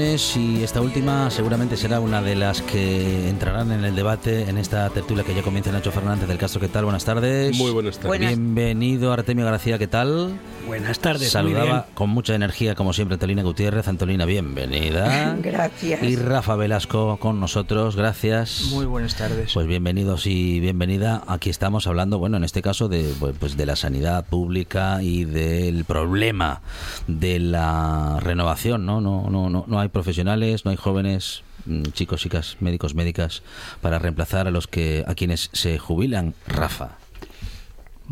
Y 0.01 0.63
esta 0.63 0.81
última 0.81 1.31
seguramente 1.31 1.77
será 1.77 2.01
una 2.01 2.23
de 2.23 2.35
las 2.35 2.63
que 2.63 3.29
entrarán 3.29 3.73
en 3.73 3.85
el 3.85 3.95
debate 3.95 4.49
en 4.49 4.57
esta 4.57 4.89
tertulia 4.89 5.23
que 5.23 5.35
ya 5.35 5.43
comienza 5.43 5.71
Nacho 5.71 5.93
Fernández 5.93 6.27
del 6.27 6.39
Castro. 6.39 6.63
¿Qué 6.63 6.69
tal? 6.69 6.85
Buenas 6.85 7.05
tardes. 7.05 7.55
Muy 7.59 7.73
buenas 7.73 7.97
tardes. 7.97 8.09
Buenas. 8.09 8.31
Bienvenido 8.31 9.13
Artemio 9.13 9.45
García, 9.45 9.79
¿qué 9.79 9.89
tal? 9.89 10.39
Buenas 10.73 11.01
tardes. 11.01 11.21
muy 11.21 11.29
Saludaba 11.29 11.65
bien. 11.65 11.83
con 11.93 12.09
mucha 12.09 12.35
energía, 12.35 12.75
como 12.75 12.95
siempre, 12.95 13.17
Antolina 13.17 13.43
Gutiérrez. 13.43 13.89
Antolina, 13.89 14.25
bienvenida. 14.25 15.37
Gracias. 15.43 16.03
Y 16.03 16.17
Rafa 16.17 16.57
Velasco 16.57 17.19
con 17.19 17.41
nosotros, 17.41 17.95
gracias. 17.95 18.69
Muy 18.71 18.87
buenas 18.87 19.15
tardes. 19.15 19.53
Pues 19.53 19.67
bienvenidos 19.67 20.27
y 20.27 20.61
bienvenida. 20.61 21.25
Aquí 21.27 21.51
estamos 21.51 21.87
hablando, 21.87 22.19
bueno, 22.19 22.39
en 22.39 22.45
este 22.45 22.63
caso 22.63 22.89
de 22.89 23.13
pues 23.39 23.59
de 23.59 23.67
la 23.67 23.77
sanidad 23.77 24.25
pública 24.25 25.03
y 25.03 25.27
del 25.27 25.85
problema 25.85 26.63
de 27.07 27.39
la 27.39 28.19
renovación, 28.21 28.87
¿no? 28.87 29.03
No 29.03 29.29
no 29.29 29.51
no 29.51 29.67
no 29.69 29.79
hay 29.79 29.89
profesionales, 29.91 30.65
no 30.65 30.71
hay 30.71 30.79
jóvenes 30.79 31.43
mm, 31.67 31.83
chicos, 31.93 32.23
chicas, 32.23 32.57
médicos, 32.61 32.95
médicas 32.95 33.43
para 33.83 33.99
reemplazar 33.99 34.49
a 34.49 34.51
los 34.51 34.69
que 34.69 35.05
a 35.07 35.15
quienes 35.15 35.51
se 35.53 35.79
jubilan, 35.79 36.33
Rafa. 36.47 37.02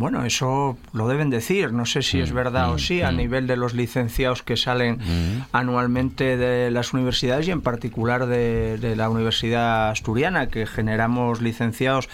Bueno, 0.00 0.24
eso 0.24 0.78
lo 0.94 1.08
deben 1.08 1.28
decir. 1.28 1.74
No 1.74 1.84
sé 1.84 2.00
si 2.00 2.20
es 2.20 2.32
verdad 2.32 2.72
o 2.72 2.78
sí, 2.78 3.02
a 3.02 3.12
nivel 3.12 3.46
de 3.46 3.56
los 3.56 3.74
licenciados 3.74 4.42
que 4.42 4.56
salen 4.56 4.98
anualmente 5.52 6.38
de 6.38 6.70
las 6.70 6.94
universidades 6.94 7.46
y 7.48 7.50
en 7.50 7.60
particular 7.60 8.24
de, 8.24 8.78
de 8.78 8.96
la 8.96 9.10
Universidad 9.10 9.90
Asturiana, 9.90 10.46
que 10.46 10.64
generamos 10.66 11.42
licenciados 11.42 12.08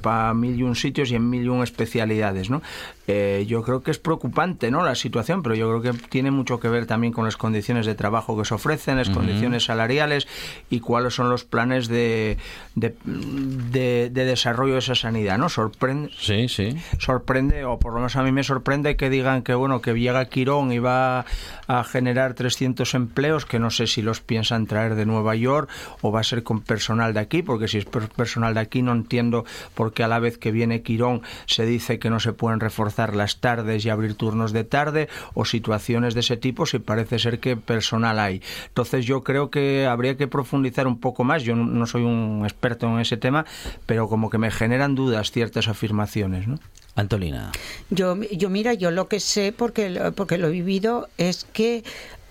para 0.00 0.32
mil 0.32 0.58
y 0.58 0.62
un 0.62 0.74
sitios 0.74 1.10
y 1.10 1.16
en 1.16 1.28
mil 1.28 1.44
y 1.44 1.48
un 1.48 1.62
especialidades. 1.62 2.48
¿no? 2.48 2.62
Eh, 3.08 3.44
yo 3.48 3.62
creo 3.62 3.82
que 3.82 3.90
es 3.90 3.98
preocupante 3.98 4.70
¿no? 4.70 4.84
la 4.84 4.94
situación, 4.94 5.42
pero 5.42 5.56
yo 5.56 5.68
creo 5.80 5.82
que 5.92 5.98
tiene 6.08 6.30
mucho 6.30 6.60
que 6.60 6.68
ver 6.68 6.86
también 6.86 7.12
con 7.12 7.24
las 7.24 7.36
condiciones 7.36 7.84
de 7.84 7.96
trabajo 7.96 8.38
que 8.38 8.44
se 8.44 8.54
ofrecen, 8.54 8.96
las 8.96 9.10
condiciones 9.10 9.64
salariales 9.64 10.28
y 10.70 10.78
cuáles 10.78 11.12
son 11.14 11.28
los 11.28 11.42
planes 11.42 11.88
de, 11.88 12.36
de, 12.76 12.94
de- 13.04 14.08
de 14.08 14.24
desarrollo 14.24 14.74
de 14.74 14.78
esa 14.78 14.94
sanidad. 14.94 15.36
¿no? 15.36 15.48
Sorprende, 15.48 16.10
Sí, 16.16 16.48
sí. 16.48 16.76
sorprende, 16.98 17.64
o 17.64 17.80
por 17.80 17.92
lo 17.92 17.98
menos 17.98 18.14
a 18.14 18.22
mí 18.22 18.30
me 18.30 18.44
sorprende 18.44 18.96
que 18.96 19.10
digan 19.10 19.42
que 19.42 19.54
bueno 19.54 19.82
que 19.82 19.94
llega 19.94 20.24
Quirón 20.26 20.70
y 20.72 20.78
va 20.78 21.24
a 21.66 21.82
generar 21.84 22.34
300 22.34 22.94
empleos, 22.94 23.46
que 23.46 23.58
no 23.58 23.70
sé 23.70 23.88
si 23.88 24.02
los 24.02 24.20
piensan 24.20 24.66
traer 24.66 24.94
de 24.94 25.06
Nueva 25.06 25.34
York 25.34 25.68
o 26.02 26.12
va 26.12 26.20
a 26.20 26.24
ser 26.24 26.44
con 26.44 26.60
personal 26.60 27.14
de 27.14 27.20
aquí, 27.20 27.42
porque 27.42 27.66
si 27.66 27.78
es 27.78 27.84
per- 27.84 28.08
personal 28.10 28.54
de 28.54 28.60
aquí 28.60 28.80
no 28.82 28.92
entiendo 28.92 29.44
por 29.74 29.92
qué 29.92 30.04
a 30.04 30.08
la 30.08 30.20
vez 30.20 30.38
que 30.38 30.52
viene 30.52 30.82
Quirón 30.82 31.22
se 31.46 31.66
dice 31.66 31.98
que 31.98 32.08
no 32.08 32.20
se 32.20 32.32
pueden 32.32 32.60
reforzar 32.60 32.91
las 33.16 33.38
tardes 33.38 33.84
y 33.84 33.90
abrir 33.90 34.14
turnos 34.14 34.52
de 34.52 34.64
tarde 34.64 35.08
o 35.34 35.44
situaciones 35.44 36.14
de 36.14 36.20
ese 36.20 36.36
tipo, 36.36 36.66
si 36.66 36.78
parece 36.78 37.18
ser 37.18 37.38
que 37.40 37.56
personal 37.56 38.18
hay. 38.18 38.42
Entonces 38.68 39.04
yo 39.06 39.22
creo 39.24 39.50
que 39.50 39.86
habría 39.86 40.16
que 40.16 40.28
profundizar 40.28 40.86
un 40.86 40.98
poco 41.00 41.24
más, 41.24 41.42
yo 41.42 41.56
no, 41.56 41.64
no 41.64 41.86
soy 41.86 42.02
un 42.02 42.42
experto 42.44 42.86
en 42.86 43.00
ese 43.00 43.16
tema, 43.16 43.44
pero 43.86 44.08
como 44.08 44.30
que 44.30 44.38
me 44.38 44.50
generan 44.50 44.94
dudas 44.94 45.30
ciertas 45.32 45.68
afirmaciones, 45.68 46.46
¿no? 46.46 46.58
Antolina. 46.94 47.52
Yo, 47.90 48.16
yo 48.32 48.50
mira, 48.50 48.74
yo 48.74 48.90
lo 48.90 49.08
que 49.08 49.18
sé, 49.18 49.52
porque, 49.56 49.88
lo- 49.90 50.12
porque 50.12 50.36
lo 50.38 50.48
he 50.48 50.50
vivido, 50.50 51.08
es 51.16 51.44
que 51.52 51.84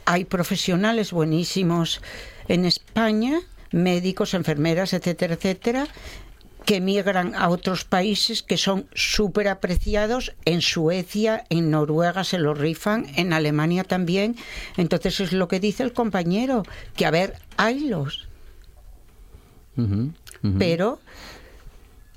hay 0.06 0.26
profesionales 0.26 1.12
buenísimos 1.12 2.02
en 2.48 2.66
España, 2.66 3.40
médicos, 3.72 4.34
enfermeras, 4.34 4.94
etcétera, 4.94 5.34
etcétera, 5.36 5.88
que 6.66 6.80
migran 6.80 7.34
a 7.36 7.50
otros 7.50 7.86
países 7.86 8.44
que 8.44 8.58
son 8.58 8.88
súper 8.94 9.48
apreciados. 9.48 10.34
En 10.46 10.62
Suecia, 10.62 11.46
en 11.50 11.72
Noruega 11.72 12.24
se 12.24 12.38
lo 12.38 12.54
rifan, 12.54 13.08
en 13.16 13.34
Alemania 13.34 13.84
también. 13.84 14.36
Entonces 14.78 15.20
es 15.20 15.34
lo 15.34 15.48
que 15.48 15.60
dice 15.60 15.84
el 15.84 15.94
compañero, 15.94 16.64
que 16.96 17.06
a 17.06 17.12
ver, 17.12 17.36
haylos, 17.58 18.28
pero 20.60 21.00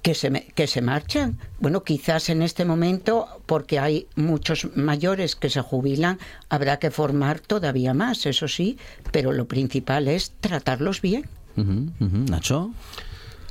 que 0.02 0.14
se, 0.14 0.30
que 0.54 0.66
se 0.66 0.82
marchan. 0.82 1.38
Bueno, 1.60 1.82
quizás 1.82 2.28
en 2.28 2.42
este 2.42 2.66
momento, 2.66 3.26
porque 3.46 3.78
hay 3.78 4.06
muchos 4.16 4.68
mayores 4.76 5.34
que 5.34 5.48
se 5.48 5.62
jubilan, 5.62 6.18
habrá 6.50 6.78
que 6.78 6.90
formar 6.90 7.40
todavía 7.40 7.94
más, 7.94 8.26
eso 8.26 8.46
sí, 8.46 8.76
pero 9.12 9.32
lo 9.32 9.46
principal 9.46 10.08
es 10.08 10.32
tratarlos 10.40 11.00
bien. 11.00 11.24
Nacho. 11.56 12.72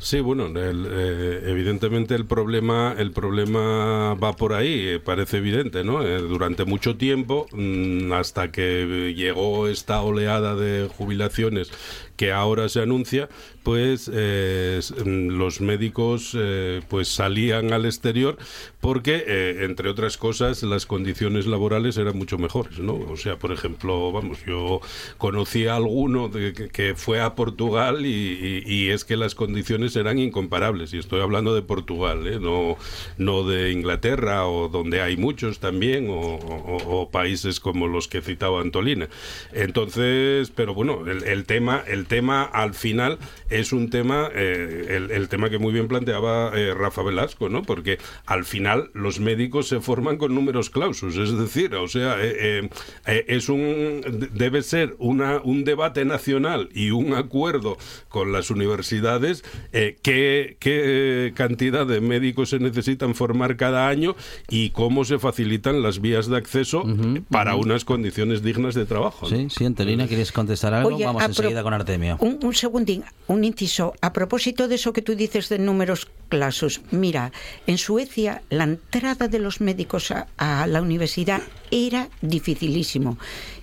Sí, 0.03 0.19
bueno, 0.19 0.47
el, 0.47 0.85
eh, 0.91 1.43
evidentemente 1.45 2.13
el 2.13 2.25
problema, 2.25 2.93
el 2.97 3.13
problema 3.13 4.15
va 4.15 4.33
por 4.33 4.51
ahí, 4.51 4.89
eh, 4.89 4.99
parece 4.99 5.37
evidente, 5.37 5.85
¿no? 5.85 6.03
Eh, 6.03 6.17
durante 6.17 6.65
mucho 6.65 6.97
tiempo, 6.97 7.47
mm, 7.53 8.11
hasta 8.11 8.51
que 8.51 9.13
llegó 9.15 9.69
esta 9.69 10.01
oleada 10.01 10.55
de 10.55 10.89
jubilaciones 10.89 11.71
que 12.15 12.31
ahora 12.31 12.69
se 12.69 12.81
anuncia, 12.81 13.29
pues 13.63 14.11
eh, 14.13 14.79
mm, 15.05 15.29
los 15.29 15.61
médicos 15.61 16.35
eh, 16.37 16.81
pues 16.89 17.07
salían 17.07 17.73
al 17.73 17.85
exterior 17.85 18.37
porque, 18.81 19.23
eh, 19.25 19.63
entre 19.63 19.89
otras 19.89 20.17
cosas, 20.17 20.61
las 20.63 20.85
condiciones 20.85 21.47
laborales 21.47 21.95
eran 21.95 22.17
mucho 22.17 22.37
mejores, 22.37 22.79
¿no? 22.79 22.95
O 22.95 23.15
sea, 23.15 23.37
por 23.39 23.53
ejemplo, 23.53 24.11
vamos, 24.11 24.39
yo 24.45 24.81
conocí 25.17 25.67
a 25.67 25.77
alguno 25.77 26.27
de 26.27 26.53
que, 26.53 26.93
fue 26.95 27.21
a 27.21 27.33
Portugal 27.33 28.05
y, 28.05 28.89
es 28.89 29.05
que 29.05 29.15
las 29.15 29.35
condiciones 29.35 29.95
eran 29.95 30.19
incomparables. 30.19 30.93
Y 30.93 30.97
estoy 30.97 31.21
hablando 31.21 31.55
de 31.55 31.61
Portugal, 31.61 32.41
no, 32.41 32.77
no 33.17 33.43
de 33.47 33.71
Inglaterra 33.71 34.47
o 34.47 34.67
donde 34.67 35.01
hay 35.01 35.15
muchos 35.15 35.59
también 35.59 36.07
o, 36.09 37.09
países 37.11 37.61
como 37.61 37.87
los 37.87 38.09
que 38.09 38.21
citaba 38.21 38.59
Antolina. 38.59 39.07
Entonces, 39.53 40.51
pero 40.53 40.73
bueno, 40.73 41.07
el, 41.07 41.23
el 41.23 41.45
tema, 41.45 41.83
tema 42.05 42.43
al 42.43 42.73
final 42.73 43.17
es 43.49 43.73
un 43.73 43.89
tema, 43.89 44.29
eh, 44.33 44.87
el, 44.89 45.11
el 45.11 45.29
tema 45.29 45.49
que 45.49 45.57
muy 45.57 45.73
bien 45.73 45.87
planteaba 45.87 46.51
eh, 46.55 46.73
Rafa 46.73 47.03
Velasco, 47.03 47.49
¿no? 47.49 47.63
Porque 47.63 47.97
al 48.25 48.45
final 48.45 48.89
los 48.93 49.19
médicos 49.19 49.67
se 49.67 49.79
forman 49.79 50.17
con 50.17 50.33
números 50.35 50.69
clausus, 50.69 51.17
es 51.17 51.37
decir, 51.37 51.75
o 51.75 51.87
sea, 51.87 52.17
eh, 52.19 52.69
eh, 53.05 53.25
es 53.27 53.49
un 53.49 54.29
debe 54.33 54.61
ser 54.61 54.95
una, 54.99 55.41
un 55.43 55.63
debate 55.63 56.05
nacional 56.05 56.69
y 56.73 56.91
un 56.91 57.13
acuerdo 57.13 57.77
con 58.09 58.31
las 58.31 58.49
universidades 58.49 59.43
eh, 59.71 59.97
qué, 60.01 60.57
qué 60.59 61.33
cantidad 61.35 61.85
de 61.85 62.01
médicos 62.01 62.49
se 62.49 62.59
necesitan 62.59 63.15
formar 63.15 63.57
cada 63.57 63.87
año 63.87 64.15
y 64.49 64.71
cómo 64.71 65.05
se 65.05 65.19
facilitan 65.19 65.81
las 65.81 66.01
vías 66.01 66.27
de 66.27 66.37
acceso 66.37 66.83
para 67.29 67.55
unas 67.55 67.85
condiciones 67.85 68.43
dignas 68.43 68.75
de 68.75 68.85
trabajo. 68.85 69.29
¿no? 69.29 69.35
Sí, 69.35 69.47
sí, 69.49 69.65
Antelina, 69.65 70.07
¿quieres 70.07 70.31
contestar 70.31 70.73
algo? 70.73 70.95
Oye, 70.95 71.05
Vamos 71.05 71.23
enseguida 71.23 71.63
con 71.63 71.73
Un, 72.19 72.39
un 72.43 72.53
segundín, 72.53 73.03
un 73.27 73.43
inciso. 73.43 73.93
A 74.01 74.13
propósito 74.13 74.67
de 74.67 74.75
eso 74.75 74.93
que 74.93 75.01
tú 75.01 75.15
dices 75.15 75.49
de 75.49 75.59
números 75.59 76.07
clasos, 76.29 76.81
mira, 76.91 77.31
en 77.67 77.77
Suecia 77.77 78.41
la 78.49 78.63
entrada 78.63 79.27
de 79.27 79.39
los 79.39 79.61
médicos 79.61 80.11
a, 80.11 80.27
a 80.37 80.67
la 80.67 80.81
universidad 80.81 81.41
era 81.71 82.09
dificilísimo 82.21 83.17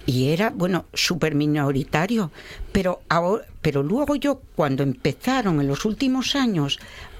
y 0.06 0.28
era, 0.28 0.50
bueno, 0.50 0.86
súper 0.94 1.34
minoritario. 1.34 2.30
Pero, 2.72 3.02
ahora, 3.08 3.44
pero 3.62 3.82
luego 3.82 4.16
yo, 4.16 4.40
cuando 4.56 4.82
empezaron 4.82 5.60
en 5.60 5.68
los 5.68 5.84
últimos 5.84 6.34
años, 6.34 6.78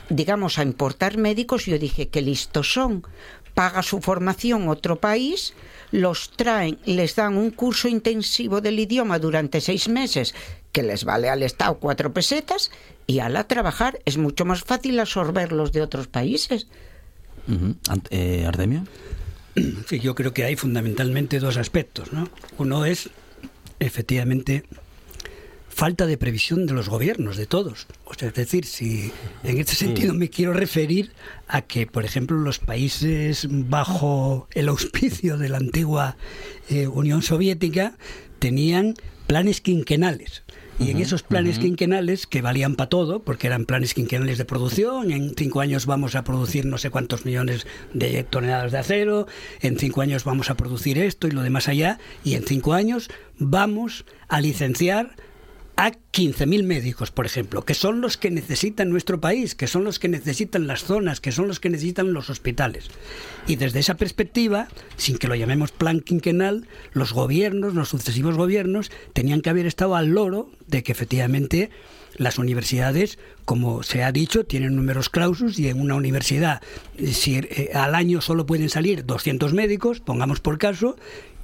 digamos, 0.09 0.59
a 0.59 0.63
importar 0.63 1.17
médicos, 1.17 1.67
yo 1.67 1.79
dije 1.79 2.09
que 2.09 2.21
listos 2.21 2.73
son. 2.73 3.05
Paga 3.55 3.83
su 3.83 4.01
formación 4.01 4.69
otro 4.69 5.01
país, 5.01 5.55
los 5.91 6.31
traen, 6.31 6.79
les 6.85 7.17
dan 7.17 7.37
un 7.37 7.51
curso 7.51 7.89
intensivo 7.89 8.61
del 8.61 8.79
idioma 8.79 9.19
durante 9.19 9.61
seis 9.61 9.89
meses, 9.89 10.35
que 10.73 10.83
les 10.83 11.05
vale 11.05 11.29
al 11.29 11.43
Estado 11.43 11.79
cuatro 11.79 12.13
pesetas, 12.13 12.71
y 13.07 13.19
al 13.19 13.37
a 13.37 13.49
trabajar 13.49 14.01
es 14.05 14.19
mucho 14.19 14.45
más 14.45 14.63
fácil 14.63 15.01
absorberlos 15.01 15.73
de 15.73 15.83
otros 15.83 16.07
países. 16.07 16.69
Eh, 18.11 18.45
Artemio. 18.47 18.85
Sí, 19.89 19.99
yo 19.99 20.15
creo 20.15 20.33
que 20.33 20.45
hay 20.45 20.55
fundamentalmente 20.55 21.41
dos 21.41 21.57
aspectos. 21.57 22.13
¿no? 22.13 22.29
Uno 22.57 22.85
es, 22.85 23.11
efectivamente, 23.81 24.63
falta 25.69 26.07
de 26.07 26.17
previsión 26.17 26.67
de 26.67 26.73
los 26.73 26.89
gobiernos, 26.89 27.37
de 27.37 27.47
todos. 27.47 27.89
O 28.05 28.15
sea, 28.15 28.29
es 28.29 28.35
decir, 28.35 28.65
si 28.65 29.11
en 29.43 29.59
este 29.59 29.75
sentido 29.75 30.15
me 30.15 30.31
quiero 30.31 30.53
referir 30.53 31.13
a 31.49 31.63
que, 31.63 31.87
por 31.87 32.05
ejemplo, 32.05 32.39
los 32.39 32.61
países 32.61 33.49
bajo 33.51 34.47
el 34.53 34.69
auspicio 34.69 35.37
de 35.37 35.49
la 35.49 35.59
antigua 35.59 36.17
eh, 36.69 36.87
Unión 36.87 37.23
Soviética 37.23 37.95
tenían 38.39 38.95
planes 39.27 39.61
quinquenales. 39.61 40.43
Y 40.81 40.91
en 40.91 40.97
esos 40.97 41.23
planes 41.23 41.59
quinquenales, 41.59 42.27
que 42.27 42.41
valían 42.41 42.75
para 42.75 42.89
todo, 42.89 43.23
porque 43.23 43.47
eran 43.47 43.67
planes 43.67 43.93
quinquenales 43.93 44.39
de 44.39 44.47
producción, 44.47 45.13
en 45.13 45.35
cinco 45.37 45.61
años 45.61 45.85
vamos 45.85 46.15
a 46.15 46.25
producir 46.25 46.65
no 46.65 46.79
sé 46.79 46.89
cuántos 46.89 47.27
millones 47.27 47.67
de 47.93 48.25
toneladas 48.25 48.73
de 48.73 48.79
acero, 48.79 49.27
en 49.61 49.79
cinco 49.79 50.01
años 50.01 50.25
vamos 50.25 50.49
a 50.49 50.57
producir 50.57 50.97
esto 50.97 51.29
y 51.29 51.33
lo 51.33 51.43
demás 51.43 51.69
allá, 51.69 51.99
y 52.25 52.35
en 52.35 52.45
cinco 52.45 52.73
años 52.73 53.11
vamos 53.39 54.07
a 54.29 54.41
licenciar 54.41 55.17
a 55.81 55.93
15.000 55.93 56.63
médicos, 56.65 57.11
por 57.11 57.25
ejemplo, 57.25 57.65
que 57.65 57.73
son 57.73 58.03
los 58.03 58.19
que 58.19 58.31
necesitan 58.31 58.91
nuestro 58.91 59.19
país, 59.19 59.55
que 59.55 59.67
son 59.67 59.83
los 59.83 59.99
que 59.99 60.09
necesitan 60.09 60.67
las 60.67 60.85
zonas, 60.85 61.21
que 61.21 61.33
son 61.33 61.49
los 61.49 61.59
que 61.59 61.71
necesitan 61.71 62.13
los 62.13 62.29
hospitales. 62.29 62.89
Y 63.47 63.57
desde 63.57 63.79
esa 63.79 63.95
perspectiva, 63.95 64.69
sin 64.99 65.17
que 65.17 65.27
lo 65.27 65.37
llamemos 65.37 65.73
plan 65.73 66.01
quinquenal, 66.01 66.67
los 66.93 67.15
gobiernos, 67.15 67.73
los 67.73 67.89
sucesivos 67.89 68.37
gobiernos, 68.37 68.91
tenían 69.15 69.41
que 69.41 69.49
haber 69.49 69.65
estado 69.65 69.97
al 69.97 70.09
loro 70.09 70.51
de 70.67 70.83
que 70.83 70.93
efectivamente 70.93 71.71
las 72.15 72.39
universidades, 72.39 73.19
como 73.47 73.83
se 73.83 74.03
ha 74.03 74.13
dicho, 74.13 74.45
tienen 74.45 74.77
números 74.77 75.09
clausus 75.09 75.59
y 75.59 75.69
en 75.69 75.81
una 75.81 75.95
universidad, 75.95 76.61
eh, 76.99 77.11
eh, 77.27 77.71
al 77.73 77.95
año 77.95 78.21
solo 78.21 78.45
pueden 78.45 78.69
salir 78.69 79.07
200 79.07 79.55
médicos, 79.55 80.01
pongamos 80.01 80.41
por 80.41 80.59
caso, 80.59 80.97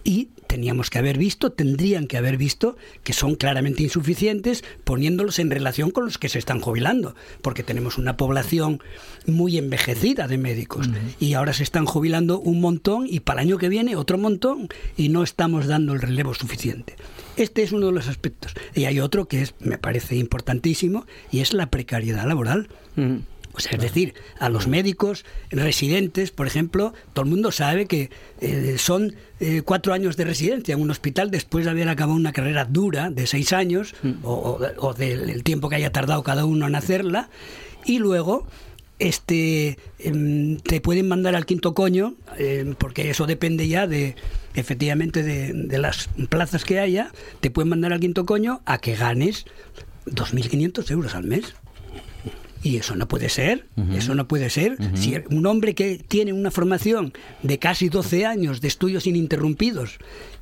y 0.04 0.28
teníamos 0.46 0.90
que 0.90 0.98
haber 0.98 1.18
visto, 1.18 1.52
tendrían 1.52 2.06
que 2.06 2.16
haber 2.16 2.36
visto 2.36 2.76
que 3.02 3.12
son 3.12 3.34
claramente 3.34 3.82
insuficientes 3.82 4.64
poniéndolos 4.84 5.38
en 5.38 5.50
relación 5.50 5.90
con 5.90 6.04
los 6.04 6.18
que 6.18 6.28
se 6.28 6.38
están 6.38 6.60
jubilando, 6.60 7.14
porque 7.42 7.62
tenemos 7.62 7.98
una 7.98 8.16
población 8.16 8.82
muy 9.26 9.58
envejecida 9.58 10.28
de 10.28 10.38
médicos 10.38 10.88
y 11.18 11.34
ahora 11.34 11.52
se 11.52 11.62
están 11.62 11.86
jubilando 11.86 12.38
un 12.38 12.60
montón 12.60 13.06
y 13.08 13.20
para 13.20 13.42
el 13.42 13.48
año 13.48 13.58
que 13.58 13.68
viene 13.68 13.96
otro 13.96 14.18
montón 14.18 14.68
y 14.96 15.08
no 15.08 15.22
estamos 15.22 15.66
dando 15.66 15.92
el 15.92 16.00
relevo 16.00 16.34
suficiente. 16.34 16.96
Este 17.36 17.62
es 17.62 17.72
uno 17.72 17.86
de 17.86 17.92
los 17.92 18.08
aspectos. 18.08 18.54
Y 18.74 18.84
hay 18.84 19.00
otro 19.00 19.26
que 19.26 19.42
es, 19.42 19.54
me 19.60 19.78
parece 19.78 20.16
importantísimo 20.16 21.06
y 21.30 21.40
es 21.40 21.52
la 21.52 21.66
precariedad 21.66 22.26
laboral. 22.26 22.68
O 23.56 23.60
sea, 23.60 23.72
es 23.72 23.80
decir, 23.80 24.12
a 24.38 24.48
los 24.50 24.66
médicos 24.68 25.24
residentes, 25.50 26.30
por 26.30 26.46
ejemplo, 26.46 26.92
todo 27.14 27.24
el 27.24 27.30
mundo 27.30 27.50
sabe 27.52 27.86
que 27.86 28.10
eh, 28.40 28.76
son 28.78 29.14
eh, 29.40 29.62
cuatro 29.64 29.94
años 29.94 30.16
de 30.18 30.24
residencia 30.24 30.74
en 30.74 30.80
un 30.82 30.90
hospital 30.90 31.30
después 31.30 31.64
de 31.64 31.70
haber 31.70 31.88
acabado 31.88 32.16
una 32.16 32.32
carrera 32.32 32.66
dura 32.66 33.08
de 33.10 33.26
seis 33.26 33.52
años 33.54 33.94
o, 34.22 34.32
o- 34.32 34.86
o 34.88 34.92
del 34.94 35.30
el 35.30 35.42
tiempo 35.42 35.68
que 35.70 35.76
haya 35.76 35.90
tardado 35.90 36.22
cada 36.22 36.44
uno 36.44 36.66
en 36.66 36.74
hacerla 36.74 37.30
y 37.86 37.98
luego 37.98 38.46
este 38.98 39.78
em, 39.98 40.58
te 40.58 40.80
pueden 40.80 41.08
mandar 41.08 41.34
al 41.34 41.44
quinto 41.46 41.74
coño 41.74 42.14
em, 42.38 42.74
porque 42.74 43.10
eso 43.10 43.26
depende 43.26 43.68
ya 43.68 43.86
de 43.86 44.16
efectivamente 44.54 45.22
de, 45.22 45.52
de 45.52 45.78
las 45.78 46.08
plazas 46.28 46.64
que 46.64 46.78
haya 46.80 47.10
te 47.40 47.50
pueden 47.50 47.68
mandar 47.70 47.92
al 47.92 48.00
quinto 48.00 48.24
coño 48.24 48.62
a 48.64 48.78
que 48.78 48.94
ganes 48.96 49.44
2.500 50.06 50.90
euros 50.90 51.14
al 51.14 51.24
mes 51.24 51.54
y 52.66 52.78
eso 52.78 52.96
no 52.96 53.06
puede 53.06 53.28
ser, 53.28 53.66
eso 53.92 54.16
no 54.16 54.26
puede 54.26 54.50
ser. 54.50 54.76
Si 54.94 55.14
un 55.30 55.46
hombre 55.46 55.76
que 55.76 55.98
tiene 55.98 56.32
una 56.32 56.50
formación 56.50 57.12
de 57.42 57.60
casi 57.60 57.88
12 57.88 58.26
años 58.26 58.60
de 58.60 58.66
estudios 58.66 59.06
ininterrumpidos, 59.06 59.98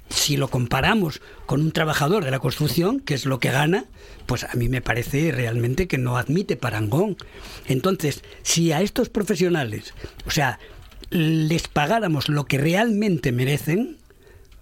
si 0.08 0.38
lo 0.38 0.48
comparamos 0.48 1.20
con 1.44 1.60
un 1.60 1.72
trabajador 1.72 2.24
de 2.24 2.30
la 2.30 2.38
construcción, 2.38 3.00
que 3.00 3.12
es 3.12 3.26
lo 3.26 3.40
que 3.40 3.50
gana, 3.50 3.84
pues 4.24 4.44
a 4.44 4.54
mí 4.54 4.70
me 4.70 4.80
parece 4.80 5.32
realmente 5.32 5.86
que 5.86 5.98
no 5.98 6.16
admite 6.16 6.56
parangón. 6.56 7.18
Entonces, 7.66 8.22
si 8.42 8.72
a 8.72 8.80
estos 8.80 9.10
profesionales, 9.10 9.92
o 10.26 10.30
sea, 10.30 10.58
les 11.10 11.68
pagáramos 11.68 12.30
lo 12.30 12.46
que 12.46 12.56
realmente 12.56 13.32
merecen, 13.32 13.98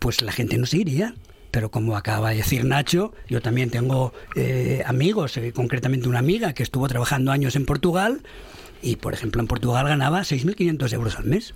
pues 0.00 0.20
la 0.20 0.32
gente 0.32 0.58
no 0.58 0.66
se 0.66 0.78
iría. 0.78 1.14
Pero 1.52 1.70
como 1.70 1.96
acaba 1.96 2.30
de 2.30 2.36
decir 2.36 2.64
Nacho, 2.64 3.12
yo 3.28 3.40
también 3.40 3.70
tengo 3.70 4.12
eh, 4.34 4.82
amigos, 4.86 5.36
eh, 5.36 5.52
concretamente 5.52 6.08
una 6.08 6.18
amiga 6.18 6.54
que 6.54 6.64
estuvo 6.64 6.88
trabajando 6.88 7.30
años 7.30 7.54
en 7.54 7.66
Portugal 7.66 8.22
y, 8.82 8.96
por 8.96 9.14
ejemplo, 9.14 9.40
en 9.40 9.46
Portugal 9.46 9.86
ganaba 9.86 10.22
6.500 10.22 10.92
euros 10.94 11.16
al 11.16 11.24
mes. 11.26 11.54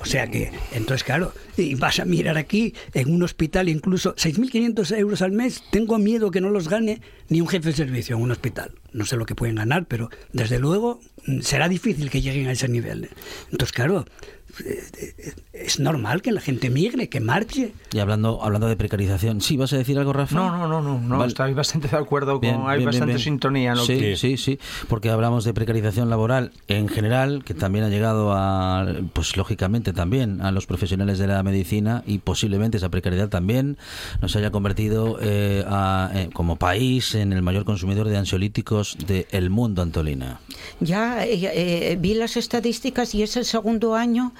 O 0.00 0.04
sea 0.04 0.26
que, 0.26 0.50
entonces, 0.72 1.04
claro, 1.04 1.32
y 1.56 1.76
vas 1.76 2.00
a 2.00 2.04
mirar 2.04 2.36
aquí 2.36 2.74
en 2.92 3.14
un 3.14 3.22
hospital, 3.22 3.68
incluso 3.68 4.14
6.500 4.16 4.98
euros 4.98 5.22
al 5.22 5.30
mes, 5.30 5.62
tengo 5.70 5.98
miedo 5.98 6.30
que 6.30 6.40
no 6.40 6.50
los 6.50 6.68
gane 6.68 7.00
ni 7.28 7.40
un 7.40 7.46
jefe 7.46 7.68
de 7.68 7.76
servicio 7.76 8.16
en 8.16 8.22
un 8.22 8.32
hospital. 8.32 8.72
No 8.92 9.04
sé 9.04 9.16
lo 9.16 9.26
que 9.26 9.36
pueden 9.36 9.56
ganar, 9.56 9.86
pero 9.86 10.10
desde 10.32 10.58
luego 10.58 11.00
mm, 11.26 11.40
será 11.40 11.68
difícil 11.68 12.10
que 12.10 12.20
lleguen 12.20 12.48
a 12.48 12.52
ese 12.52 12.68
nivel. 12.68 13.10
Entonces, 13.52 13.72
claro, 13.72 14.04
eh, 14.04 14.41
es 15.52 15.78
normal 15.80 16.22
que 16.22 16.32
la 16.32 16.40
gente 16.40 16.70
migre, 16.70 17.08
que 17.08 17.20
marche. 17.20 17.72
Y 17.92 17.98
hablando, 17.98 18.42
hablando 18.42 18.66
de 18.68 18.76
precarización, 18.76 19.40
¿sí 19.40 19.56
vas 19.56 19.72
a 19.72 19.76
decir 19.78 19.98
algo, 19.98 20.12
Rafa? 20.12 20.34
No, 20.34 20.50
no, 20.50 20.66
no, 20.68 20.80
no, 20.82 20.98
no 20.98 21.18
Vale. 21.18 21.28
estoy 21.28 21.54
bastante 21.54 21.88
de 21.88 21.96
acuerdo 21.96 22.32
con, 22.34 22.40
Bien, 22.42 22.54
hay 22.56 22.60
bien, 22.60 22.76
bien, 22.78 22.86
bastante 22.86 23.06
bien. 23.14 23.18
sintonía 23.18 23.72
en 23.72 23.78
lo 23.78 23.84
sí, 23.84 23.98
que... 23.98 24.16
Sí, 24.16 24.36
sí, 24.36 24.58
porque 24.88 25.10
hablamos 25.10 25.44
de 25.44 25.54
precarización 25.54 26.10
laboral 26.10 26.52
en 26.68 26.88
general, 26.88 27.44
que 27.44 27.54
también 27.54 27.84
ha 27.84 27.88
llegado 27.88 28.32
a, 28.32 28.86
pues 29.12 29.36
lógicamente 29.36 29.92
también 29.92 30.40
a 30.40 30.50
los 30.50 30.66
profesionales 30.66 31.18
de 31.18 31.26
la 31.26 31.42
medicina 31.42 32.02
y 32.06 32.18
posiblemente 32.18 32.78
esa 32.78 32.88
precariedad 32.88 33.28
también 33.28 33.76
nos 34.20 34.34
haya 34.36 34.50
convertido 34.50 35.18
eh, 35.20 35.64
a- 35.68 36.10
eh, 36.14 36.30
como 36.32 36.56
país 36.56 37.14
en 37.14 37.32
el 37.32 37.42
mayor 37.42 37.64
consumidor 37.64 38.08
de 38.08 38.16
ansiolíticos 38.16 38.96
del 39.06 39.50
mundo, 39.50 39.82
Antolina. 39.82 40.40
Ya 40.80 41.24
eh, 41.26 41.40
eh, 41.92 41.96
vi 42.00 42.14
las 42.14 42.36
estadísticas 42.36 43.14
y 43.14 43.22
es 43.22 43.36
el 43.36 43.44
segundo 43.44 43.94
año 43.94 44.32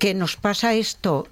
que 0.00 0.14
nos 0.14 0.36
pasa 0.36 0.74
esto. 0.74 1.28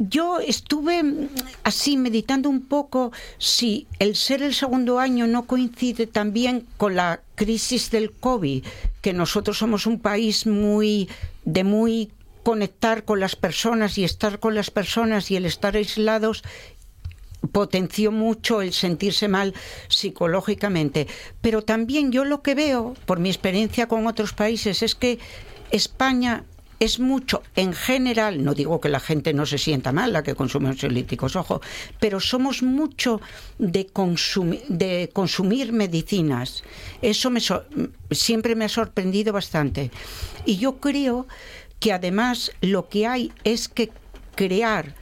Yo 0.00 0.40
estuve 0.40 1.28
así 1.62 1.96
meditando 1.96 2.48
un 2.48 2.62
poco 2.62 3.12
si 3.36 3.86
el 3.98 4.16
ser 4.16 4.42
el 4.42 4.54
segundo 4.54 4.98
año 4.98 5.26
no 5.26 5.44
coincide 5.44 6.06
también 6.06 6.66
con 6.76 6.96
la 6.96 7.20
crisis 7.34 7.90
del 7.90 8.10
COVID, 8.10 8.64
que 9.02 9.12
nosotros 9.12 9.58
somos 9.58 9.86
un 9.86 10.00
país 10.00 10.46
muy 10.46 11.08
de 11.44 11.62
muy 11.62 12.10
conectar 12.42 13.04
con 13.04 13.20
las 13.20 13.36
personas 13.36 13.98
y 13.98 14.04
estar 14.04 14.38
con 14.38 14.54
las 14.54 14.70
personas 14.70 15.30
y 15.30 15.36
el 15.36 15.44
estar 15.44 15.76
aislados 15.76 16.42
potenció 17.52 18.10
mucho 18.10 18.62
el 18.62 18.72
sentirse 18.72 19.28
mal 19.28 19.52
psicológicamente. 19.88 21.06
Pero 21.42 21.62
también 21.62 22.12
yo 22.12 22.24
lo 22.24 22.40
que 22.40 22.54
veo, 22.54 22.94
por 23.04 23.18
mi 23.18 23.28
experiencia 23.28 23.88
con 23.88 24.06
otros 24.06 24.32
países, 24.32 24.82
es 24.82 24.94
que 24.94 25.18
España 25.70 26.44
es 26.80 27.00
mucho, 27.00 27.42
en 27.56 27.72
general, 27.72 28.44
no 28.44 28.54
digo 28.54 28.80
que 28.80 28.88
la 28.88 29.00
gente 29.00 29.32
no 29.34 29.46
se 29.46 29.58
sienta 29.58 29.92
mal, 29.92 30.12
la 30.12 30.22
que 30.22 30.34
consume 30.34 30.68
ansiolíticos, 30.68 31.34
ojo, 31.36 31.60
pero 31.98 32.20
somos 32.20 32.62
mucho 32.62 33.20
de, 33.58 33.86
consumi- 33.88 34.62
de 34.68 35.10
consumir 35.12 35.72
medicinas. 35.72 36.62
Eso 37.02 37.30
me 37.30 37.40
so- 37.40 37.64
siempre 38.10 38.54
me 38.54 38.64
ha 38.64 38.68
sorprendido 38.68 39.32
bastante. 39.32 39.90
Y 40.44 40.58
yo 40.58 40.76
creo 40.78 41.26
que 41.80 41.92
además 41.92 42.52
lo 42.60 42.88
que 42.88 43.06
hay 43.06 43.32
es 43.44 43.68
que 43.68 43.90
crear 44.34 44.94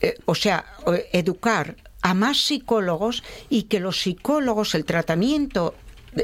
eh, 0.00 0.14
o 0.24 0.34
sea, 0.34 0.64
eh, 0.86 1.08
educar 1.12 1.76
a 2.00 2.14
más 2.14 2.38
psicólogos 2.38 3.22
y 3.48 3.64
que 3.64 3.78
los 3.78 4.00
psicólogos, 4.00 4.74
el 4.74 4.84
tratamiento 4.84 5.74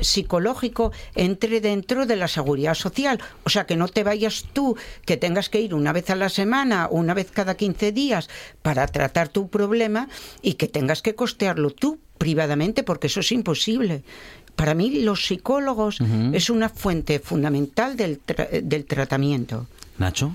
psicológico 0.00 0.92
entre 1.14 1.60
dentro 1.60 2.06
de 2.06 2.16
la 2.16 2.28
seguridad 2.28 2.74
social. 2.74 3.20
O 3.44 3.50
sea, 3.50 3.66
que 3.66 3.76
no 3.76 3.88
te 3.88 4.04
vayas 4.04 4.44
tú, 4.52 4.76
que 5.04 5.16
tengas 5.16 5.48
que 5.48 5.60
ir 5.60 5.74
una 5.74 5.92
vez 5.92 6.10
a 6.10 6.16
la 6.16 6.28
semana 6.28 6.86
o 6.86 6.96
una 6.96 7.14
vez 7.14 7.30
cada 7.30 7.56
15 7.56 7.92
días 7.92 8.28
para 8.62 8.86
tratar 8.86 9.28
tu 9.28 9.48
problema 9.48 10.08
y 10.42 10.54
que 10.54 10.68
tengas 10.68 11.02
que 11.02 11.14
costearlo 11.14 11.70
tú 11.70 11.98
privadamente, 12.18 12.82
porque 12.82 13.06
eso 13.06 13.20
es 13.20 13.30
imposible. 13.32 14.02
Para 14.56 14.74
mí, 14.74 15.02
los 15.02 15.24
psicólogos 15.26 15.98
es 16.32 16.50
una 16.50 16.68
fuente 16.68 17.20
fundamental 17.20 17.96
del, 17.96 18.20
tra- 18.26 18.50
del 18.60 18.84
tratamiento. 18.86 19.66
Nacho. 19.98 20.32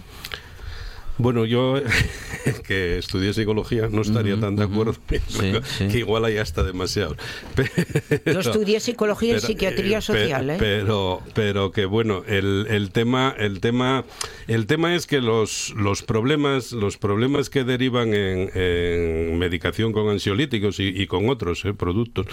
Bueno, 1.19 1.45
yo 1.45 1.75
que 2.67 2.97
estudié 2.97 3.33
psicología 3.33 3.87
no 3.91 4.01
estaría 4.01 4.39
tan 4.39 4.55
de 4.55 4.63
acuerdo, 4.63 4.95
que 5.91 5.99
igual 5.99 6.25
hay 6.25 6.37
hasta 6.37 6.63
demasiado. 6.63 7.15
Yo 8.25 8.39
estudié 8.39 8.79
psicología 8.79 9.37
y 9.37 9.39
psiquiatría 9.39 9.99
eh, 9.99 10.01
social, 10.01 10.49
¿eh? 10.49 10.55
Pero, 10.59 11.21
pero 11.35 11.71
que 11.71 11.85
bueno, 11.85 12.23
el, 12.27 12.65
el 12.69 12.91
tema, 12.91 13.35
el 13.37 13.59
tema, 13.59 14.05
el 14.47 14.65
tema 14.65 14.95
es 14.95 15.05
que 15.05 15.21
los, 15.21 15.73
los 15.77 16.01
problemas, 16.01 16.71
los 16.71 16.97
problemas 16.97 17.49
que 17.49 17.63
derivan 17.63 18.13
en, 18.13 18.49
en 18.55 19.37
medicación 19.37 19.91
con 19.93 20.09
ansiolíticos 20.09 20.79
y, 20.79 20.87
y 20.87 21.05
con 21.07 21.29
otros 21.29 21.63
eh, 21.65 21.73
productos, 21.73 22.25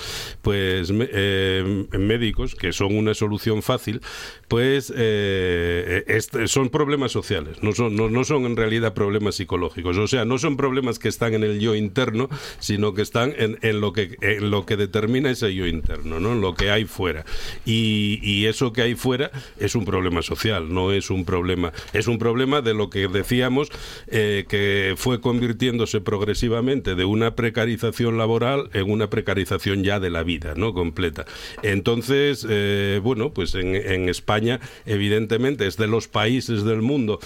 pues 0.43 0.91
me- 0.91 1.09
eh, 1.13 1.87
médicos 1.99 2.55
que 2.55 2.73
son 2.73 2.97
una 2.97 3.13
solución 3.15 3.63
fácil, 3.63 4.01
pues 4.49 4.93
eh, 4.97 6.05
este- 6.07 6.49
son 6.49 6.71
problemas 6.71 7.13
sociales, 7.13 7.63
no 7.63 7.73
son, 7.73 7.95
no, 7.95 8.09
no 8.09 8.25
son 8.25 8.47
en 8.47 8.57
realidad 8.57 8.70
problemas 8.95 9.37
psicológicos. 9.37 9.99
O 9.99 10.07
sea, 10.07 10.25
no 10.25 10.39
son 10.39 10.57
problemas 10.57 10.99
que 10.99 11.09
están 11.09 11.35
en 11.35 11.45
el 11.45 11.61
yo 11.61 11.75
interno, 11.75 12.29
sino 12.59 12.95
que 12.95 13.03
están 13.03 13.35
en, 13.37 13.59
en 13.63 13.81
lo 13.81 13.93
que 13.93 14.17
en 14.21 14.51
lo 14.51 14.67
que 14.67 14.77
determina 14.77 15.31
ese 15.31 15.55
yo 15.55 15.67
interno, 15.67 16.21
¿no? 16.21 16.33
En 16.33 16.41
lo 16.41 16.55
que 16.55 16.71
hay 16.71 16.85
fuera. 16.85 17.25
Y, 17.65 18.21
y 18.23 18.47
eso 18.47 18.73
que 18.73 18.83
hay 18.83 18.95
fuera 18.95 19.31
es 19.59 19.75
un 19.75 19.85
problema 19.85 20.23
social, 20.23 20.73
no 20.73 20.93
es 20.93 21.11
un 21.11 21.25
problema, 21.25 21.73
es 21.93 22.07
un 22.07 22.19
problema 22.19 22.61
de 22.61 22.75
lo 22.75 22.91
que 22.91 23.09
decíamos 23.09 23.71
eh, 24.09 24.45
que 24.49 24.95
fue 24.97 25.21
convirtiéndose 25.21 26.01
progresivamente 26.01 26.95
de 26.95 27.05
una 27.05 27.35
precarización 27.35 28.19
laboral 28.19 28.71
en 28.73 28.91
una 28.91 29.11
precarización 29.11 29.85
ya 29.85 30.01
de 30.01 30.11
la 30.11 30.23
vida, 30.23 30.55
¿no? 30.57 30.73
Completa. 30.75 31.27
Entonces, 31.63 32.47
eh, 32.49 33.01
bueno, 33.03 33.33
pues 33.33 33.55
en, 33.55 33.75
en 33.75 34.09
España, 34.09 34.61
evidentemente, 34.87 35.67
es 35.67 35.77
de 35.77 35.87
los 35.87 36.09
países 36.09 36.65
del 36.65 36.83
mundo 36.83 37.19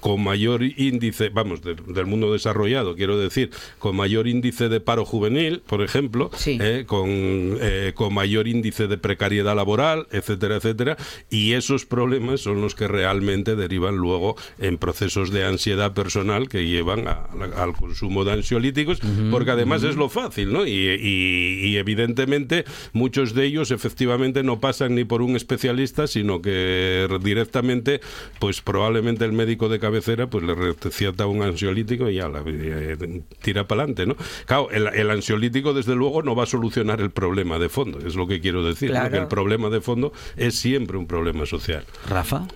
con 0.00 0.22
mayor 0.22 0.62
índice, 0.82 1.30
vamos, 1.30 1.62
de- 1.62 1.74
del 1.74 2.06
mundo 2.06 2.32
desarrollado, 2.32 2.94
quiero 2.96 3.18
decir, 3.18 3.50
con 3.78 3.96
mayor 3.96 4.26
índice 4.28 4.68
de 4.68 4.80
paro 4.80 5.04
juvenil, 5.04 5.62
por 5.66 5.82
ejemplo, 5.82 6.30
eh, 6.60 6.84
con, 6.86 7.08
eh, 7.10 7.92
con 7.94 8.12
mayor 8.14 8.48
índice 8.48 8.86
de 8.88 8.98
precariedad 8.98 9.56
laboral, 9.56 10.06
etcétera, 10.10 10.56
etcétera, 10.56 10.96
y 11.30 11.52
esos 11.52 11.86
problemas 11.86 12.40
son 12.40 12.60
los 12.60 12.74
que 12.74 12.88
realmente 12.88 13.56
derivan 13.56 13.96
luego 13.96 14.36
en 14.58 14.76
procesos 14.78 15.30
de 15.30 15.44
ansiedad 15.44 15.94
personal 15.94 16.48
que 16.48 16.66
llevan 16.66 17.08
a- 17.08 17.12
a- 17.56 17.62
al 17.62 17.72
consumo 17.74 18.24
de 18.24 18.32
ansiolíticos, 18.32 18.98
porque 19.30 19.50
además 19.52 19.82
es 19.84 19.96
lo 19.96 20.08
fácil, 20.08 20.52
¿no? 20.52 20.66
Y, 20.66 20.72
y- 20.72 21.66
y 21.68 21.76
evidentemente 21.76 22.64
muchos 22.92 23.34
de 23.34 23.44
ellos 23.46 23.70
efectivamente 23.70 24.42
no 24.42 24.60
pasan 24.60 24.94
ni 24.94 25.04
por 25.04 25.22
un 25.22 25.36
especialista, 25.36 26.06
sino 26.06 26.42
que 26.42 27.06
directamente, 27.22 28.00
pues 28.38 28.60
probablemente 28.60 29.24
el 29.24 29.32
médico 29.32 29.68
de 29.68 29.78
cabecera 29.78 30.28
pues 30.28 30.44
le 30.44 30.54
receta 30.80 31.26
un 31.26 31.42
ansiolítico 31.42 32.08
y 32.08 32.16
ya 32.16 32.28
la, 32.28 32.42
eh, 32.46 33.22
tira 33.40 33.66
para 33.66 33.82
adelante, 33.82 34.06
¿no? 34.06 34.16
Claro, 34.46 34.70
el, 34.70 34.88
el 34.88 35.10
ansiolítico 35.10 35.74
desde 35.74 35.94
luego 35.94 36.22
no 36.22 36.34
va 36.34 36.44
a 36.44 36.46
solucionar 36.46 37.00
el 37.00 37.10
problema 37.10 37.58
de 37.58 37.68
fondo, 37.68 37.98
es 38.06 38.14
lo 38.14 38.26
que 38.26 38.40
quiero 38.40 38.64
decir, 38.64 38.90
¿no? 38.90 38.96
Claro. 38.96 39.10
que 39.10 39.18
el 39.18 39.28
problema 39.28 39.68
de 39.70 39.80
fondo 39.80 40.12
es 40.36 40.54
siempre 40.54 40.96
un 40.96 41.06
problema 41.06 41.46
social. 41.46 41.84
Rafa. 42.08 42.46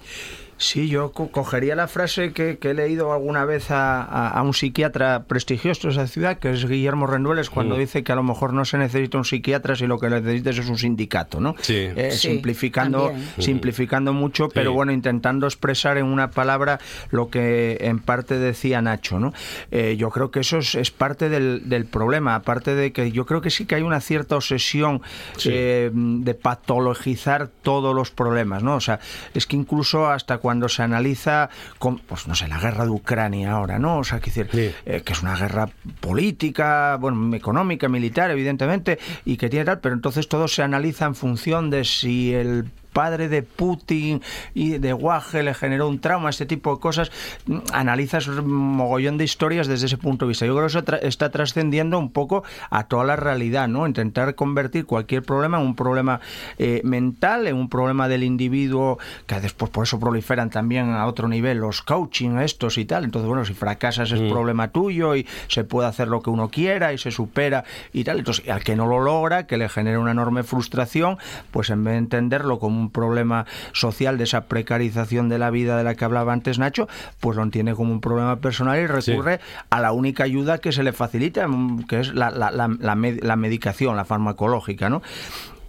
Sí, 0.59 0.89
yo 0.89 1.13
co- 1.13 1.29
cogería 1.31 1.77
la 1.77 1.87
frase 1.87 2.33
que, 2.33 2.57
que 2.59 2.71
he 2.71 2.75
leído 2.75 3.13
alguna 3.13 3.45
vez 3.45 3.71
a, 3.71 4.01
a- 4.03 4.29
a 4.31 4.43
un 4.43 4.55
psiquiatra 4.55 5.25
prestigioso 5.25 5.89
de 5.89 5.93
esa 5.95 6.07
ciudad, 6.07 6.39
que 6.39 6.51
es 6.51 6.67
Guillermo 6.67 7.07
Rendueles, 7.07 7.51
cuando 7.51 7.77
Mm. 7.77 7.79
dice 7.79 8.03
que 8.05 8.13
a 8.13 8.15
lo 8.15 8.23
mejor 8.23 8.55
no 8.55 8.65
se 8.65 8.79
necesita 8.79 9.19
un 9.19 9.25
psiquiatra 9.27 9.77
si 9.77 9.87
lo 9.87 9.99
que 9.99 10.09
necesitas 10.09 10.57
es 10.59 10.69
un 10.71 10.79
sindicato, 10.79 11.41
¿no? 11.41 11.55
Sí. 11.61 11.75
Eh, 11.95 12.09
Sí, 12.13 12.29
simplificando, 12.29 13.09
también. 13.09 13.29
simplificando 13.39 14.13
mucho, 14.15 14.49
pero 14.49 14.73
bueno, 14.73 14.93
intentando 14.93 15.47
expresar 15.47 15.99
en 15.99 16.07
una 16.07 16.31
palabra 16.31 16.81
lo 17.11 17.29
que 17.29 17.77
en 17.83 17.99
parte 17.99 18.39
decía 18.39 18.81
Nacho, 18.81 19.21
¿no? 19.21 19.35
Eh, 19.71 19.97
yo 19.99 20.09
creo 20.09 20.31
que 20.31 20.41
eso 20.41 20.59
es, 20.59 20.75
es 20.75 20.91
parte 20.91 21.29
del, 21.29 21.69
del 21.69 21.85
problema, 21.85 22.35
aparte 22.35 22.75
de 22.75 22.93
que 22.93 23.13
yo 23.13 23.27
creo 23.27 23.43
que 23.43 23.51
sí 23.51 23.67
que 23.67 23.75
hay 23.75 23.83
una 23.83 24.01
cierta 24.01 24.37
obsesión 24.37 25.03
Sí. 25.37 25.51
eh, 25.53 25.91
de 25.93 26.35
patologizar 26.35 27.49
todos 27.63 27.95
los 27.95 28.11
problemas, 28.11 28.63
¿no? 28.63 28.77
O 28.77 28.81
sea, 28.81 29.01
es 29.35 29.47
que 29.47 29.57
incluso 29.57 30.07
hasta 30.09 30.39
cuando 30.47 30.69
se 30.69 30.81
analiza, 30.85 31.51
con, 31.81 31.99
pues 31.99 32.29
no 32.29 32.37
sé, 32.37 32.47
la 32.47 32.61
guerra 32.61 32.85
de 32.85 32.91
Ucrania 32.93 33.51
ahora, 33.51 33.81
¿no? 33.81 33.99
O 33.99 34.05
sea, 34.05 34.21
que, 34.21 34.31
decir, 34.31 34.49
eh, 34.87 35.03
que 35.05 35.13
es 35.13 35.21
una 35.21 35.35
guerra 35.35 35.69
política, 35.99 36.97
bueno, 37.01 37.35
económica, 37.35 37.89
militar, 37.89 38.31
evidentemente, 38.31 39.01
y 39.25 39.39
que 39.39 39.49
tiene 39.49 39.65
tal, 39.65 39.81
pero 39.81 39.97
entonces 39.97 40.29
todo 40.29 40.47
se 40.47 40.63
analiza 40.63 41.05
en 41.07 41.17
función 41.17 41.69
de 41.69 41.85
si 41.85 42.33
el 42.33 42.71
padre 42.97 43.29
de 43.29 43.43
Putin 43.43 44.23
y 44.55 44.79
de 44.79 44.95
Waje 44.95 45.43
le 45.43 45.53
generó 45.53 45.87
un 45.87 46.01
trauma, 46.01 46.31
este 46.31 46.47
tipo 46.47 46.75
de 46.75 46.81
cosas, 46.81 47.13
mm, 47.47 47.59
analizas 47.75 48.27
un 48.27 48.49
mogollón 48.49 49.19
de 49.19 49.25
historias 49.25 49.67
desde 49.67 49.85
ese 49.85 49.99
punto 49.99 50.25
de 50.25 50.31
vista. 50.31 50.47
Yo 50.47 50.55
creo 50.55 50.63
que 50.67 50.71
eso 50.79 50.83
tra- 50.83 51.01
está 51.03 51.31
trascendiendo 51.31 51.99
un 51.99 52.11
poco 52.11 52.43
a 52.71 52.85
toda 52.85 53.05
la 53.05 53.17
realidad, 53.17 53.69
¿no? 53.69 53.87
Intentar 53.87 54.35
convertir 54.35 54.87
cualquier 54.87 55.23
problema 55.23 55.61
en 55.61 55.67
un 55.67 55.77
problema 55.77 56.21
eh, 56.59 56.81
mental, 56.85 57.47
en 57.47 57.57
un 57.57 57.69
problema 57.69 58.09
del 58.09 58.23
individuo, 58.25 58.99
que 59.27 59.39
después 59.41 59.71
por 59.71 59.85
eso 59.85 60.01
proliferan 60.01 60.49
también 60.49 60.91
a 60.95 61.07
otro 61.07 61.29
nivel 61.29 61.59
los 61.59 61.83
coaching 61.83 62.39
estos 62.39 62.79
y 62.79 62.87
tal. 62.87 63.05
Entonces, 63.05 63.29
bueno, 63.29 63.45
si 63.45 63.53
fracasas 63.53 64.11
es 64.11 64.21
problema 64.23 64.69
tuyo 64.69 65.15
y 65.17 65.27
se 65.49 65.65
puede 65.65 65.87
hacer 65.89 66.09
lo 66.09 66.23
que 66.23 66.31
uno 66.31 66.49
quiera 66.49 66.95
y 66.95 66.99
se 66.99 67.11
supera 67.11 67.65
y 67.93 68.05
tal. 68.05 68.21
Entonces, 68.21 68.49
al 68.49 68.65
que 68.65 68.75
no 68.75 68.87
lo 68.87 69.01
logra, 69.01 69.47
que 69.47 69.59
le 69.59 69.69
genera 69.69 69.99
una 70.01 70.13
enorme 70.13 70.43
frustración, 70.45 71.19
pues 71.51 71.69
en 71.69 71.85
vez 71.85 71.93
de 71.93 71.99
entenderlo 71.99 72.59
como 72.59 72.86
un 72.87 72.91
problema 72.91 73.45
social 73.73 74.17
de 74.19 74.25
esa 74.25 74.47
precarización 74.47 75.29
de 75.29 75.39
la 75.39 75.51
vida 75.51 75.77
de 75.77 75.85
la 75.85 75.95
que 75.95 76.05
hablaba 76.05 76.33
antes 76.33 76.59
Nacho, 76.59 76.89
pues 77.21 77.37
lo 77.37 77.43
entiende 77.43 77.75
como 77.75 77.93
un 77.93 78.01
problema 78.01 78.37
personal 78.37 78.79
y 78.79 78.87
recurre 78.87 79.41
a 79.71 79.81
la 79.81 79.93
única 79.93 80.25
ayuda 80.25 80.59
que 80.59 80.73
se 80.73 80.83
le 80.83 80.93
facilita, 80.93 81.47
que 81.89 82.01
es 82.01 82.15
la, 82.15 82.31
la- 82.31 82.51
la- 82.51 82.69
la 82.79 82.95
med- 82.95 83.21
la 83.23 83.37
medicación, 83.37 83.97
la 83.97 84.05
farmacológica, 84.05 84.89
¿no? 84.89 85.03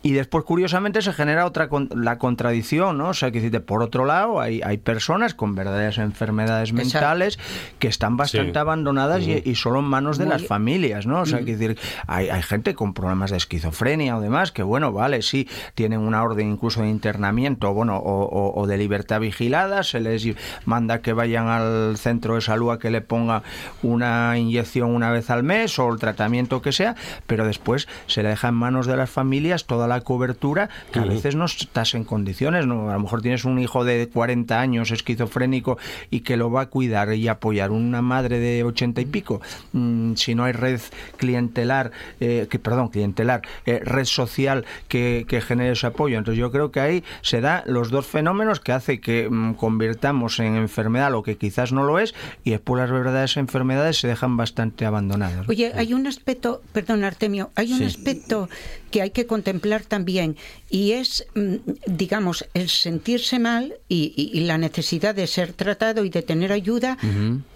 Y 0.08 0.14
después, 0.14 0.46
curiosamente, 0.46 1.02
se 1.02 1.12
genera 1.12 1.46
otra 1.46 1.68
con- 1.68 1.90
la 1.94 2.18
contradicción, 2.18 2.98
¿no? 2.98 3.10
O 3.10 3.14
sea, 3.14 3.30
que 3.30 3.40
decirte, 3.40 3.60
por 3.60 3.84
otro 3.84 4.06
lado, 4.06 4.40
hay, 4.40 4.62
hay 4.64 4.78
personas 4.78 5.34
con 5.34 5.54
verdaderas 5.54 5.98
enfermedades 5.98 6.70
Exacto. 6.70 6.86
mentales 6.94 7.40
que 7.78 7.90
están 7.90 8.16
bastante 8.16 8.54
Sí. 8.54 8.58
abandonadas 8.58 9.24
y, 9.24 9.42
y 9.44 9.56
solo 9.56 9.80
en 9.80 9.86
manos 9.86 10.18
de 10.18 10.24
Muy- 10.26 10.34
las 10.34 10.46
familias, 10.48 11.06
¿no? 11.06 11.20
O 11.22 11.26
sea, 11.26 11.40
que 11.40 11.58
decir, 11.58 11.78
hay, 12.08 12.30
hay 12.30 12.42
gente 12.42 12.74
con 12.74 12.94
problemas 12.94 13.32
de 13.32 13.38
esquizofrenia 13.38 14.16
o 14.16 14.22
demás 14.22 14.54
que, 14.54 14.64
bueno, 14.64 14.94
vale, 14.94 15.22
sí, 15.24 15.48
tienen 15.76 16.00
una 16.00 16.24
orden 16.24 16.52
incluso 16.52 16.82
de 16.84 16.90
internamiento, 16.90 17.74
bueno, 17.74 17.98
o, 17.98 18.24
o- 18.24 18.62
o 18.62 18.66
de 18.66 18.78
libertad 18.78 19.20
vigilada, 19.20 19.84
se 19.84 20.00
les 20.00 20.26
manda 20.64 21.02
que 21.02 21.12
vayan 21.12 21.48
al 21.50 21.98
centro 21.98 22.36
de 22.36 22.42
salud 22.42 22.72
a 22.72 22.80
que 22.80 22.92
le 22.92 23.02
ponga 23.02 23.44
una 23.84 24.38
inyección 24.38 24.96
una 24.96 25.12
vez 25.12 25.30
al 25.30 25.44
mes 25.44 25.78
o 25.80 25.92
el 25.92 26.00
tratamiento 26.00 26.62
que 26.62 26.72
sea, 26.72 26.96
pero 27.26 27.46
después 27.46 27.88
se 28.06 28.24
le 28.24 28.30
deja 28.30 28.48
en 28.48 28.56
manos 28.56 28.88
de 28.88 28.96
las 28.96 29.10
familias 29.10 29.66
toda 29.66 29.88
la 29.88 29.97
cobertura 30.02 30.70
que 30.92 31.00
a 31.00 31.04
veces 31.06 31.36
no 31.36 31.46
estás 31.46 31.94
en 31.96 32.04
condiciones, 32.04 32.66
¿no? 32.66 32.90
A 32.90 32.94
lo 32.94 33.00
mejor 33.00 33.22
tienes 33.22 33.46
un 33.46 33.60
hijo 33.60 33.84
de 33.86 34.08
40 34.08 34.60
años 34.60 34.92
esquizofrénico 34.92 35.78
y 36.10 36.22
que 36.22 36.38
lo 36.38 36.52
va 36.52 36.62
a 36.62 36.66
cuidar 36.68 37.14
y 37.14 37.28
apoyar 37.28 37.72
una 37.72 38.02
madre 38.02 38.40
de 38.40 38.64
80 38.64 39.02
y 39.02 39.06
pico. 39.06 39.42
Mm, 39.74 40.14
si 40.16 40.36
no 40.36 40.44
hay 40.44 40.54
red 40.54 40.80
clientelar, 41.18 41.92
eh, 42.20 42.48
que 42.50 42.60
perdón, 42.60 42.90
clientelar, 42.90 43.42
eh, 43.66 43.80
red 43.84 44.06
social 44.06 44.66
que, 44.88 45.26
que 45.28 45.42
genere 45.42 45.72
ese 45.72 45.88
apoyo. 45.88 46.18
Entonces 46.18 46.40
yo 46.40 46.52
creo 46.52 46.72
que 46.72 46.80
ahí 46.80 47.04
se 47.22 47.42
da 47.42 47.64
los 47.66 47.90
dos 47.92 48.06
fenómenos 48.06 48.60
que 48.60 48.72
hace 48.72 49.00
que 49.00 49.28
mm, 49.30 49.54
convirtamos 49.54 50.40
en 50.40 50.56
enfermedad 50.56 51.12
lo 51.12 51.24
que 51.24 51.38
quizás 51.38 51.72
no 51.72 51.84
lo 51.84 52.00
es 52.00 52.14
y 52.44 52.52
después 52.52 52.80
las 52.82 52.92
verdaderas 52.92 53.38
enfermedades 53.38 54.00
se 54.00 54.08
dejan 54.08 54.38
bastante 54.38 54.86
abandonadas. 54.86 55.48
Oye, 55.50 55.72
hay 55.76 55.94
un 55.94 56.08
aspecto, 56.08 56.62
perdón 56.74 57.04
Artemio, 57.04 57.52
hay 57.56 57.72
un 57.74 57.80
Sí. 57.80 57.86
aspecto 57.86 58.50
que 58.92 59.02
hay 59.02 59.10
que 59.12 59.26
contemplar 59.28 59.84
también 59.86 60.38
y 60.70 60.92
es, 60.94 61.26
mm, 61.36 61.56
digamos, 61.88 62.46
el 62.54 62.70
sentirse 62.70 63.40
mal 63.40 63.76
y, 63.90 64.14
y- 64.16 64.38
y 64.38 64.42
la 64.46 64.58
necesidad 64.58 65.14
de 65.16 65.28
ser 65.28 65.54
tratado 65.54 66.06
y 66.06 66.10
de 66.10 66.22
tener 66.22 66.52
ayuda 66.52 66.98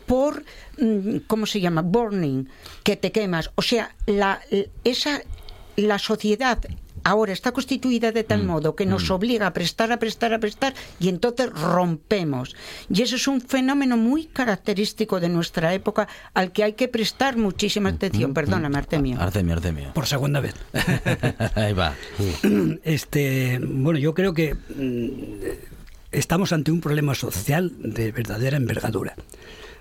por, 0.06 0.44
mm, 0.80 1.18
¿cómo 1.28 1.46
se 1.46 1.60
llama? 1.62 1.82
Burning, 1.82 2.46
que 2.84 2.96
te 2.98 3.12
quemas. 3.12 3.52
O 3.56 3.62
sea, 3.62 3.96
la, 4.06 4.42
esa, 4.84 5.22
la 5.78 6.00
sociedad 6.00 6.60
ahora 7.04 7.34
está 7.34 7.52
constituida 7.52 8.12
de 8.12 8.24
tal 8.24 8.44
modo 8.44 8.76
que 8.76 8.86
nos 8.86 9.10
obliga 9.10 9.48
a 9.48 9.54
prestar, 9.54 9.92
a 9.92 10.00
prestar, 10.00 10.34
a 10.34 10.40
prestar 10.40 10.74
y 11.00 11.10
entonces 11.10 11.52
rompemos. 11.52 12.56
Y 12.90 13.02
eso 13.02 13.16
es 13.16 13.28
un 13.28 13.42
fenómeno 13.42 13.98
muy 13.98 14.26
característico 14.26 15.20
de 15.20 15.30
nuestra 15.30 15.74
época 15.74 16.08
al 16.34 16.52
que 16.52 16.64
hay 16.64 16.74
que 16.74 16.88
prestar 16.88 17.38
muchísima 17.38 17.90
atención. 17.90 18.34
Perdóname, 18.34 18.78
Artemio. 18.78 19.20
Artemio, 19.20 19.54
Artemio. 19.56 19.94
Por 19.94 20.08
segunda 20.08 20.40
vez. 20.40 20.56
Ahí 21.56 21.74
va. 21.74 21.96
Este, 22.84 23.60
bueno, 23.64 24.00
yo 24.00 24.14
creo 24.14 24.34
que 24.34 24.54
mm, 24.54 25.22
estamos 26.12 26.54
ante 26.54 26.72
un 26.72 26.82
problema 26.82 27.16
social 27.16 27.72
de 27.80 28.12
verdadera 28.12 28.58
envergadura. 28.58 29.16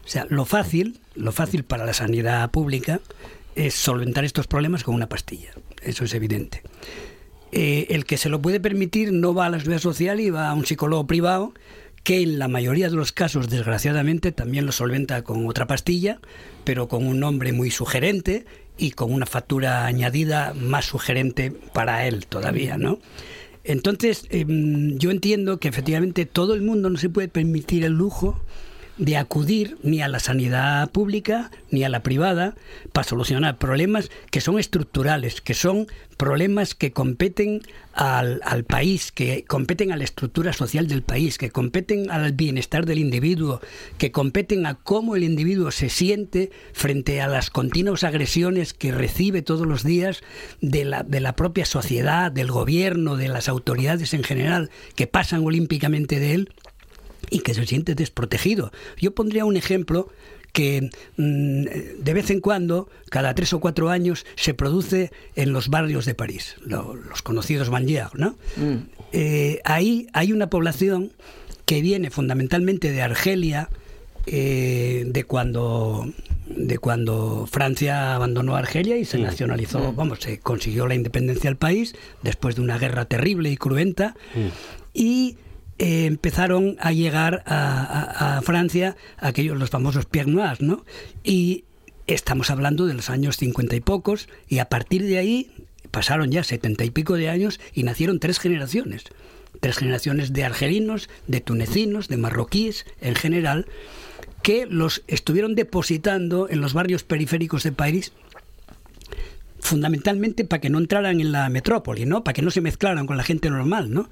O 0.05 0.09
sea, 0.09 0.27
lo 0.29 0.45
fácil, 0.45 1.01
lo 1.15 1.33
fácil 1.33 1.65
para 1.65 1.85
la 1.85 1.93
sanidad 1.93 2.51
pública 2.51 3.01
es 3.55 3.75
solventar 3.75 4.25
estos 4.25 4.47
problemas 4.47 4.85
con 4.85 4.95
una 4.95 5.09
pastilla. 5.09 5.53
Eso 5.83 6.05
es 6.05 6.15
evidente. 6.15 6.63
Eh, 7.53 7.87
el 7.91 8.05
que 8.05 8.17
se 8.17 8.29
lo 8.29 8.41
puede 8.41 8.61
permitir 8.61 9.13
no 9.13 9.35
va 9.35 9.47
a 9.47 9.51
la 9.51 9.59
seguridad 9.59 9.81
social 9.81 10.21
y 10.21 10.31
va 10.31 10.51
a 10.51 10.55
un 10.55 10.67
psicólogo 10.67 11.07
privado 11.07 11.53
que 12.05 12.23
en 12.23 12.39
la 12.39 12.49
mayoría 12.49 12.89
de 12.89 12.97
los 12.97 13.13
casos, 13.13 13.51
desgraciadamente, 13.51 14.33
también 14.33 14.67
lo 14.67 14.73
solventa 14.73 15.23
con 15.23 15.47
otra 15.47 15.67
pastilla, 15.67 16.21
pero 16.65 16.89
con 16.89 17.07
un 17.07 17.21
nombre 17.21 17.53
muy 17.53 17.71
sugerente 17.71 18.47
y 18.79 18.93
con 18.93 19.13
una 19.13 19.27
factura 19.27 19.85
añadida 19.85 20.55
más 20.55 20.87
sugerente 20.87 21.51
para 21.51 22.07
él 22.07 22.27
todavía, 22.27 22.79
¿no? 22.79 22.99
Entonces, 23.65 24.25
em, 24.31 24.97
yo 24.99 25.11
entiendo 25.11 25.61
que 25.61 25.69
efectivamente 25.69 26.25
todo 26.25 26.55
el 26.55 26.63
mundo 26.63 26.89
no 26.89 26.97
se 26.97 27.11
puede 27.11 27.29
permitir 27.29 27.85
el 27.85 27.93
lujo 27.93 28.41
de 29.01 29.17
acudir 29.17 29.79
ni 29.83 30.03
a 30.03 30.09
la 30.09 30.21
sanidad 30.21 30.91
pública 30.91 31.51
ni 31.71 31.85
a 31.85 31.89
la 31.89 32.03
privada 32.03 32.55
para 32.93 33.09
solucionar 33.09 33.57
problemas 33.57 34.11
que 34.31 34.43
son 34.43 34.59
estructurales, 34.59 35.41
que 35.41 35.55
son 35.55 35.87
problemas 36.19 36.75
que 36.75 36.93
competen 36.93 37.63
al, 37.95 38.43
al 38.45 38.65
país, 38.65 39.11
que 39.11 39.47
competen 39.47 39.91
a 39.91 39.97
la 39.97 40.05
estructura 40.05 40.53
social 40.53 40.87
del 40.87 41.03
país, 41.03 41.39
que 41.39 41.51
competen 41.51 42.11
al 42.11 42.33
bienestar 42.33 42.85
del 42.85 42.99
individuo, 42.99 43.63
que 43.97 44.13
competen 44.13 44.67
a 44.67 44.75
cómo 44.75 45.17
el 45.17 45.25
individuo 45.25 45.71
se 45.71 45.89
siente 45.89 46.51
frente 46.75 47.23
a 47.23 47.27
las 47.27 47.49
continuas 47.49 48.05
agresiones 48.05 48.75
que 48.75 48.93
recibe 48.93 49.41
todos 49.41 49.67
los 49.67 49.83
días 49.83 50.21
de 50.61 50.85
la, 50.85 51.05
de 51.05 51.21
la 51.21 51.37
propia 51.37 51.65
sociedad, 51.65 52.31
del 52.31 52.51
gobierno, 52.51 53.17
de 53.17 53.29
las 53.29 53.49
autoridades 53.49 54.13
en 54.13 54.25
general, 54.25 54.71
que 54.95 55.07
pasan 55.07 55.43
olímpicamente 55.47 56.21
de 56.21 56.35
él 56.35 56.51
y 57.31 57.41
que 57.41 57.55
se 57.55 57.65
siente 57.67 57.95
desprotegido. 57.95 58.73
Yo 58.99 59.13
pondría 59.15 59.45
un 59.45 59.57
ejemplo 59.57 60.09
que 60.53 60.91
mm, 61.17 61.65
de 62.03 62.13
vez 62.15 62.31
en 62.31 62.41
cuando, 62.41 62.89
cada 63.09 63.35
tres 63.35 63.53
o 63.53 63.61
cuatro 63.61 63.89
años, 63.89 64.27
se 64.35 64.53
produce 64.53 65.13
en 65.37 65.53
los 65.53 65.69
barrios 65.69 66.05
de 66.07 66.15
París, 66.15 66.57
lo- 66.67 66.97
los 66.97 67.23
conocidos 67.23 67.71
banlieues, 67.71 68.15
¿no? 68.15 68.35
Eh, 69.13 69.61
ahí 69.65 70.09
hay 70.13 70.33
una 70.33 70.49
población 70.51 71.13
que 71.67 71.81
viene 71.83 72.11
fundamentalmente 72.11 72.91
de 72.91 73.01
Argelia, 73.03 73.69
eh, 74.27 75.05
de 75.07 75.25
cuando 75.25 76.13
de 76.49 76.79
cuando 76.79 77.47
Francia 77.49 78.17
abandonó 78.17 78.57
Argelia 78.57 78.97
y 78.97 79.05
se 79.05 79.19
nacionalizó, 79.19 79.93
vamos, 79.93 80.19
se 80.19 80.41
consiguió 80.41 80.89
la 80.89 80.97
independencia 80.97 81.49
del 81.49 81.57
país 81.57 81.95
después 82.25 82.57
de 82.57 82.63
una 82.63 82.77
guerra 82.77 83.05
terrible 83.05 83.51
y 83.53 83.57
cruenta. 83.57 84.17
Y 84.93 85.37
eh, 85.81 86.05
empezaron 86.05 86.77
a 86.79 86.93
llegar 86.93 87.43
a, 87.47 88.43
Francia 88.45 88.97
aquellos 89.17 89.59
los 89.59 89.71
famosos 89.71 90.05
Pierre 90.05 90.31
Noirs, 90.31 90.61
¿no? 90.61 90.85
Y 91.25 91.65
estamos 92.07 92.51
hablando 92.51 92.85
de 92.85 92.93
los 92.93 93.09
años 93.09 93.39
cincuenta 93.39 93.77
y 93.77 93.81
pocos 93.81 94.29
y 94.47 94.59
a 94.59 94.67
partir 94.67 95.03
de 95.07 95.17
ahí 95.17 95.51
pasaron 95.91 96.31
ya 96.31 96.45
setenta 96.45 96.85
y 96.85 96.91
pico 96.91 97.15
de 97.15 97.31
años 97.31 97.61
y 97.73 97.85
nacieron 97.85 98.21
tres 98.21 98.39
generaciones. 98.41 99.05
Tres 99.61 99.79
generaciones 99.79 100.35
de 100.35 100.45
argelinos, 100.45 101.09
de 101.29 101.41
tunecinos, 101.41 102.09
de 102.09 102.19
marroquíes 102.19 102.85
en 103.01 103.15
general, 103.15 103.65
que 104.43 104.67
los 104.67 105.03
estuvieron 105.07 105.55
depositando 105.55 106.47
en 106.51 106.61
los 106.61 106.75
barrios 106.75 107.05
periféricos 107.05 107.63
de 107.63 107.73
París 107.73 108.13
fundamentalmente 109.61 110.45
para 110.45 110.61
que 110.61 110.69
no 110.69 110.79
entraran 110.79 111.23
en 111.23 111.33
la 111.33 111.49
metrópoli, 111.49 112.05
¿no? 112.05 112.23
Para 112.23 112.35
que 112.35 112.43
no 112.43 112.51
se 112.51 112.61
mezclaran 112.61 113.07
con 113.07 113.17
la 113.17 113.25
gente 113.25 113.49
normal, 113.49 113.95
¿no? 113.95 114.11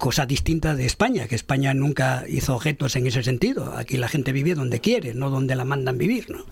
Cosa 0.00 0.24
distinta 0.24 0.74
de 0.74 0.86
España, 0.86 1.28
que 1.28 1.34
España 1.34 1.74
nunca 1.74 2.24
hizo 2.26 2.56
objetos 2.56 2.96
en 2.96 3.06
ese 3.06 3.22
sentido. 3.22 3.74
Aquí 3.76 3.98
la 3.98 4.08
gente 4.08 4.32
vive 4.32 4.54
donde 4.54 4.80
quiere, 4.80 5.12
no 5.12 5.28
donde 5.28 5.54
la 5.54 5.66
mandan 5.66 5.98
vivir, 5.98 6.30
¿no? 6.30 6.46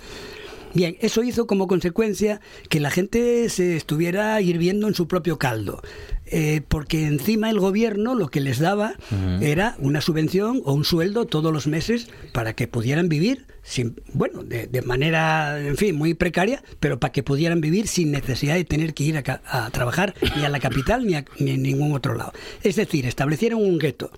Bien, 0.75 0.97
eso 1.01 1.23
hizo 1.23 1.47
como 1.47 1.67
consecuencia 1.67 2.41
que 2.69 2.81
la 2.81 2.91
gente 2.91 3.49
se 3.49 3.77
estuviera 3.77 4.41
hirviendo 4.41 4.87
en 4.87 4.95
su 4.95 5.09
propio 5.09 5.39
caldo, 5.39 5.81
eh, 6.27 6.61
porque 6.69 7.07
encima 7.07 7.49
el 7.51 7.59
gobierno 7.59 8.15
lo 8.15 8.29
que 8.29 8.41
les 8.41 8.59
daba 8.59 8.95
era 9.41 9.77
una 9.79 10.01
subvención 10.01 10.61
o 10.65 10.75
un 10.75 10.85
sueldo 10.85 11.25
todos 11.25 11.53
los 11.53 11.67
meses 11.67 12.09
para 12.33 12.55
que 12.55 12.69
pudieran 12.69 13.09
vivir, 13.09 13.47
sin, 13.63 14.01
bueno, 14.13 14.45
de, 14.45 14.67
de 14.67 14.83
manera, 14.83 15.59
en 15.59 15.77
fin, 15.77 15.97
muy 15.97 16.15
precaria, 16.15 16.63
pero 16.81 17.01
para 17.01 17.13
que 17.13 17.23
pudieran 17.23 17.61
vivir 17.61 17.89
sin 17.89 18.11
necesidad 18.11 18.55
de 18.55 18.65
tener 18.65 18.95
que 18.95 19.05
ir 19.05 19.17
a, 19.17 19.41
a 19.47 19.71
trabajar 19.71 20.15
ni 20.37 20.45
a 20.45 20.49
la 20.49 20.61
capital 20.61 21.07
ni 21.07 21.15
a, 21.15 21.25
ni 21.39 21.53
en 21.53 21.63
ningún 21.63 21.93
otro 21.93 22.15
lado. 22.15 22.33
Es 22.63 22.77
decir, 22.77 23.07
establecieron 23.07 23.63
un 23.63 23.79
gueto 23.79 24.11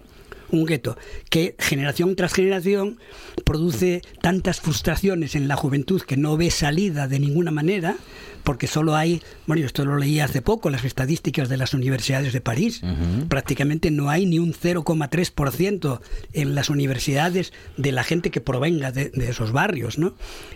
un 0.52 0.66
gueto 0.66 0.96
que 1.28 1.54
generación 1.58 2.16
tras 2.16 2.32
generación 2.32 2.98
produce 3.44 4.02
tantas 4.20 4.60
frustraciones 4.60 5.34
en 5.34 5.48
la 5.48 5.56
juventud 5.56 6.02
que 6.02 6.16
no 6.16 6.36
ve 6.36 6.50
salida 6.50 7.08
de 7.08 7.18
ninguna 7.18 7.50
manera, 7.50 7.96
porque 8.42 8.66
solo 8.66 8.96
hay, 8.96 9.22
bueno, 9.46 9.60
yo 9.60 9.66
esto 9.66 9.84
lo 9.84 9.96
leí 9.96 10.20
hace 10.20 10.42
poco, 10.42 10.70
las 10.70 10.84
estadísticas 10.84 11.48
de 11.48 11.56
las 11.56 11.74
universidades 11.74 12.32
de 12.32 12.40
París, 12.40 12.80
prácticamente 13.28 13.90
no 13.90 14.08
hay 14.08 14.26
ni 14.26 14.38
un 14.38 14.52
0,3% 14.52 16.00
en 16.32 16.54
las 16.54 16.70
universidades 16.70 17.52
de 17.76 17.92
la 17.92 18.04
gente 18.04 18.30
que 18.30 18.40
provenga 18.40 18.92
de, 18.92 19.10
de 19.10 19.30
esos 19.30 19.52
barrios, 19.52 19.98
¿no? 19.98 20.14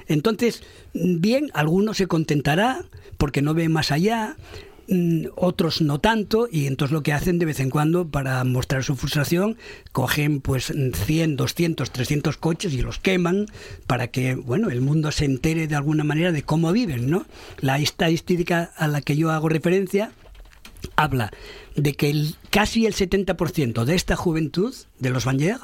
Entonces, 0.08 0.62
bien, 0.94 1.50
alguno 1.54 1.94
se 1.94 2.06
contentará 2.06 2.84
porque 3.18 3.42
no 3.42 3.54
ve 3.54 3.68
más 3.68 3.90
allá, 3.90 4.36
otros 5.36 5.80
no 5.80 6.00
tanto 6.00 6.48
y 6.50 6.66
entonces 6.66 6.92
lo 6.92 7.02
que 7.02 7.12
hacen 7.12 7.38
de 7.38 7.46
vez 7.46 7.60
en 7.60 7.70
cuando 7.70 8.08
para 8.08 8.42
mostrar 8.44 8.84
su 8.84 8.96
frustración 8.96 9.56
cogen 9.92 10.40
pues 10.40 10.72
100, 11.06 11.36
200, 11.36 11.90
300 11.90 12.36
coches 12.36 12.72
y 12.72 12.82
los 12.82 12.98
queman 12.98 13.46
para 13.86 14.08
que 14.08 14.34
bueno 14.34 14.70
el 14.70 14.80
mundo 14.80 15.10
se 15.12 15.24
entere 15.24 15.66
de 15.66 15.76
alguna 15.76 16.04
manera 16.04 16.32
de 16.32 16.42
cómo 16.42 16.72
viven 16.72 17.10
no 17.10 17.26
la 17.60 17.78
estadística 17.78 18.72
a 18.76 18.88
la 18.88 19.00
que 19.00 19.16
yo 19.16 19.30
hago 19.30 19.48
referencia 19.48 20.12
habla 20.96 21.30
de 21.76 21.94
que 21.94 22.10
el, 22.10 22.36
casi 22.50 22.86
el 22.86 22.94
70% 22.94 23.84
de 23.84 23.94
esta 23.94 24.16
juventud 24.16 24.74
de 24.98 25.10
los 25.10 25.24
Banlieue 25.24 25.58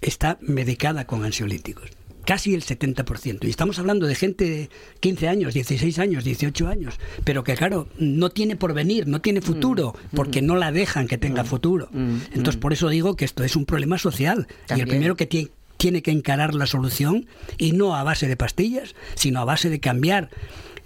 está 0.00 0.38
medicada 0.40 1.06
con 1.06 1.24
ansiolíticos 1.24 1.95
casi 2.26 2.54
el 2.54 2.62
70%. 2.62 3.44
Y 3.46 3.48
estamos 3.50 3.78
hablando 3.78 4.06
de 4.06 4.14
gente 4.14 4.44
de 4.44 4.70
15 5.00 5.28
años, 5.28 5.54
16 5.54 5.98
años, 5.98 6.24
18 6.24 6.68
años, 6.68 6.98
pero 7.24 7.42
que 7.44 7.54
claro, 7.54 7.88
no 7.98 8.28
tiene 8.30 8.56
porvenir, 8.56 9.06
no 9.06 9.20
tiene 9.22 9.40
futuro, 9.40 9.94
porque 10.14 10.42
no 10.42 10.56
la 10.56 10.72
dejan 10.72 11.06
que 11.08 11.16
tenga 11.16 11.44
futuro. 11.44 11.88
Entonces, 12.34 12.56
por 12.60 12.72
eso 12.74 12.88
digo 12.90 13.16
que 13.16 13.24
esto 13.24 13.42
es 13.44 13.56
un 13.56 13.64
problema 13.64 13.96
social. 13.98 14.46
Y 14.68 14.80
el 14.82 14.88
primero 14.88 15.16
que 15.16 15.26
tiene 15.26 15.48
tiene 15.78 16.00
que 16.00 16.10
encarar 16.10 16.54
la 16.54 16.64
solución 16.66 17.26
y 17.58 17.72
no 17.72 17.94
a 17.96 18.02
base 18.02 18.26
de 18.28 18.36
pastillas, 18.36 18.94
sino 19.14 19.40
a 19.40 19.44
base 19.44 19.68
de 19.68 19.78
cambiar, 19.78 20.30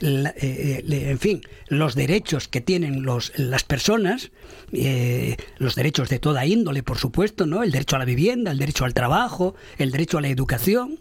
la- 0.01 0.30
eh, 0.30 0.82
eh, 0.91 1.11
en 1.11 1.18
fin, 1.20 1.43
los 1.68 1.95
derechos 1.95 2.49
que 2.49 2.61
tienen 2.61 3.05
los, 3.05 3.32
las 3.38 3.62
personas, 3.62 4.32
eh, 4.72 5.36
los 5.59 5.76
derechos 5.76 6.09
de 6.09 6.18
toda 6.18 6.45
índole, 6.45 6.82
por 6.82 6.99
supuesto, 6.99 7.47
¿no? 7.47 7.62
El 7.62 7.70
derecho 7.70 7.95
a 7.95 7.99
la 8.01 8.05
vivienda, 8.05 8.51
el 8.51 8.59
derecho 8.59 8.84
al 8.84 8.93
trabajo, 8.93 9.55
el 9.78 9.93
derecho 9.93 10.18
a 10.18 10.22
la 10.22 10.28
educación. 10.28 10.99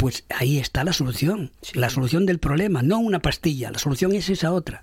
Pues 0.00 0.24
ahí 0.30 0.56
está 0.56 0.82
la 0.82 0.94
solución, 0.94 1.50
la 1.74 1.90
solución 1.90 2.24
del 2.24 2.38
problema, 2.38 2.80
no 2.80 2.98
una 3.00 3.20
pastilla, 3.20 3.70
la 3.70 3.78
solución 3.78 4.14
es 4.14 4.30
esa 4.30 4.50
otra. 4.50 4.82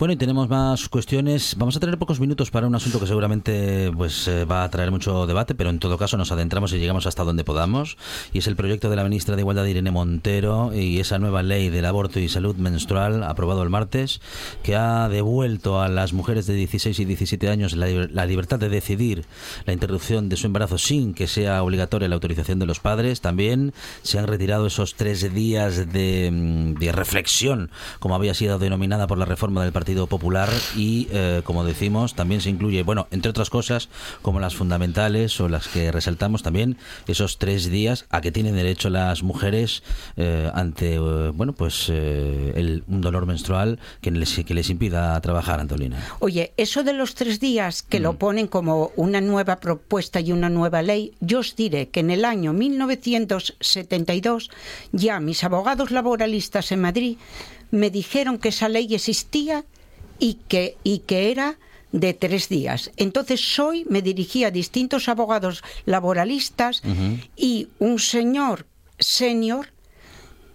Bueno, 0.00 0.14
y 0.14 0.16
tenemos 0.16 0.48
más 0.48 0.88
cuestiones. 0.88 1.56
Vamos 1.58 1.76
a 1.76 1.80
tener 1.80 1.98
pocos 1.98 2.20
minutos 2.20 2.50
para 2.50 2.66
un 2.66 2.74
asunto 2.74 2.98
que 2.98 3.06
seguramente 3.06 3.92
pues 3.94 4.26
eh, 4.28 4.46
va 4.46 4.64
a 4.64 4.70
traer 4.70 4.90
mucho 4.90 5.26
debate, 5.26 5.54
pero 5.54 5.68
en 5.68 5.78
todo 5.78 5.98
caso 5.98 6.16
nos 6.16 6.32
adentramos 6.32 6.72
y 6.72 6.78
llegamos 6.78 7.06
hasta 7.06 7.22
donde 7.22 7.44
podamos. 7.44 7.98
Y 8.32 8.38
es 8.38 8.46
el 8.46 8.56
proyecto 8.56 8.88
de 8.88 8.96
la 8.96 9.04
ministra 9.04 9.36
de 9.36 9.42
Igualdad 9.42 9.66
Irene 9.66 9.90
Montero 9.90 10.72
y 10.72 11.00
esa 11.00 11.18
nueva 11.18 11.42
ley 11.42 11.68
del 11.68 11.84
aborto 11.84 12.18
y 12.18 12.30
salud 12.30 12.56
menstrual 12.56 13.22
aprobado 13.24 13.62
el 13.62 13.68
martes 13.68 14.22
que 14.62 14.74
ha 14.74 15.10
devuelto 15.10 15.82
a 15.82 15.90
las 15.90 16.14
mujeres 16.14 16.46
de 16.46 16.54
16 16.54 16.98
y 16.98 17.04
17 17.04 17.50
años 17.50 17.76
la, 17.76 17.86
la 17.86 18.24
libertad 18.24 18.58
de 18.58 18.70
decidir 18.70 19.26
la 19.66 19.74
interrupción 19.74 20.30
de 20.30 20.38
su 20.38 20.46
embarazo 20.46 20.78
sin 20.78 21.12
que 21.12 21.26
sea 21.26 21.62
obligatoria 21.62 22.08
la 22.08 22.14
autorización 22.14 22.58
de 22.58 22.64
los 22.64 22.80
padres. 22.80 23.20
También 23.20 23.74
se 24.00 24.18
han 24.18 24.28
retirado 24.28 24.66
esos 24.66 24.94
tres 24.94 25.34
días 25.34 25.92
de, 25.92 26.30
mm, 26.32 26.78
de 26.78 26.90
reflexión, 26.90 27.70
como 27.98 28.14
había 28.14 28.32
sido 28.32 28.58
denominada 28.58 29.06
por 29.06 29.18
la 29.18 29.26
reforma 29.26 29.62
del 29.62 29.72
Partido 29.72 29.89
Popular 29.94 30.48
y, 30.76 31.08
eh, 31.10 31.42
como 31.44 31.64
decimos, 31.64 32.14
también 32.14 32.40
se 32.40 32.50
incluye, 32.50 32.82
bueno, 32.82 33.06
entre 33.10 33.30
otras 33.30 33.50
cosas, 33.50 33.88
como 34.22 34.40
las 34.40 34.54
fundamentales 34.54 35.40
o 35.40 35.48
las 35.48 35.68
que 35.68 35.92
resaltamos 35.92 36.42
también, 36.42 36.78
esos 37.06 37.38
tres 37.38 37.70
días 37.70 38.06
a 38.10 38.20
que 38.20 38.32
tienen 38.32 38.54
derecho 38.54 38.88
las 38.90 39.22
mujeres 39.22 39.82
eh, 40.16 40.50
ante, 40.54 40.94
eh, 40.94 41.32
bueno, 41.34 41.52
pues 41.52 41.88
el, 41.88 42.84
un 42.88 43.00
dolor 43.00 43.26
menstrual 43.26 43.78
que 44.00 44.10
les, 44.10 44.44
que 44.44 44.54
les 44.54 44.70
impida 44.70 45.20
trabajar, 45.20 45.60
Antolina. 45.60 46.02
Oye, 46.20 46.52
eso 46.56 46.82
de 46.82 46.92
los 46.92 47.14
tres 47.14 47.40
días 47.40 47.82
que 47.82 48.00
lo 48.00 48.14
ponen 48.14 48.46
como 48.46 48.92
una 48.96 49.20
nueva 49.20 49.56
propuesta 49.56 50.20
y 50.20 50.32
una 50.32 50.48
nueva 50.48 50.82
ley, 50.82 51.12
yo 51.20 51.40
os 51.40 51.56
diré 51.56 51.88
que 51.88 52.00
en 52.00 52.10
el 52.10 52.24
año 52.24 52.52
1972 52.52 54.50
ya 54.92 55.20
mis 55.20 55.44
abogados 55.44 55.90
laboralistas 55.90 56.72
en 56.72 56.80
Madrid 56.80 57.18
me 57.70 57.90
dijeron 57.90 58.38
que 58.38 58.48
esa 58.48 58.68
ley 58.68 58.94
existía 58.94 59.64
y 60.20 60.34
que, 60.46 60.76
y 60.84 61.00
que 61.00 61.32
era 61.32 61.58
de 61.90 62.14
tres 62.14 62.48
días. 62.48 62.92
Entonces 62.96 63.58
hoy 63.58 63.84
me 63.88 64.00
dirigí 64.02 64.44
a 64.44 64.52
distintos 64.52 65.08
abogados 65.08 65.64
laboralistas 65.86 66.82
y 67.36 67.66
un 67.80 67.98
señor 67.98 68.66
senior 68.98 69.72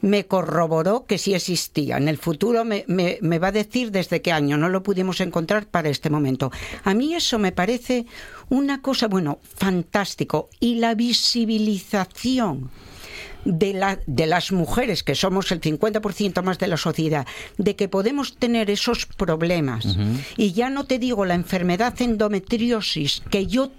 me 0.01 0.28
corroboró 0.28 1.05
que 1.07 1.18
sí 1.18 1.34
existía. 1.34 1.97
En 1.97 2.07
el 2.07 2.18
futuro 2.20 2.63
me, 2.63 2.86
me- 2.88 3.18
me 3.22 3.39
va 3.39 3.47
a 3.47 3.51
decir 3.51 3.89
desde 3.91 4.22
qué 4.22 4.32
año, 4.32 4.55
no 4.55 4.70
lo 4.70 4.84
pudimos 4.84 5.20
encontrar 5.20 5.66
para 5.66 5.89
este 5.89 6.11
momento. 6.11 6.51
A 6.84 6.93
mí 6.93 7.16
eso 7.16 7.39
me 7.39 7.51
parece 7.51 8.05
una 8.49 8.82
cosa, 8.84 9.07
bueno, 9.07 9.39
fantástico. 9.57 10.49
Y 10.59 10.76
la 10.76 10.93
visibilización 10.93 12.70
de, 13.45 13.73
la, 13.73 13.99
de 14.05 14.25
las 14.25 14.51
mujeres, 14.51 15.03
que 15.03 15.15
somos 15.15 15.51
el 15.51 15.61
50% 15.61 16.43
más 16.43 16.59
de 16.59 16.67
la 16.67 16.77
sociedad, 16.77 17.25
de 17.57 17.75
que 17.75 17.87
podemos 17.87 18.35
tener 18.35 18.69
esos 18.69 19.05
problemas. 19.05 19.97
Y 20.35 20.51
ya 20.51 20.69
no 20.69 20.85
te 20.85 20.99
digo 20.99 21.25
la 21.25 21.35
enfermedad 21.35 21.93
endometriosis, 22.01 23.21
que 23.29 23.45
yo 23.45 23.71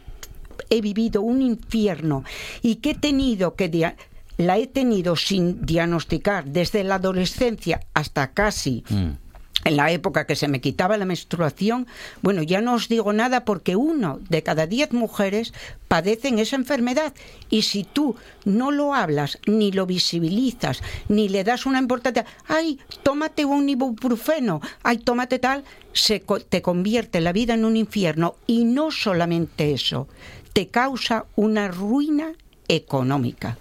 he 0.70 0.80
vivido 0.80 1.20
un 1.22 1.42
infierno 1.42 2.24
y 2.62 2.76
que 2.76 2.90
he 2.90 2.94
tenido 2.94 3.54
que 3.54 3.94
la 4.38 4.58
he 4.58 4.66
tenido 4.66 5.16
sin 5.16 5.64
diagnosticar 5.64 6.44
desde 6.46 6.84
la 6.84 6.96
adolescencia 6.96 7.80
hasta 7.94 8.32
casi 8.32 8.84
en 9.66 9.76
la 9.76 9.90
época 9.90 10.26
que 10.26 10.36
se 10.36 10.48
me 10.48 10.60
quitaba 10.60 10.96
la 10.96 11.04
menstruación, 11.04 11.86
bueno, 12.22 12.42
ya 12.42 12.60
no 12.60 12.74
os 12.74 12.88
digo 12.88 13.12
nada 13.12 13.44
porque 13.44 13.74
uno 13.76 14.20
de 14.28 14.42
cada 14.42 14.66
diez 14.66 14.92
mujeres 14.92 15.52
padecen 15.88 16.38
esa 16.38 16.56
enfermedad. 16.56 17.12
Y 17.50 17.62
si 17.62 17.84
tú 17.84 18.16
no 18.44 18.70
lo 18.70 18.94
hablas, 18.94 19.38
ni 19.46 19.72
lo 19.72 19.84
visibilizas, 19.86 20.82
ni 21.08 21.28
le 21.28 21.42
das 21.44 21.66
una 21.66 21.78
importancia, 21.80 22.24
ay, 22.46 22.78
tómate 23.02 23.44
un 23.44 23.68
ibuprofeno, 23.68 24.60
ay, 24.82 24.98
tómate 24.98 25.38
tal, 25.38 25.64
se 25.92 26.20
co- 26.20 26.40
te 26.40 26.62
convierte 26.62 27.20
la 27.20 27.32
vida 27.32 27.54
en 27.54 27.64
un 27.64 27.76
infierno. 27.76 28.36
Y 28.46 28.64
no 28.64 28.90
solamente 28.90 29.72
eso, 29.72 30.08
te 30.52 30.68
causa 30.68 31.26
una 31.34 31.68
ruina 31.68 32.32
económica 32.68 33.58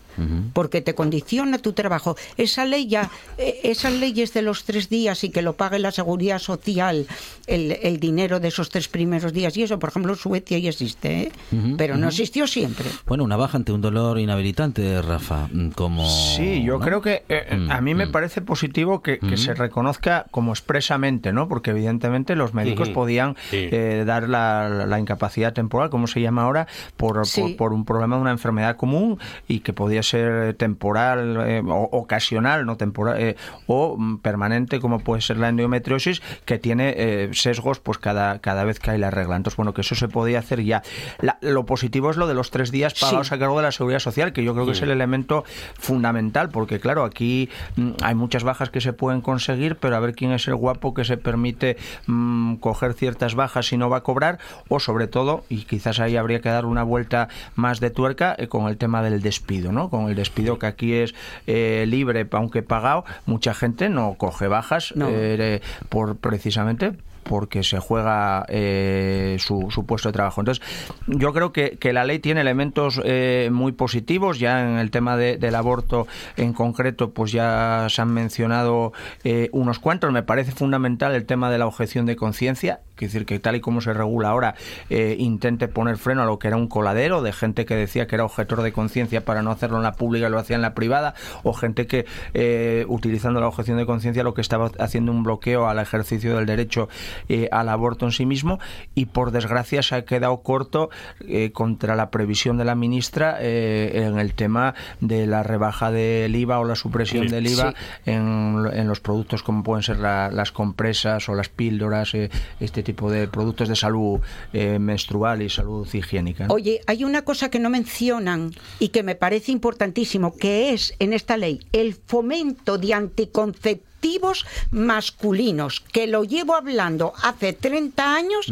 porque 0.53 0.81
te 0.81 0.95
condiciona 0.95 1.57
tu 1.57 1.73
trabajo. 1.73 2.15
Esa 2.37 2.65
ley 2.65 2.87
ya, 2.87 3.09
eh, 3.37 3.59
esas 3.63 3.93
leyes 3.93 4.33
de 4.33 4.41
los 4.41 4.63
tres 4.63 4.89
días 4.89 5.23
y 5.23 5.29
que 5.29 5.41
lo 5.41 5.53
pague 5.53 5.79
la 5.79 5.91
seguridad 5.91 6.39
social, 6.39 7.07
el, 7.47 7.77
el 7.81 7.99
dinero 7.99 8.39
de 8.39 8.47
esos 8.49 8.69
tres 8.69 8.87
primeros 8.87 9.33
días, 9.33 9.55
y 9.57 9.63
eso, 9.63 9.79
por 9.79 9.89
ejemplo, 9.89 10.13
en 10.13 10.19
Suecia 10.19 10.57
ya 10.59 10.69
existe, 10.69 11.21
¿eh? 11.23 11.31
Pero 11.77 11.97
no 11.97 12.07
existió 12.07 12.47
siempre. 12.47 12.85
Bueno, 13.05 13.23
una 13.23 13.35
baja 13.37 13.57
ante 13.57 13.71
un 13.71 13.81
dolor 13.81 14.19
inhabilitante, 14.19 15.01
Rafa, 15.01 15.47
mm, 15.51 15.69
como... 15.71 16.07
Sí, 16.09 16.63
yo 16.63 16.77
¿no? 16.79 16.85
creo 16.85 17.01
que 17.01 17.23
eh, 17.29 17.43
Mm, 17.55 17.71
a 17.71 17.79
mí 17.81 17.93
me 17.93 18.07
mm. 18.07 18.11
parece 18.11 18.41
positivo 18.41 19.01
que, 19.01 19.19
que 19.19 19.37
se 19.37 19.53
reconozca 19.53 20.25
como 20.31 20.51
expresamente, 20.51 21.31
¿no? 21.31 21.47
Porque 21.47 21.71
evidentemente 21.71 22.35
los 22.35 22.53
médicos 22.53 22.89
podían 22.89 23.35
Sí. 23.49 23.67
eh, 23.71 24.03
dar 24.05 24.27
la, 24.29 24.85
la 24.87 24.99
incapacidad 24.99 25.53
temporal, 25.53 25.89
como 25.89 26.07
se 26.07 26.21
llama 26.21 26.43
ahora, 26.43 26.67
por, 26.97 27.25
Sí. 27.27 27.41
por, 27.41 27.55
por 27.57 27.73
un 27.73 27.85
problema 27.85 28.15
de 28.15 28.21
una 28.23 28.31
enfermedad 28.31 28.75
común 28.77 29.19
y 29.47 29.59
que 29.59 29.73
podía 29.73 30.01
ser 30.05 30.53
temporal, 30.53 31.37
eh, 31.45 31.61
o, 31.67 31.89
ocasional, 31.91 32.65
no 32.65 32.77
temporal, 32.77 33.19
eh, 33.19 33.35
o 33.67 33.97
mm, 33.97 34.19
permanente, 34.19 34.79
como 34.79 34.99
puede 34.99 35.21
ser 35.21 35.37
la 35.37 35.49
endometriosis, 35.49 36.21
que 36.45 36.57
tiene 36.59 36.93
eh, 36.97 37.29
sesgos 37.33 37.79
pues 37.79 37.97
cada, 37.97 38.39
cada 38.39 38.63
vez 38.63 38.79
que 38.79 38.91
hay 38.91 38.97
la 38.97 39.11
regla. 39.11 39.35
Entonces, 39.35 39.57
bueno, 39.57 39.73
que 39.73 39.81
eso 39.81 39.95
se 39.95 40.07
podía 40.07 40.39
hacer 40.39 40.63
ya. 40.63 40.81
La- 41.19 41.37
lo 41.41 41.65
positivo 41.65 42.09
es 42.11 42.17
lo 42.17 42.27
de 42.27 42.33
los 42.33 42.51
tres 42.51 42.71
días 42.71 42.93
pagados 42.93 43.27
Sí. 43.27 43.35
a 43.35 43.39
cargo 43.39 43.57
de 43.57 43.63
la 43.63 43.71
seguridad 43.71 43.99
social, 43.99 44.31
que 44.31 44.43
yo 44.43 44.53
creo 44.53 44.65
que 44.65 44.71
es 44.73 44.81
el 44.81 44.91
elemento 44.91 45.43
fundamental, 45.79 46.49
porque 46.49 46.79
claro, 46.79 47.03
aquí 47.03 47.49
mm, 47.75 47.91
hay 48.03 48.15
muchas 48.15 48.43
bajas 48.43 48.69
que 48.69 48.81
se 48.81 48.93
pueden 48.93 49.21
conseguir, 49.21 49.77
pero 49.77 49.95
a 49.95 49.99
ver 49.99 50.13
quién 50.15 50.31
es 50.31 50.47
el 50.47 50.55
guapo 50.55 50.93
que 50.93 51.03
se 51.05 51.17
permite 51.17 51.77
mm, 52.07 52.55
coger 52.55 52.93
ciertas 52.93 53.35
bajas 53.35 53.71
y 53.73 53.77
no 53.77 53.89
va 53.89 53.97
a 53.97 54.03
cobrar, 54.03 54.39
o 54.69 54.79
sobre 54.79 55.07
todo, 55.07 55.43
y 55.49 55.63
quizás 55.63 55.99
ahí 55.99 56.15
habría 56.17 56.39
que 56.41 56.49
dar 56.49 56.65
una 56.65 56.83
vuelta 56.83 57.27
más 57.55 57.79
de 57.79 57.89
tuerca 57.89 58.35
eh, 58.37 58.47
con 58.47 58.67
el 58.67 58.77
tema 58.77 59.01
del 59.01 59.21
despido, 59.21 59.71
¿no? 59.71 59.89
Con 59.95 60.09
el 60.09 60.15
despido 60.15 60.59
que 60.59 60.65
aquí 60.67 60.93
es 60.93 61.15
eh, 61.47 61.85
libre, 61.87 62.27
aunque 62.31 62.63
pagado, 62.63 63.05
mucha 63.25 63.53
gente 63.53 63.87
no 63.87 64.15
coge 64.17 64.47
bajas 64.49 64.91
No. 64.95 65.07
eh, 65.09 65.61
por 65.87 66.17
precisamente 66.17 66.91
porque 67.23 67.63
se 67.63 67.79
juega 67.79 68.45
eh, 68.49 69.37
su, 69.39 69.71
su 69.71 69.83
puesto 69.87 70.09
de 70.09 70.13
trabajo. 70.13 70.41
Entonces, 70.41 70.63
yo 71.07 71.33
creo 71.33 71.51
que, 71.51 71.71
que 71.79 71.91
la 71.91 72.03
ley 72.03 72.19
tiene 72.19 72.41
elementos 72.41 73.01
eh, 73.03 73.49
muy 73.51 73.71
positivos. 73.71 74.37
Ya 74.37 74.61
en 74.61 74.77
el 74.77 74.91
tema 74.91 75.17
de- 75.17 75.37
del 75.37 75.55
aborto 75.55 76.05
en 76.37 76.53
concreto, 76.53 77.09
pues 77.15 77.31
ya 77.31 77.87
se 77.89 77.99
han 78.03 78.13
mencionado 78.13 78.93
eh, 79.23 79.49
unos 79.53 79.79
cuantos. 79.79 80.11
Me 80.11 80.21
parece 80.21 80.51
fundamental 80.51 81.15
el 81.15 81.25
tema 81.25 81.49
de 81.49 81.57
la 81.57 81.65
objeción 81.65 82.05
de 82.05 82.15
conciencia. 82.15 82.81
Es 82.95 83.11
decir, 83.13 83.25
que 83.25 83.39
tal 83.39 83.55
y 83.57 83.61
como 83.61 83.81
se 83.81 83.93
regula 83.93 84.29
ahora, 84.29 84.55
eh, 84.89 85.15
intente 85.19 85.67
poner 85.67 85.97
freno 85.97 86.23
a 86.23 86.25
lo 86.25 86.39
que 86.39 86.47
era 86.47 86.57
un 86.57 86.67
coladero 86.67 87.21
de 87.21 87.33
gente 87.33 87.65
que 87.65 87.75
decía 87.75 88.07
que 88.07 88.15
era 88.15 88.23
objetor 88.25 88.61
de 88.61 88.71
conciencia 88.71 89.25
para 89.25 89.41
no 89.41 89.51
hacerlo 89.51 89.77
en 89.77 89.83
la 89.83 89.93
pública 89.93 90.27
y 90.27 90.29
lo 90.31 90.39
hacía 90.39 90.55
en 90.55 90.61
la 90.61 90.73
privada, 90.73 91.13
o 91.43 91.53
gente 91.53 91.87
que, 91.87 92.05
eh, 92.33 92.85
utilizando 92.87 93.39
la 93.41 93.47
objeción 93.47 93.77
de 93.77 93.85
conciencia, 93.85 94.23
lo 94.23 94.33
que 94.33 94.41
estaba 94.41 94.71
haciendo 94.79 95.11
un 95.11 95.23
bloqueo 95.23 95.67
al 95.67 95.79
ejercicio 95.79 96.35
del 96.37 96.45
derecho 96.45 96.87
eh, 97.29 97.49
al 97.51 97.69
aborto 97.69 98.05
en 98.05 98.11
sí 98.11 98.25
mismo, 98.25 98.59
y 98.95 99.07
por 99.07 99.31
desgracia 99.31 99.81
se 99.83 99.95
ha 99.95 100.05
quedado 100.05 100.37
corto 100.41 100.89
eh, 101.27 101.51
contra 101.51 101.95
la 101.95 102.09
previsión 102.11 102.57
de 102.57 102.65
la 102.65 102.75
ministra 102.75 103.37
eh, 103.39 104.03
en 104.05 104.19
el 104.19 104.33
tema 104.33 104.73
de 105.01 105.27
la 105.27 105.43
rebaja 105.43 105.91
del 105.91 106.35
IVA 106.35 106.59
o 106.59 106.63
la 106.65 106.75
supresión 106.75 107.27
Sí. 107.27 107.33
del 107.35 107.47
IVA 107.47 107.71
Sí. 107.71 108.11
en, 108.11 108.57
en 108.73 108.87
los 108.87 108.99
productos 108.99 109.43
como 109.43 109.63
pueden 109.63 109.83
ser 109.83 109.99
la- 109.99 110.29
las 110.31 110.51
compresas 110.51 111.27
o 111.29 111.35
las 111.35 111.49
píldoras, 111.49 112.13
eh, 112.15 112.29
este 112.59 112.83
tipo 112.85 113.11
de 113.11 113.27
productos 113.27 113.67
de 113.67 113.75
salud 113.75 114.21
eh, 114.53 114.79
menstrual 114.79 115.41
y 115.41 115.49
salud 115.49 115.85
higiénica. 115.93 116.47
¿no? 116.47 116.53
Oye, 116.53 116.79
hay 116.87 117.03
una 117.03 117.23
cosa 117.23 117.49
que 117.49 117.59
no 117.59 117.69
mencionan 117.69 118.51
y 118.79 118.87
que 118.89 119.03
me 119.03 119.15
parece 119.15 119.51
importantísimo, 119.51 120.37
que 120.37 120.71
es 120.73 120.93
en 120.99 121.11
esta 121.11 121.35
ley 121.35 121.59
el 121.73 121.95
fomento 121.95 122.77
de 122.77 122.93
anticonceptivos 122.93 124.45
masculinos, 124.71 125.81
que 125.81 126.07
lo 126.07 126.23
llevo 126.23 126.55
hablando 126.55 127.11
hace 127.23 127.53
30 127.53 128.15
años 128.15 128.47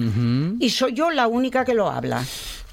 y 0.60 0.70
soy 0.72 0.94
yo 0.94 1.12
la 1.12 1.28
única 1.28 1.64
que 1.64 1.74
lo 1.74 1.90
habla. 1.90 2.26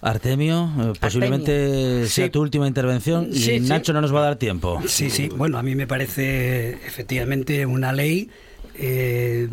Artemio, 0.02 0.70
eh, 0.80 0.92
posiblemente 0.98 2.06
sea 2.06 2.24
Sí. 2.24 2.30
tu 2.30 2.40
última 2.40 2.66
intervención 2.66 3.28
y 3.30 3.34
Sí, 3.34 3.40
sí. 3.42 3.60
Nacho 3.60 3.92
no 3.92 4.00
nos 4.00 4.14
va 4.14 4.20
a 4.20 4.22
dar 4.22 4.36
tiempo. 4.36 4.80
Sí, 4.86 5.10
sí. 5.10 5.28
Bueno, 5.28 5.58
a 5.58 5.62
mí 5.62 5.74
me 5.74 5.86
parece 5.86 6.70
efectivamente 6.86 7.66
una 7.66 7.92
ley 7.92 8.30
eh, 8.82 9.46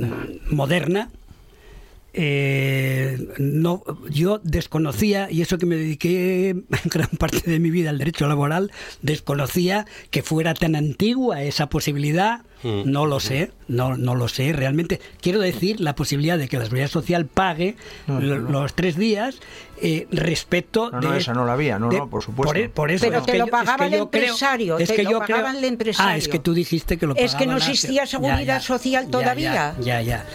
moderna. 0.49 1.09
Eh, 2.19 3.15
no, 3.37 3.83
yo 4.09 4.39
desconocía, 4.43 5.27
y 5.29 5.41
eso 5.43 5.59
que 5.59 5.67
me 5.67 5.75
dediqué 5.75 6.55
gran 6.85 7.09
parte 7.09 7.49
de 7.49 7.59
mi 7.59 7.69
vida 7.69 7.91
al 7.91 7.99
derecho 7.99 8.27
laboral, 8.27 8.71
desconocía 9.03 9.85
que 10.09 10.23
fuera 10.23 10.55
tan 10.55 10.75
antigua 10.75 11.43
esa 11.43 11.69
posibilidad. 11.69 12.41
Mm. 12.63 12.81
No 12.91 13.05
lo 13.05 13.19
sé, 13.19 13.51
no, 13.67 13.95
no 13.97 14.15
lo 14.15 14.27
sé 14.27 14.51
realmente. 14.51 14.99
Quiero 15.21 15.39
decir 15.39 15.79
la 15.79 15.93
posibilidad 15.93 16.39
de 16.39 16.47
que 16.47 16.57
la 16.57 16.63
seguridad 16.63 16.87
social 16.89 17.27
pague 17.27 17.75
No, 18.07 18.19
lo- 18.19 18.39
no. 18.39 18.49
los 18.61 18.73
tres 18.73 18.97
días 18.97 19.35
eh, 19.79 20.07
respecto 20.09 20.89
No, 20.89 20.99
no, 21.01 21.11
de 21.11 21.19
esa 21.19 21.35
no 21.35 21.45
la 21.45 21.53
había, 21.53 21.77
no, 21.77 21.89
de- 21.89 21.99
no, 21.99 22.09
por 22.09 22.23
supuesto. 22.23 22.47
Por, 22.51 22.57
e- 22.57 22.69
por 22.69 22.89
eso 22.89 23.05
Pero 23.05 23.19
es 23.19 23.25
te 23.27 23.31
que 23.33 23.37
lo 23.37 23.45
yo- 23.45 23.49
es 23.49 23.51
pagaba 23.51 23.77
que 23.77 23.85
el 23.95 24.01
empresario, 24.01 24.79
es 24.79 24.89
te 24.89 24.95
que 24.95 25.03
lo 25.03 25.11
yo 25.11 25.19
pagaba 25.19 25.49
creo- 25.49 25.57
el 25.59 25.63
empresario. 25.65 26.11
Ah, 26.13 26.17
es 26.17 26.27
que 26.27 26.39
tú 26.39 26.55
dijiste 26.55 26.97
que 26.97 27.05
lo 27.05 27.15
Es 27.15 27.35
que 27.35 27.45
no 27.45 27.53
pagaba 27.53 27.71
existía 27.71 28.07
seguridad 28.07 28.59
social 28.63 29.05
ya, 29.05 29.11
todavía. 29.11 29.53
Ya, 29.53 29.75
ya, 29.79 30.01
ya. 30.01 30.25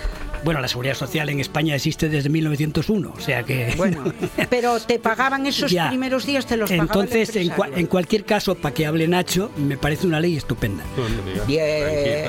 Bueno, 0.45 0.61
la 0.61 0.69
seguridad 0.69 0.95
social 0.95 1.29
en 1.29 1.41
España 1.41 1.75
existe 1.75 2.09
desde 2.09 2.29
1901, 2.29 3.13
o 3.17 3.21
sea 3.21 3.43
que... 3.45 3.75
Bueno, 3.77 4.03
pero 4.51 4.81
te 4.81 4.99
pagaban 4.99 5.47
esos 5.47 5.71
Ya. 5.71 5.89
primeros 5.89 6.27
días, 6.27 6.47
te 6.47 6.57
los 6.57 6.69
pagaba 6.71 6.85
Entonces, 6.85 7.37
el 7.37 7.51
en, 7.51 7.57
cua- 7.57 7.71
en 7.75 7.87
cualquier 7.87 8.25
caso, 8.25 8.55
para 8.55 8.75
que 8.75 8.87
hable 8.87 9.07
Nacho, 9.09 9.51
me 9.57 9.77
parece 9.77 10.07
una 10.07 10.19
ley 10.21 10.37
estupenda. 10.37 10.83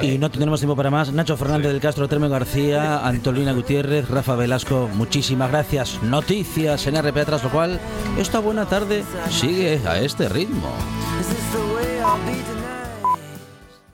Y 0.01 0.17
no 0.17 0.29
tenemos 0.29 0.59
tiempo 0.59 0.75
para 0.75 0.89
más. 0.91 1.11
Nacho 1.11 1.37
Fernández 1.37 1.71
del 1.71 1.81
Castro, 1.81 2.07
Tremio 2.07 2.29
García, 2.29 3.05
Antolina 3.05 3.51
Gutiérrez, 3.53 4.09
Rafa 4.09 4.35
Velasco, 4.35 4.89
muchísimas 4.93 5.49
gracias. 5.49 6.01
Noticias 6.03 6.85
en 6.87 6.95
RP, 7.01 7.25
tras 7.25 7.43
lo 7.43 7.49
cual 7.49 7.79
esta 8.19 8.39
buena 8.39 8.65
tarde 8.67 9.03
sigue 9.29 9.79
a 9.87 9.99
este 9.99 10.29
ritmo. 10.29 10.71